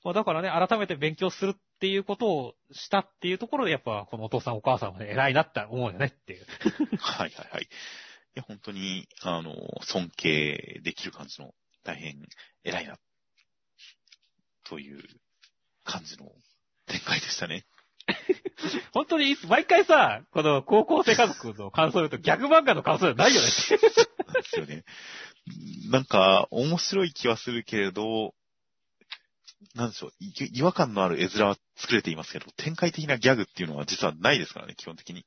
[0.06, 6.46] まあ、だからね、改めて勉強するっていうことをしたっていうところで、やっぱ、このお父さんお母さんはね、偉いなって思うよねっていう。
[6.98, 7.64] はいはいはい。
[7.64, 7.68] い
[8.36, 9.54] や、本当に、あの、
[9.84, 11.54] 尊敬できる感じの、
[11.84, 12.16] 大変
[12.64, 12.98] 偉いな、
[14.64, 15.04] という
[15.84, 16.32] 感じの
[16.88, 17.66] 展開でしたね。
[18.94, 23.48] 本当に、毎回さ、この高校生家族の感想を言うと逆漫画の感想じゃないよね
[24.34, 24.84] ですよね。
[25.92, 28.34] なんか、面白い気はするけれど、
[29.74, 35.26] なんでしょう、い違和感のある絵面は作れていますけど、展開的なギャグっていうのは実はないですからね、基本的に。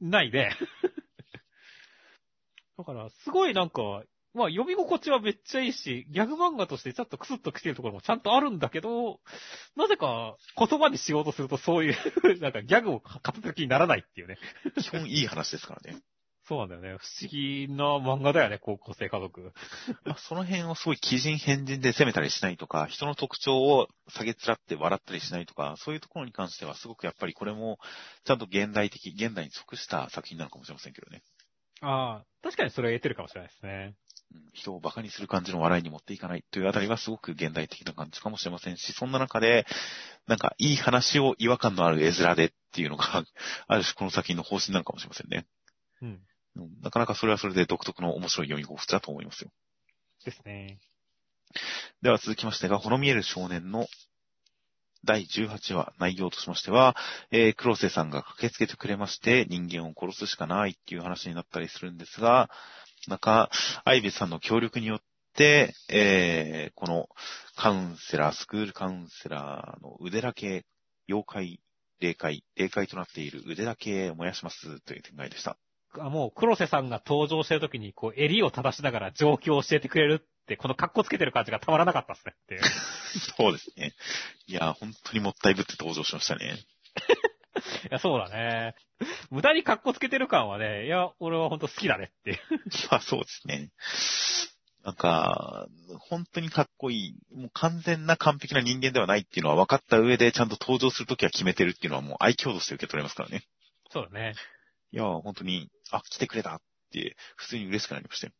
[0.00, 0.56] ないね。
[2.78, 4.02] だから、すごいなんか、
[4.32, 9.20] まあ読み心地はめっちゃいいし、ギャグ漫画としてちょっとクスッと来てるところもちゃんとあるんだけど、
[9.76, 11.96] なぜか言葉にしようとするとそういう、
[12.40, 14.38] なんかギャグを片手きにならないっていうね。
[14.80, 16.00] 基本いい話ですからね。
[16.50, 16.98] そうなんだよね。
[16.98, 19.52] 不思議な漫画だよね、高校生家族。
[20.04, 27.78] まあ、その辺をすごい奇人変人で攻めたりしないとか、人の特徴を下げつらって笑ったりしないとか、そういうところに関してはすごくやっぱりこれも、
[28.24, 31.22] ちゃんと現代的、現代に即した作品なのかもしれませんけどね。
[31.82, 33.94] ああ、確かにそれは得てるかもしれないですね。
[34.34, 39.66] うん人を馬鹿にする感じの笑いに持っていかないというあたりはすごく現代的な感じかもしれませんし、そんな中で、
[40.26, 43.24] なんかいい話を違和感のある絵面でっていうのが、
[43.66, 45.46] ある種この作品の方針なのかもしれませんね。
[46.02, 46.20] うん。
[46.64, 49.50] うんなかなかそれはそれで独特の面白い読み心地だと思いますよ。
[50.24, 50.78] ですね。
[52.02, 53.86] では続きましてが、ほの見える少年の
[55.04, 56.94] 第18話、内容としましては、
[57.30, 62.50] えー、黒瀬さんが駆けつけてくれまして、人間を殺すしかないっていう話になったりするんですが、
[63.08, 63.50] なんか、
[63.84, 65.00] アイビスさんの協力によっ
[65.34, 67.08] て、えー、この
[67.56, 70.66] カウンセラー、スクールカウンセラーの腕だけ、
[71.08, 71.60] 妖怪、
[72.00, 75.56] 霊界、霊界となっている腕だけ燃やしますという展開でした。
[75.98, 82.60] あもう、黒瀬さんが登場してる時に、こう、襟を正しながら状況を教えてくれるって、この格好つけてる感じがたまらなかったですねっていう。
[83.36, 83.92] そうですね。
[84.46, 86.58] いや、本当にもったいぶって登場しましたね。
[87.84, 88.74] いや、そうだね。
[89.30, 92.38] 無駄に格好つけてる感はね、いや、俺は本当好きだねっていう。
[92.90, 93.70] まあそうですね。
[94.84, 95.66] なんか、
[95.98, 97.36] 本当にかっこいい。
[97.36, 103.44] もう完全な完璧な人間ではないっていうのは分かった上でちゃんと登場するときは決めてるっていうのはもう愛嬌として受け取れますからね。
[103.90, 104.34] そうだね。
[104.92, 106.62] いや、本当に、あ、来てくれたっ
[106.92, 108.32] て、普通に嬉しくなりましたよ。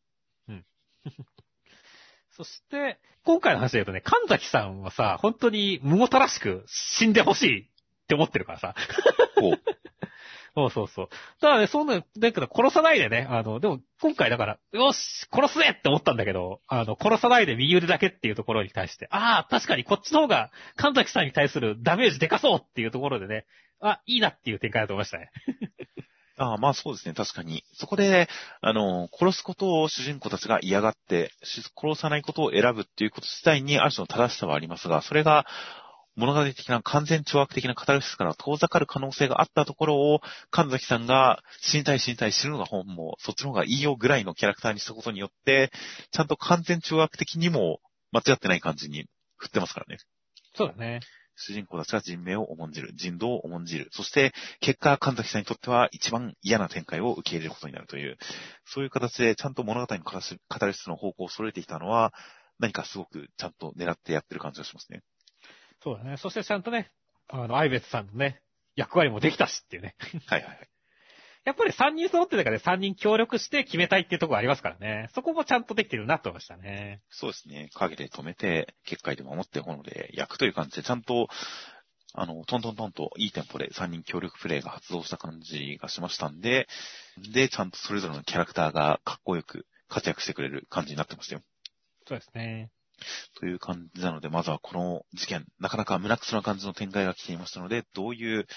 [2.35, 7.67] そして、今回の話で言うとね、神崎さんはさ、本当に無ごたらしく死んでほしいっ
[8.07, 8.75] て思ってるからさ。
[10.53, 11.09] そうそうそう。
[11.39, 23.45] ただね、そんな、だけど殺さないでね、あの、でも今回だから、よし殺すねって思ったんだけど、あの、殺さないで右腕だけっていうところに対して、ああ、確かにこっちの方が神崎さんに対するダメージでかそうっていうところでね、
[23.79, 25.31] あ、いいなっていう展開だと思いましたね。
[26.37, 27.63] ああ、まあそうですね、確かに。
[27.73, 28.27] そこで、
[28.61, 35.45] あの、殺すことを主人公たちが嫌がって、殺さないことを選ぶっていうこと自体にある種の正しさはありますが、それが、
[36.15, 45.71] 物語的な完全懲悪的なカタルシスから遠ざかる可能性があったところを、神崎さんが死にたい死にたい死ぬのが本も、そっちの方がいいよぐらいのキャラクターにしたことによって、
[46.11, 47.79] ちゃんと完全懲悪的にも
[48.11, 49.05] 間違ってない感じに
[49.37, 49.99] 振ってますからね。
[50.55, 50.99] そうだね。
[51.35, 53.89] 主人公たちが人命を重んじる、人道を重んじる。
[53.91, 58.17] そして、結果、神崎さんにとっては一番嫌な展開を受け入れることになるという、
[58.65, 62.13] そういう形でちゃんと物語のカタシカタルシスの方向を揃えてきたのは、
[62.59, 65.01] 何かすごくちゃんと狙ってやってる感じがしますね。
[65.83, 66.17] そうだね。
[66.17, 66.91] そしてちゃんとね、
[67.27, 68.41] あの、アイベツさんのね、
[68.75, 69.95] 役割もできたしっていうね。
[70.27, 70.70] はいはいはい。
[71.43, 75.09] やっぱり3人揃ってるからね、3人協力して決めたいっていうところありますからね。
[75.13, 77.01] そこもちゃんとできてるなと思いましたね。
[77.09, 77.69] そうですね。
[77.73, 81.29] 影で止めて、結界で守って、炎で焼くという感じで、ちゃんと、
[82.13, 86.67] あの、トントントンといいテンポで3人協力プレイが発動した感じがしましたんで、
[87.33, 91.41] で、ちゃんとそれぞれのキャラクターがかっこよく活躍してくれる感じになってましたよ。
[92.07, 92.69] そうですね。
[93.39, 98.47] という感じなので、まずはこの事件、なかなか胸くそな感じの展開が来ていましたので、どういう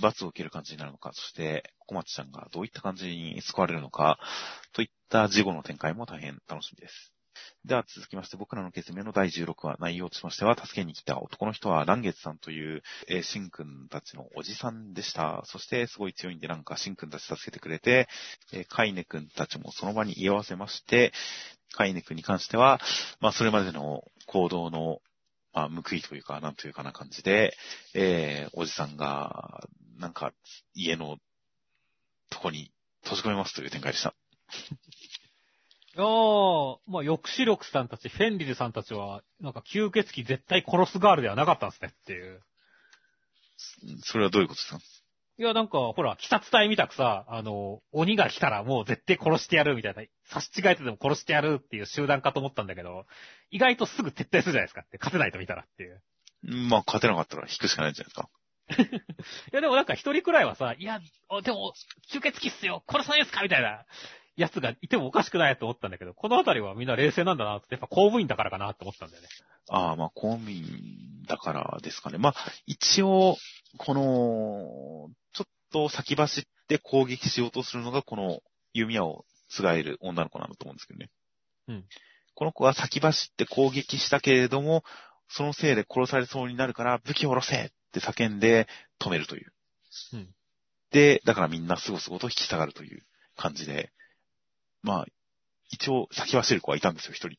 [0.00, 4.18] 罰を受ける感じになるのか、そして、小町ちゃんがどういった感じに救われるのか、
[4.72, 7.12] といった事後の展開も大変楽しみです。
[7.64, 15.42] では続きまして、僕らの決めの第16話、内容としましては、助けに来た男の人は、蘭月さんという、えー、シンくんたちのおじさんでした。
[15.44, 18.08] そして、すごい強いんで、なんか、シンくんたち助けてくれて、
[18.52, 21.12] えー、カイネくんたちもその場に居合わせまして、
[21.72, 22.80] カイネくんに関しては、
[23.20, 25.00] まあ、それまでの行動の、
[25.52, 27.56] まあ、報いというか、なんというかな感じで、
[27.94, 29.66] えー、おじさんが、
[29.98, 30.32] なんか、
[30.74, 31.18] 家の
[32.30, 32.70] とこに
[33.02, 34.14] 閉じ込めますという展開でした。
[35.96, 42.40] ああ、まあ、抑止力さんたち、フェンリルさんたちは、なんか吸血鬼絶対殺すガールではなかったんですねっていう。
[44.04, 44.80] それはどういうことですか？
[45.38, 53.06] いや、なんか、ほら、鬼殺隊みたくさ、あの、鬼が来たらもう絶対殺してやるみたいな、差し違えてでも殺してやるっていう集団かと思ったんだけど、
[53.50, 56.02] 意外とすぐ撤退するじゃないですかって、勝てないと見たらっていう。
[56.42, 58.28] まあ、勝てなかったら引くしかないんじゃないですか。
[59.52, 61.72] いや、でもなんか一人くらいはさ、いや、あでも、
[62.12, 63.84] 吸血鬼っすよ殺さないですかみたいな、
[64.38, 69.28] やつがいてもおかしくないと思ったんだけど、このあたりはみんな冷静なんだなって、やっぱ公務員だからかなって思ったんだよね。
[69.70, 70.64] ああ、まあ、公務員
[71.26, 72.18] だからですかね。
[72.18, 72.34] まあ、
[72.66, 73.36] 一応、
[73.78, 75.10] この、
[75.72, 78.40] と先走って攻撃しようとするのが、この
[78.72, 81.10] 弓矢をつがえる女の子なんだと思うんですけどね。
[81.68, 81.84] うん。
[82.34, 84.84] この子は先走って攻撃したけれども、
[85.28, 88.68] そのせいで殺されそうになるから、武器を下ろせって叫んで
[89.00, 89.52] 止めるという。
[90.14, 90.28] うん。
[90.90, 93.02] で、だからみんなすごすごと引き下がるという
[93.36, 93.92] 感じで、
[94.82, 95.06] まあ、
[95.70, 97.38] 一応先走る子はいたんですよ、一人。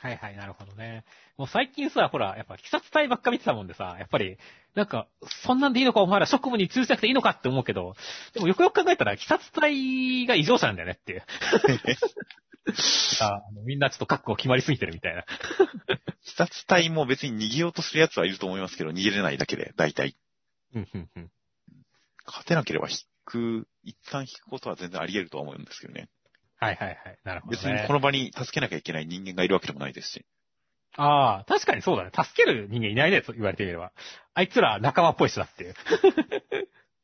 [0.00, 1.04] はいはい、なるほどね。
[1.36, 4.38] もう最近さ、ほら、やっぱ、鬼殺隊ばっか見てたもんでさ、やっぱり、
[4.76, 7.96] なんか、そんなんでいいのかお前ら職務に通じなくていいのかって思うけど、
[8.32, 11.22] でもよくよく考えたら、鬼殺隊が異常者なんだよねっていう。
[13.20, 15.24] あみんなちょっと覚悟決まりすぎてるみたいな。
[16.22, 20.16] 視察隊も別に逃げようとする奴はいると思いますけど、逃げれないだけで、大体。
[20.74, 21.30] うん、うん、うん。
[22.26, 26.08] 勝てなければ引く、一旦引くことは全然あり得るとは思うんですけどね。
[26.58, 27.18] はいはいはい。
[27.24, 27.62] なるほど、ね。
[27.62, 30.26] 別にこの場に助けなきゃいけない人間がいるわけでもないですし。
[30.96, 32.10] ああ、確かにそうだね。
[32.12, 33.92] 助ける人間いないね、と言われてみれば。
[34.34, 35.74] あいつら仲間っぽい人だっていう。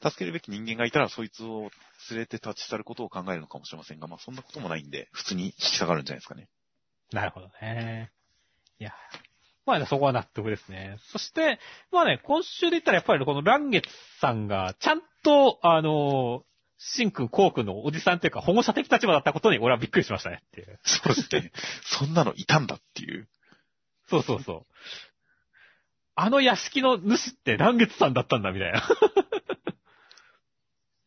[0.03, 1.71] 助けるべき人間がいたら、そいつを
[2.11, 6.49] 連れて立ち去ることを考えるのかもしれませんが、まあそんなこともないんで、普通に引き下がるんじゃないですかね。
[7.13, 8.11] なるほどね。
[8.81, 8.93] いや。
[9.67, 10.99] まあね、そこは納得ですね。
[11.13, 11.59] そして、
[11.91, 13.89] まあね、今週で言ったらやっぱりこのランゲツ
[14.21, 16.45] さんが、ちゃんと、あの、
[16.87, 20.79] シンくん、コウくんのおじさんっていうか保護者的立場だったことに俺はびっくりしましたねっていう。
[20.85, 21.51] そうですね。
[21.83, 23.27] そんなのいたんだっていう。
[24.09, 24.67] そうそうそう。
[26.15, 28.83] あの屋敷の主ってランゲツさんだったんだみたいな。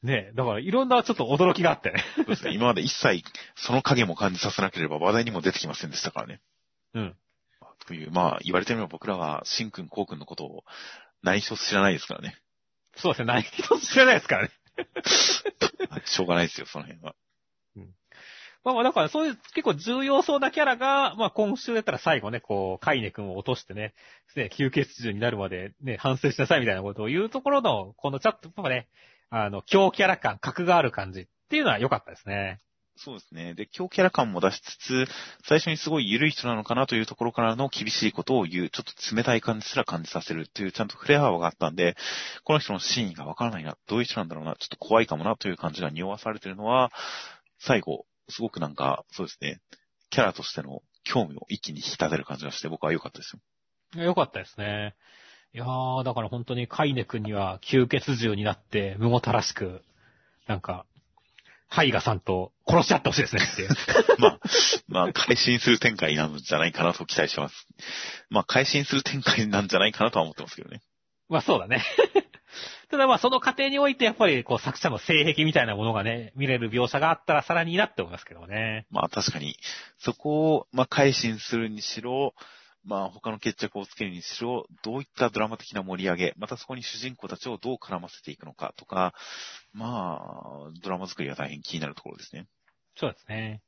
[0.04, 2.04] ねえ、だからいろんなちょっと驚きがあってね。
[2.16, 2.54] そうですね。
[2.54, 3.24] 今まで一切
[3.56, 6.41] その影も感じさせなければ話題にも出てきませんでしたからね。
[6.94, 7.16] うん。
[7.86, 10.64] という、まあ言われてみれば僕らは、シンくん、コウくんのことを
[11.24, 12.38] 内緒知らないですからね。
[12.95, 14.52] そうですね、何一つ知らないですからね。
[16.06, 17.16] しょうがないですよ、その辺は。
[17.76, 17.94] うん
[18.64, 23.94] まあまあだからそういう結構重要そうなキャラが、まあ今週だったら最後ね、こう、カイネ君を落としてね、
[24.36, 28.90] ね、吸血獣になるまでね、反省しなさいみたいなことを言うところの、このチャットもね、
[29.30, 32.60] あの、強キャラ感、格がある感じっていうのは良かったですね。
[32.98, 33.53] そうですね。
[33.53, 35.07] で、強キャラ感も出しつつ、
[35.44, 41.95] 最初にすごい緩い人なのかなというところからの厳しいことを言う、ちょっと冷たい感じすら感じさせるという、ちゃんとフレア幅があったんで、
[42.44, 46.91] この人の真意がわからないな、どういう人なんだろうな、ちょっと怖いかもなという感じが匂わされてるのは、
[47.60, 49.61] 最後、すごくなんか、そうですね、
[50.10, 53.36] キャラとしての興味を一気に引き立てる感じがして、僕は良かったです
[53.95, 54.03] よ。
[54.03, 54.95] 良かったですね。
[55.53, 59.84] いやー、だから本当にカイネ君には吸血獣になって、無ごたらしく、
[60.48, 60.86] なんか、
[61.68, 63.41] ハイガさんと殺し合ってほしいですね。
[64.19, 64.39] まあ、
[64.88, 67.68] まあ、改心する展開なんじゃないかなと期待してます。
[68.30, 70.81] まあ、改心する展開なんじゃないかなとは思ってますけどね。
[71.30, 71.84] まあそうだね。
[72.89, 78.88] ただまあその過程においてやっぱりこう作者の性癖みたいなものがね、見れる描写があったらさらにいいなって思いますけどね。
[78.89, 79.57] まあ確かに、
[79.99, 82.34] そこを、まあ改心するにしろ、
[82.88, 89.14] まあ他の決着をつけるにしろ、どういったドラマ的な盛り上げ、またそこに主人公たちをどう絡ませていくのかとか、
[89.74, 92.48] まあ、ドラマ作りは大変気になるところですね。
[92.96, 93.62] そうですね。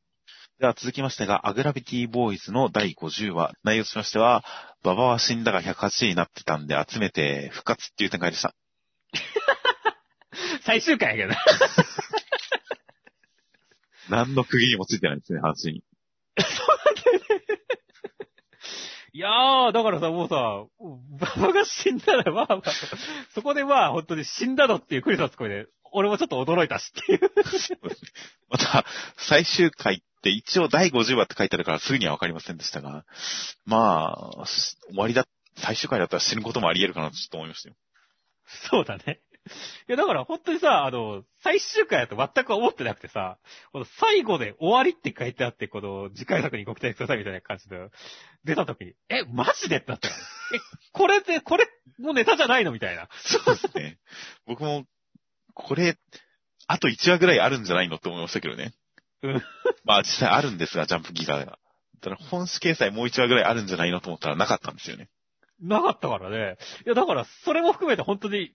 [0.59, 4.45] では続きましてが、アグラビティボーイズの第50話、内容としましては、
[4.83, 8.55] 馬場は死んだが108になってたんで集めて復活っていう展開でした。
[10.63, 11.39] 最終回やけど。
[14.09, 15.83] 何の区切りもついてないですね、話に。
[19.11, 22.71] いやー、だからさ、もうさ、馬場が死んだら、まあまあ、
[23.33, 27.19] そこでまあ本当に死んだのっていうクリスマス声で、俺もちょっと驚いたしっていう。
[28.49, 28.85] また、
[29.17, 33.05] 最終回って一応第50話って書いてあるからすぐにはわかりませんでしたが、
[33.65, 35.25] まあ、し終わりだ、
[35.57, 37.75] 最終回だったら死ぬこともあり得るかなとちょっと思いましたよ。
[38.69, 39.21] そうだね。
[39.87, 43.37] いや、だから本当にさ、あの、最終回だと全く思ってなくてさ、
[43.71, 47.89] この最後で終わりって書いてあって、この次回作にご期待くださいみたいな感じで
[48.43, 49.77] 出た時に、え、マジで？
[49.77, 50.21] ってなったから、
[50.55, 50.59] え、
[50.93, 51.67] これで、これ、
[51.99, 52.71] もうネタじゃないの？
[52.71, 53.09] みたいな。
[53.23, 53.97] そうですね。
[54.45, 54.85] 僕も、
[55.53, 55.97] これ、
[56.67, 58.73] あと1話ぐらいあるんじゃないのって思いましたけどね。
[59.23, 59.43] うん
[59.83, 61.57] まあ実際あるんですが、ジャンプギガが。
[62.01, 65.09] ただ本誌掲載もう1話ぐらいあるんじゃないのと思ったらなかったんですよね。
[65.61, 66.57] なかったからね。
[66.85, 68.53] いや、だから、それも含めて本当に、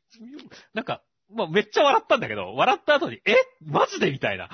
[0.72, 3.34] なんか、まあ、めっちゃ笑ったんだけど、笑った後に、え？
[3.64, 4.10] マジで？
[4.10, 4.50] みたいな。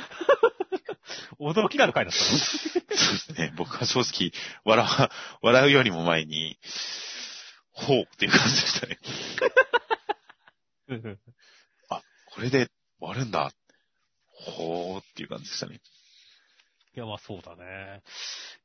[1.41, 2.25] 驚きがある回だったの。
[2.39, 3.53] そうですね。
[3.57, 4.33] 僕は正直、
[4.65, 5.11] 笑わ、
[5.43, 6.59] 笑うよりも前に、
[7.73, 8.99] ほうっていう感じでしたね。
[12.27, 12.69] これで
[12.99, 13.53] 終わるんだ。
[14.33, 15.81] ほーっていう感じでしたね。
[16.97, 18.03] いや、まあそうだね。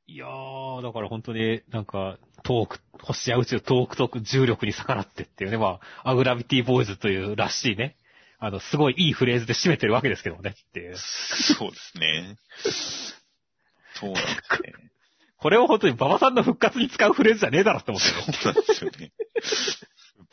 [0.08, 7.96] いやー、だから本当になんか、遠く、星や宇宙遠く遠く重力に逆らってっていうね、まあ、アグラビティボーイズというらしいね。
[8.40, 10.96] あの、すごいいいフレーズで締めてるわけですけどもねっていう。
[10.98, 12.38] そうですね。
[13.96, 14.74] そうなんですね。
[15.38, 18.34] これを本当に馬場さんの復活に使うフレーズじゃねえだろって思ってる。
[18.34, 19.12] そうなんですよね。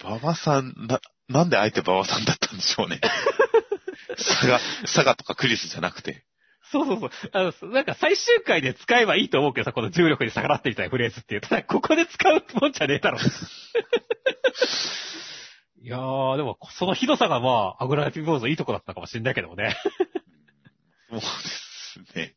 [0.03, 3.01] 馬場さん、な、なんであえて馬場さんだったんでしょうね。
[4.17, 6.25] 佐賀、佐賀とかクリスじゃなくて。
[6.73, 7.11] そうそうそう。
[7.33, 11.43] あの、なんか最終回で使えばいいと思うけどさ、この重力に逆らってみたいなフレーズっていう。
[11.43, 13.19] ただ、ここで使うもんじゃねえだろ。
[15.83, 19.77] いやー、でも、そのひどさがまあ、アグラティブボーズのいいとこだったかもしれないけどもね。
[21.11, 22.35] そうですね。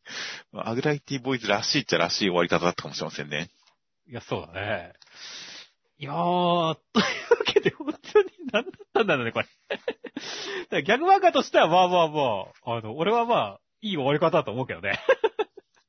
[0.52, 3.48] まあアグライティボーイズらしいっちゃらしい終わり方だったかもしれませんね。
[4.06, 4.92] いや、そうだね。
[5.98, 6.14] いやー、
[6.92, 7.04] という
[7.38, 9.46] わけで本当に何だったんだろうね、これ。
[10.82, 12.20] ギャグ漫画としてはまあまあま
[12.66, 15.00] あ、あの、俺はまあ、いい終わり方だと思うけどね。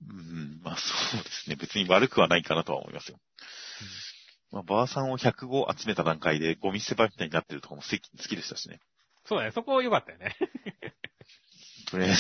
[0.10, 1.56] うん、まあそうですね。
[1.56, 3.20] 別に悪くはないかなとは思いますよ。
[4.52, 8.80] まあ、バーさんを105集めた段階でゴミ捨て場みたいになってるとかも好き好きでしたしね。
[9.26, 10.38] そうだね、そこ良かったよね。
[11.92, 12.18] とりあえず、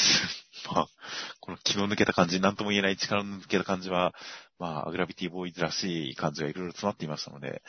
[0.73, 0.87] まあ、
[1.39, 4.13] この気の抜けた感じ、なんとも言えない力の抜けた感じは、
[4.59, 7.61] まあ、アグラビティボーイズらしい感じがいろいろ詰まっていましたので、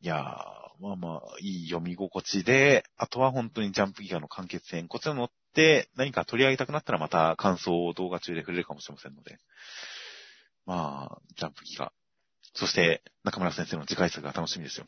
[0.00, 5.34] いやー、まあまあ、いい読み心地で、あとは本当にジャンプギガの完結編、こちら乗って
[5.96, 9.38] 何か取り上げたくなったらまた感想を動画中で触れるかもしれませんので、
[10.66, 11.92] まあ、ジャンプギガ。
[12.54, 14.86] そして、中村先生の次回作が楽しみですよ。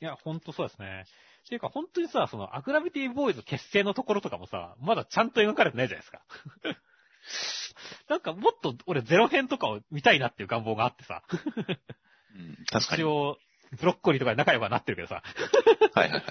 [0.00, 1.04] いや、ほんとそうですね。
[1.44, 6.22] っていうか、本当にさ、その、アグラビティボーイズ結成のところとかもさ、まだちゃんと描かれてないじゃないですか。
[8.08, 11.22] なんか、もっと俺ゼロ編とかを見たいなっていう願望があってさ。
[11.28, 13.02] うん、確かに。
[13.02, 13.38] 一応、
[13.78, 15.22] ブロッコリーとかで仲良くはなってるけどさ。
[15.94, 16.24] はいはいはい。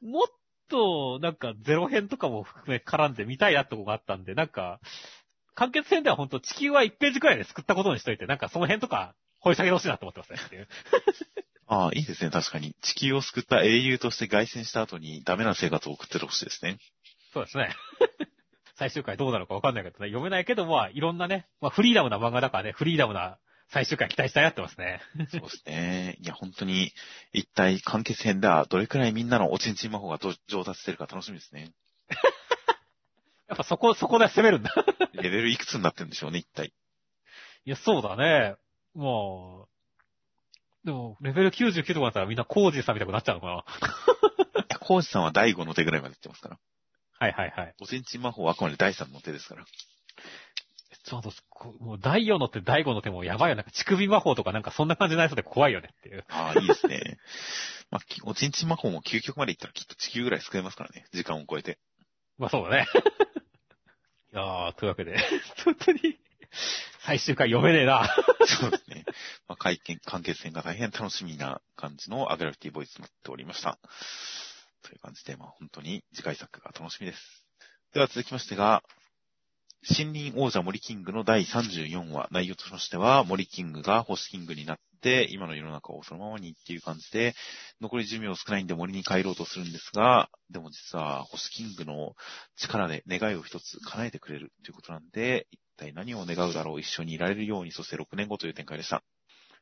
[0.04, 0.26] もっ
[0.68, 4.80] と、なんか、ゼロ編とかも含め絡んで見たいなってことがあったんで、なんか、
[5.54, 10.68] 完結編では本当地球は1ページくらいで救ったことにしといて、なんかその辺とか掘り下げてほしいなと思ってますね。
[11.66, 12.74] ああ、いいですね、確かに。
[12.80, 16.78] 地球を救った英雄として凱旋した後にダメな生活を送っててほしいですね。
[17.34, 17.74] そうですね。
[18.76, 23.38] 最終回どうなるかわかんないけどね、読めないけど、まあ、いろんなね、まあ、フリーダムな漫画だからね、フリーダムな
[23.70, 25.00] 最終回期待したいなってますね。
[25.30, 26.16] そうですね。
[26.20, 26.92] いや、本当に、
[27.32, 31.72] 一体完結編ではどれくらいみんなのおちんちん魔法がど上達してるか楽しみですね。
[33.48, 34.74] やっぱそこ、そこで攻めるんだ。
[35.14, 36.72] レベルいくつになってるんでしょうね、一体。
[37.64, 38.56] いや、そうだね。
[38.94, 39.68] も
[40.84, 43.64] う、でも、レベル99とかだったらみんなコージーさんみたいになっちゃうのかな。
[44.62, 46.58] いや、コウジさんは第5の手ぐらいまで行ってますから。
[47.18, 47.74] はいはいはい。
[47.80, 49.66] おちんちん魔法はあくまで第3の手ですから。
[51.08, 53.56] ちょうど、こもう第4の手、第5の手もやばいよ。
[53.56, 56.24] なんか乳首魔法とかなんかそんな感じになりそうで怖いよねっていう。
[56.28, 57.18] ああ、いいですね。
[57.90, 61.06] まあ、きおちんちん魔法も究極まで行ったらきっと地球ぐらい救えますからね。
[61.12, 61.78] 時間を超えて。
[62.36, 62.86] まあそうだね。
[64.34, 65.16] いやー、というわけで、
[65.64, 66.18] 本当に、
[67.00, 68.06] 最終回読めねえな。
[68.46, 69.06] そうですね。
[69.48, 73.78] まあ、会見、完結戦が大変楽しみな感じのアグラフィティボイスとなっておりました。
[74.82, 77.46] という感じで、まあ本当に次回作が楽しみです。
[77.94, 78.82] では続きましてが、
[79.82, 87.34] 森林王者森キングの第34話、内容としましては、森キングが星キングになって、今の世の中をそのままにっていう感じで、
[87.80, 92.14] 残り寿命少ないんで森に帰ろうとするんですが、でも実は星キングの
[92.56, 99.04] 力で願いを一つ叶えてくれるということなんで、一体何を願うだろう、一緒にいられるように、そして6年後という展開でした。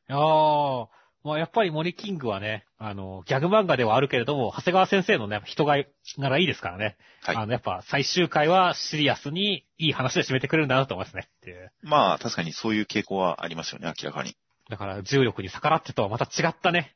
[0.09, 0.87] いやー、
[1.27, 5.75] まあやっぱり森キングはね、あの、ギャグ漫画ではあるけれども、長谷川先生のね、人が
[6.17, 6.97] ならいいですからね。
[7.21, 11.27] はいあの、やっぱ最終回はシリアスにいい話で締めてくれるんだなと思いますね。
[11.27, 11.71] っていう。
[11.83, 14.35] まあ、確かにそういう傾向はありますよね、明らかに。
[14.69, 16.95] だから重力に逆らってとはまた違ったね、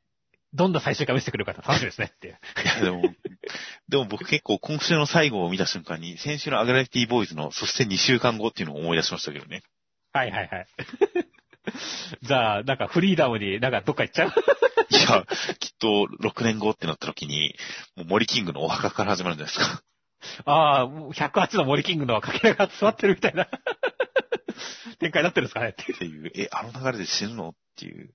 [0.54, 2.40] どんな最終回を見せてくれるか楽しみですねっていう。
[2.64, 3.02] いや、でも、
[3.90, 9.64] でも僕結構今週の最後を見た瞬間に、先週のアグラフィティボーイズの、そして2週間後っていうのを思い出しましたけどね。
[10.14, 10.68] はいはいはい。
[12.22, 14.30] じゃあ、なんかフリーダムになんかどっか行っちゃう？
[14.90, 15.26] いや、
[15.60, 17.56] きっと6年後ってなった時に、
[17.96, 19.84] もう森キングのお墓から始まるんじゃないですか。
[20.46, 23.48] ああ、もう108の森キングのかけらが座ってるみたいな
[25.00, 26.32] 展開になってるんですかねっていう。
[26.36, 28.14] え、あの流れで死ぬのっていう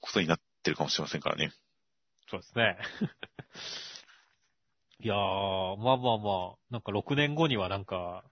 [0.00, 1.52] ことになってるかもしれませんからね。
[2.30, 2.78] そうですね。
[5.00, 8.30] いやー、まあまあまあ、なんか6年後にはなんか、ね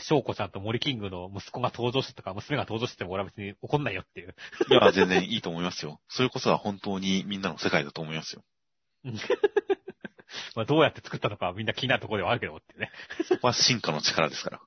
[0.00, 4.34] 翔子ちゃんと森キングの息子が登場してとか、娘が登場してても俺は別に怒んないよっていう。
[4.68, 6.00] いや、全然いいと思いますよ。
[6.08, 8.44] それこそが本当にみんなの世界だと思いますよ。
[10.56, 12.90] まあどうやって作ったのかはみんな気になるところではあるけどってね。
[13.28, 14.60] そこは進化の力ですから。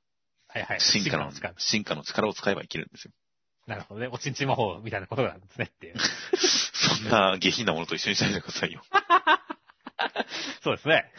[0.48, 0.82] はいはい。
[0.82, 3.14] 進化の力、進化の力を使えば生きるんですよ。
[3.68, 4.08] なるほどね。
[4.08, 5.96] おちんちん魔法みたいなことなんですねっていう。
[6.38, 8.82] そんな下品なものと一緒にしないでくださいよ。
[10.64, 11.12] そうですね。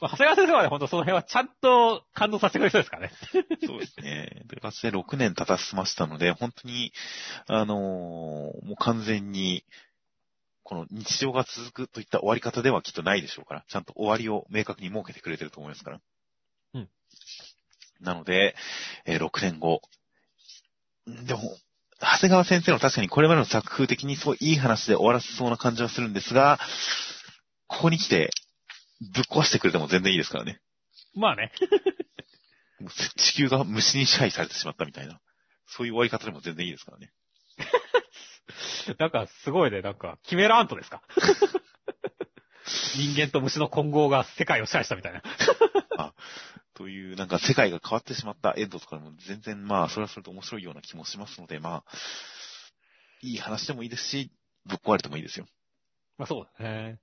[0.00, 3.12] まあ、長谷川先生はね、ほんとその辺はちゃんと感動させてくれそうですからね。
[3.66, 4.42] そうですね。
[4.46, 6.92] で、かつて6年経たせましたので、本当に、
[7.46, 9.64] あのーもう完全に、
[10.62, 16.00] この日常が続くといった終わり方ではきっとないでしょうから、ちゃんと終わりを明確に設けてくれてると思いますから。
[16.74, 16.88] うん。
[18.00, 18.56] なので、
[19.04, 19.80] えー6年後。
[21.06, 21.56] でも、
[22.00, 26.58] 長谷川先生の確かにこれまでの作風的にすごいいい話で終わらせそうな感じはするんですが、
[27.68, 28.30] ここに来て、
[29.00, 30.60] ぶっ壊してくれても全然いいですからね。
[31.14, 31.52] まあね。
[33.16, 35.20] 地球が虫に支配されてしまったみたいな。
[35.66, 37.12] そういう終わり方でも全然いいですからね。
[38.98, 41.02] なんか、すごいね、なんか、キメラアントですか？
[42.94, 45.22] 人間と虫の混合が世界を支配したみたいな。
[46.74, 51.98] という、なんか世界が変わってしまったエンドとかでも全然まあ、それはそれと面白いような気もしますので、まあ、
[53.22, 54.30] いい話でもいいですし、
[54.66, 55.46] ぶっ壊れてもいいですよ。
[56.18, 56.98] まあそうだね。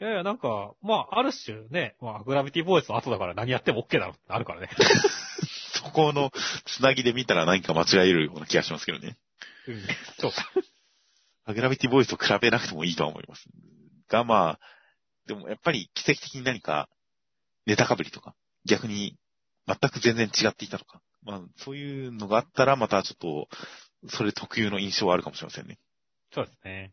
[0.00, 4.68] いやいや、なんか、まあ、ある種ね、まあ、グラビティボーイスの後だから何やっても OK だろってあるからね。
[5.72, 6.32] そこの
[6.64, 9.16] つなぎで見たら何か間違えるような気がしますけどね。
[9.68, 9.82] うん。
[10.18, 10.50] そうか。
[11.52, 13.46] グラビティボーイスと比べなくてもいいとは思います。
[14.08, 14.60] が、まあ、
[15.26, 16.88] でもやっぱり奇跡的に何か、
[17.66, 18.34] ネタかぶりとか、
[18.64, 19.16] 逆に
[19.66, 23.48] 全く全然違っていたとか、まあ、そういうのがあったらまたちょっと、
[24.08, 25.78] それ特有の印象はあるかもしれませんね。
[26.32, 26.92] そうですね。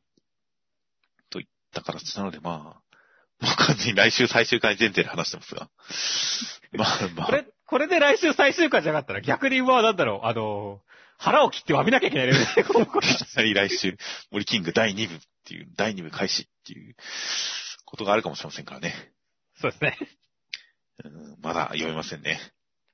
[1.73, 2.80] だから、なのでまあ、
[3.41, 5.69] もう完全に来週最終回前提で話してますが。
[6.73, 7.25] まあまあ。
[7.25, 10.81] これ、これで来週最終回じゃなかったら逆にまあなんだろう、あの、
[11.17, 13.97] 腹を切って詫びなきゃいけないレベルで、この子いきなり来週、
[14.31, 16.95] 森キング第2部っていう、第2部開始っていう
[17.85, 18.93] ことがあるかもしれませんからね。
[19.59, 19.97] そうですね。
[21.03, 22.39] うんまだ読めませんね。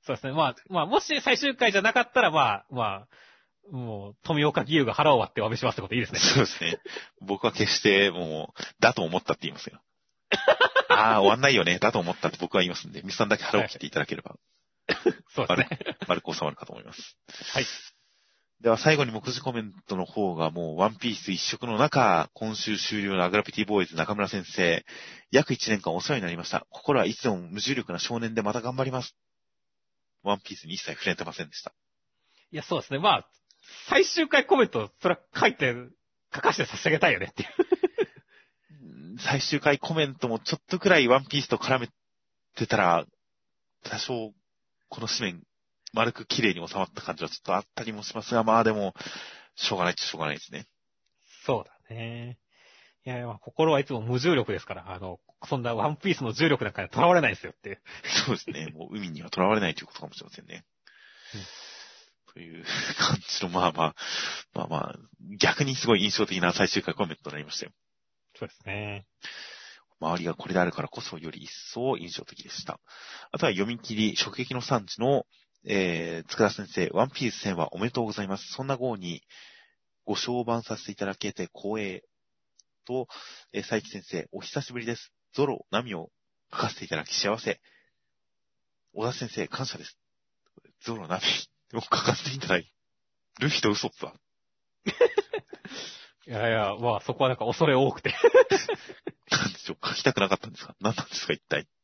[0.02, 0.32] そうですね。
[0.32, 3.08] まあ、まあ、もし最終回じゃなかったら、まあ、まあ、
[3.70, 6.18] もう、富岡義勇が腹を割って詫びしますってこといいですね。
[6.18, 6.78] そうですね。
[7.20, 9.80] 僕は決してもう、だと思ったって言いますよ。
[10.88, 11.78] ああ、終わんないよね。
[11.78, 14.36] だと思ったって僕は言いますんで、ミスさんだけ腹を切っていただければ、
[15.34, 15.96] そうですね。
[16.06, 17.16] 丸く収まるかと思います。
[17.52, 17.66] はい。
[18.60, 24.84] では最後に目次コメントの方がもうワンピース一色の中、今週終了のアグラピティボーイズ中村先生、
[25.30, 26.66] 約1年間お世話になりました。
[26.70, 29.14] 心はいつでも無重力な少年でまた頑張ります。
[30.24, 31.72] ワンピースに一切触れてませんでした。
[32.50, 32.98] いや、そうですね。
[32.98, 33.28] まあ、
[33.88, 35.74] 最終回コメント、それは書いて、
[36.34, 37.77] 書かせて差し上げたいよねっていう。
[39.18, 41.88] うん最終回コメントもちょっとくらいワンピースと絡め
[42.56, 43.04] てたら、
[43.84, 44.32] 多少、
[44.88, 45.42] この紙面、
[45.92, 48.94] 丸く綺麗に収まった感じはちょっとあったりもしますが、まあでも、
[49.56, 50.66] しょうがないっちゃしょうがないですね。
[51.44, 52.38] そうだね。
[53.04, 55.18] いや心はいつも無重力ですから、あの、
[55.48, 57.80] そんなワンピースの重力なんかに囚われないですよって。
[58.26, 58.68] そうですね。
[58.74, 60.64] もう海には囚われないということかもしれませんね。
[62.34, 62.64] という
[62.98, 63.94] 感じの、まあまあ、
[64.54, 64.98] まあまあ、
[65.38, 67.72] 逆にすごい印象的な最終回コメントとなりましたよ。
[68.38, 69.04] そうですね。
[70.00, 72.78] 周りがこれであるからこそより一層印象的でした。
[73.32, 75.26] あとは読み切り、直撃の産地の、
[75.64, 78.52] えー、塚田先生、ワンピース戦はおめでとうございます。
[78.52, 79.22] そんな号に
[80.04, 82.04] ご承番させていただけて光栄
[82.86, 83.08] と、
[83.52, 85.12] えー、佐伯先生、お久しぶりです。
[85.32, 86.10] ゾロ、ナミを
[86.52, 87.60] 書かせていただき幸せ。
[88.94, 89.98] 小田先生、感謝です。
[90.82, 92.70] ゾロ、ナミを書かせていただい
[93.40, 94.14] ルフィとウソップは。
[96.28, 98.14] いやいや、まあそこはなんか恐れ多くて。
[99.30, 99.88] なんでしょう？
[99.88, 100.74] 書きたくなかったんですか？
[100.80, 101.32] 何なんですか？
[101.32, 101.66] 一体。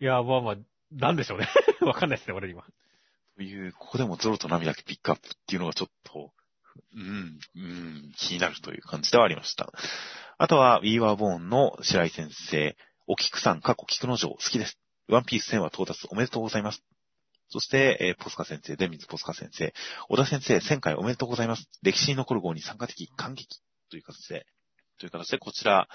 [0.00, 0.56] いや、まあまあ、
[0.92, 1.48] なんでしょうね。
[1.80, 2.64] わかんないですね、俺には。
[3.36, 6.32] という、ここでもゾロとナミだけピックアップっていうのがちょっと、
[6.94, 9.72] うん、うん、気になるという感じではありました。
[10.38, 12.76] あとは、We Were Born の白井先生、
[13.06, 14.78] お菊さん、過去菊之丞、好きです。
[15.08, 16.82] ワンピース1000は到達おめでとうございます。
[17.48, 19.72] そして、えーポスカ先生、デミズポスカ先生、
[20.08, 21.68] 小田先生、1000回おめでとうございます。
[21.82, 23.60] 歴史に残る号に参加的感激
[23.90, 24.46] という形で、
[24.98, 25.88] という形で、こちら、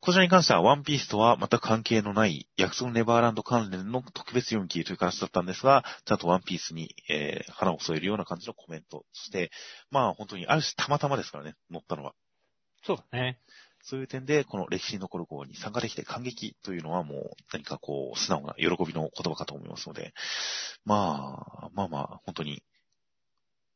[0.00, 9.04] こちらに関しては、ワンピースとは全く関係のない、約束ネバーランド関連の特別読み切りという形だったんですが、ちゃんとワンピースに、えー、花を添えるような感じのコメント。
[9.12, 9.50] そして、
[9.90, 12.14] まあ本当に、ある種たまたまですからね、載ったのは。
[12.82, 13.40] そうだね。
[13.82, 20.12] そういう点で、この歴史に残る号に参加できて感激というのはもう何かこう、素直な喜びの言葉かと思いますので、
[20.84, 22.62] まあ、まあまあ、本当に、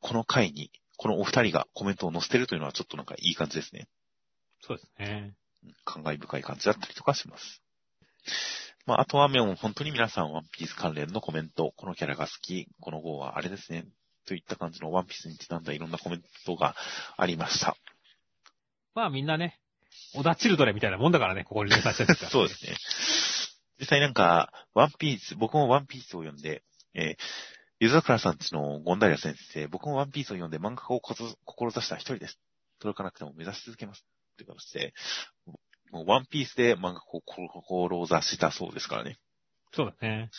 [0.01, 3.89] この回に、このお二人がコメントを載せてるというのはちょっとなんかいい感じですね。
[4.61, 5.35] そうですね。
[5.85, 7.63] 感慨深い感じだったりとかします。
[8.87, 13.87] まあ、あとはもう本当に皆さんワンピース関連のコメント、このキャラが好き、この号はあれですね、
[14.27, 16.75] といった感じのワンピースにちなんだいろんなコメントが
[17.17, 17.77] ありました。
[18.95, 19.59] まあみんなね、
[20.15, 22.31] 小田チルドレンみたいなもんだからね、ここに入れさせてるから。
[22.31, 22.77] そうですね。
[23.81, 26.63] 実際なんか、ワンピース、僕もワンピースを読んで、
[26.95, 27.17] えー、
[27.81, 32.39] ゆずさんちのゴンダリア先生、僕もワンピースを読んで漫画家を志した一人です。
[32.79, 34.07] 届かなくても目指し続けます。
[34.37, 34.95] という形で、
[35.91, 39.19] もうワンピースで漫画を志したそうですからね。
[39.73, 40.31] そうだね。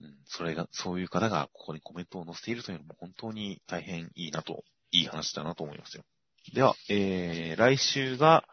[0.00, 6.04] うん、それが、そういう方がここにコメントを載せているというのも本当に大変いいなと、いい話だなと思いますよ。
[6.52, 8.44] では、えー、来週が、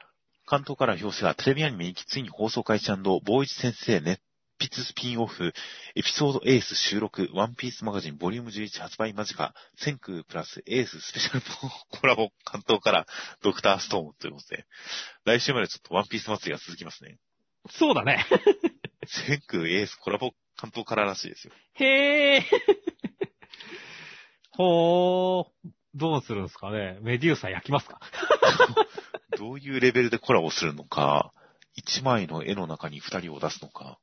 [0.47, 4.21] 関東から表紙がテレビアニメについに放送開始ボーイチ先生熱
[4.59, 5.53] 筆スピンオフ、
[5.93, 11.41] エピソードエース収録、ワンピースマガジンボリューム11発売間近、千空プラスエーススペシャル
[11.99, 13.05] コラボ関東から
[13.43, 14.65] ドクターストームということで、
[15.25, 17.17] 来週までちょっとワンピース祭りが続きますね。
[17.69, 18.25] そうだね。
[19.05, 21.53] 千空エースコラボ関東かららしいですよ。
[21.73, 22.41] へー。
[24.51, 25.45] ほー。
[25.95, 27.99] どうするんですかねメデューサ焼きますか？
[29.37, 31.33] どういうレベルでコラボするのか、
[31.75, 33.99] 一枚の絵の中に二人を出すのか、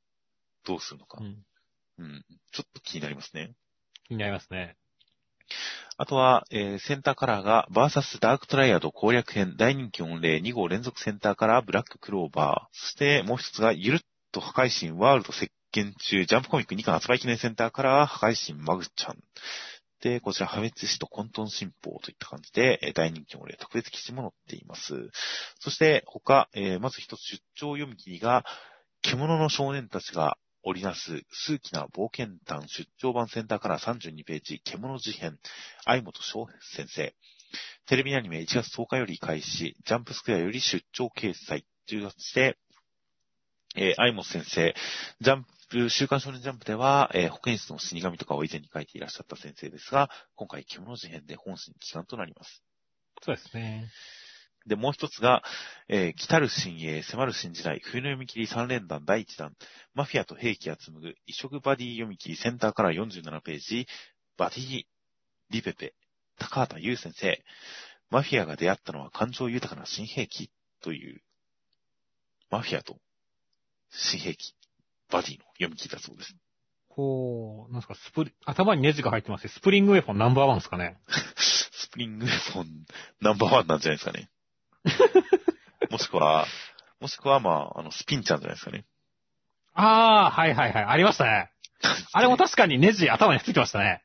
[0.64, 1.18] どうするのか。
[1.20, 1.44] うん。
[1.98, 2.24] うん。
[2.52, 3.54] ちょっと気になりますね。
[4.06, 4.76] 気になりますね。
[5.96, 12.76] あとは、えー、センターカラーが、バーサスダークトライアド攻略編大人気御礼2号連続センターカラーブラッククローバー。
[12.76, 14.00] そしてもう一つが、ゆるっ
[14.32, 19.18] と破壊神ワールド接見中、ジャンプコミック2巻発売記念センターカラー破壊神マグちゃん。
[20.04, 25.10] で、こちら破滅死と混沌新報といった感じで、大人気御礼特別記事も載っています。
[25.60, 28.44] そして、他、えーまず一つ出張読み切りが、
[29.00, 35.38] 獣の少年たちが織りなす数奇な冒険談出張版センターから32ページ、獣事変、
[35.84, 37.14] 相本翔先生。
[37.86, 42.58] テレビアニメ1月10日より開始、ジャンプスクエアより出張掲載という形で、
[43.76, 44.72] えー、相本先生、
[45.20, 52.62] ジャンプ、週刊少年ジャンプでは、えー保健室の死神とかを以前に書いていらっしゃった先生ですが、今回獣事変で本心帰還となります。
[53.22, 53.90] そうですね。
[54.66, 55.42] で、もう一つが、
[55.88, 59.56] えー来たる新鋭、迫る新時代、冬の読み切り3連弾第1弾、
[59.92, 63.88] マフィアと兵器が紡ぐ異色バディ読み切りセンターから47ページ、
[64.36, 64.84] バディ
[65.50, 65.94] リペペ、
[66.38, 67.42] 高畑優先生、
[68.08, 71.20] マフィアが出会ったのは感情豊かな新兵器という、
[72.50, 72.98] マフィアと
[73.96, 74.54] 新兵器、
[75.10, 76.34] バディの読み切りだそうです。
[76.88, 80.96] こう、なんですか、スプリ、頭にネジが入ってますスプリングウェポンナンバーワンですかね。
[81.06, 82.86] スプリングウェポン
[83.20, 84.30] ナンバーワン なんじゃないですかね。
[85.90, 86.46] もしくは、
[87.00, 88.84] もしくは、まあ、あの、スピンちゃんじゃないですかね。
[89.74, 90.84] あー、はいはいはい。
[90.84, 91.50] ありましたね。
[92.12, 94.02] あれも確かにネジ頭についてましたね。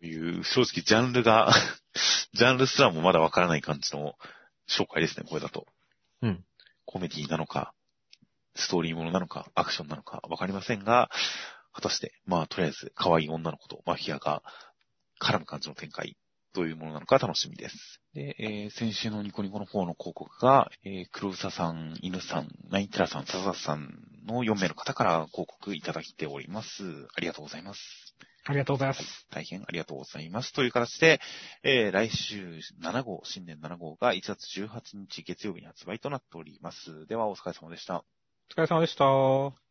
[0.00, 1.52] という、正直ジャンルが、
[2.32, 4.16] ジャンルすらもまだわからない感じの
[4.68, 5.66] 紹介ですね、これだと。
[6.22, 6.44] うん。
[6.86, 7.74] コメディなのか、
[8.54, 11.10] ストーリーものなのか、アクションなのかわかりませんが、
[11.72, 14.42] 果たして、まあ、とりあえず、可愛い女の子とマフィアが
[15.20, 16.16] 絡む感じの展開、
[16.52, 18.00] どういうものなのか楽しみです。
[18.12, 23.88] で、えー先週のニコニコの方の広告が、えー黒ウサさん、犬さん、ナインテラさん、サザさん
[24.26, 27.08] の4名の方から広告いただいております。
[27.16, 27.80] ありがとうございます。
[28.46, 29.26] ありがとうございます。
[29.30, 30.52] 大変ありがとうございます。
[30.52, 31.20] という形で、
[31.62, 37.06] えー来週7号、新年7号が1月18日月曜日に発売となっております。
[37.06, 38.04] では、お疲れ様でした。
[38.50, 39.69] お疲れ様でした。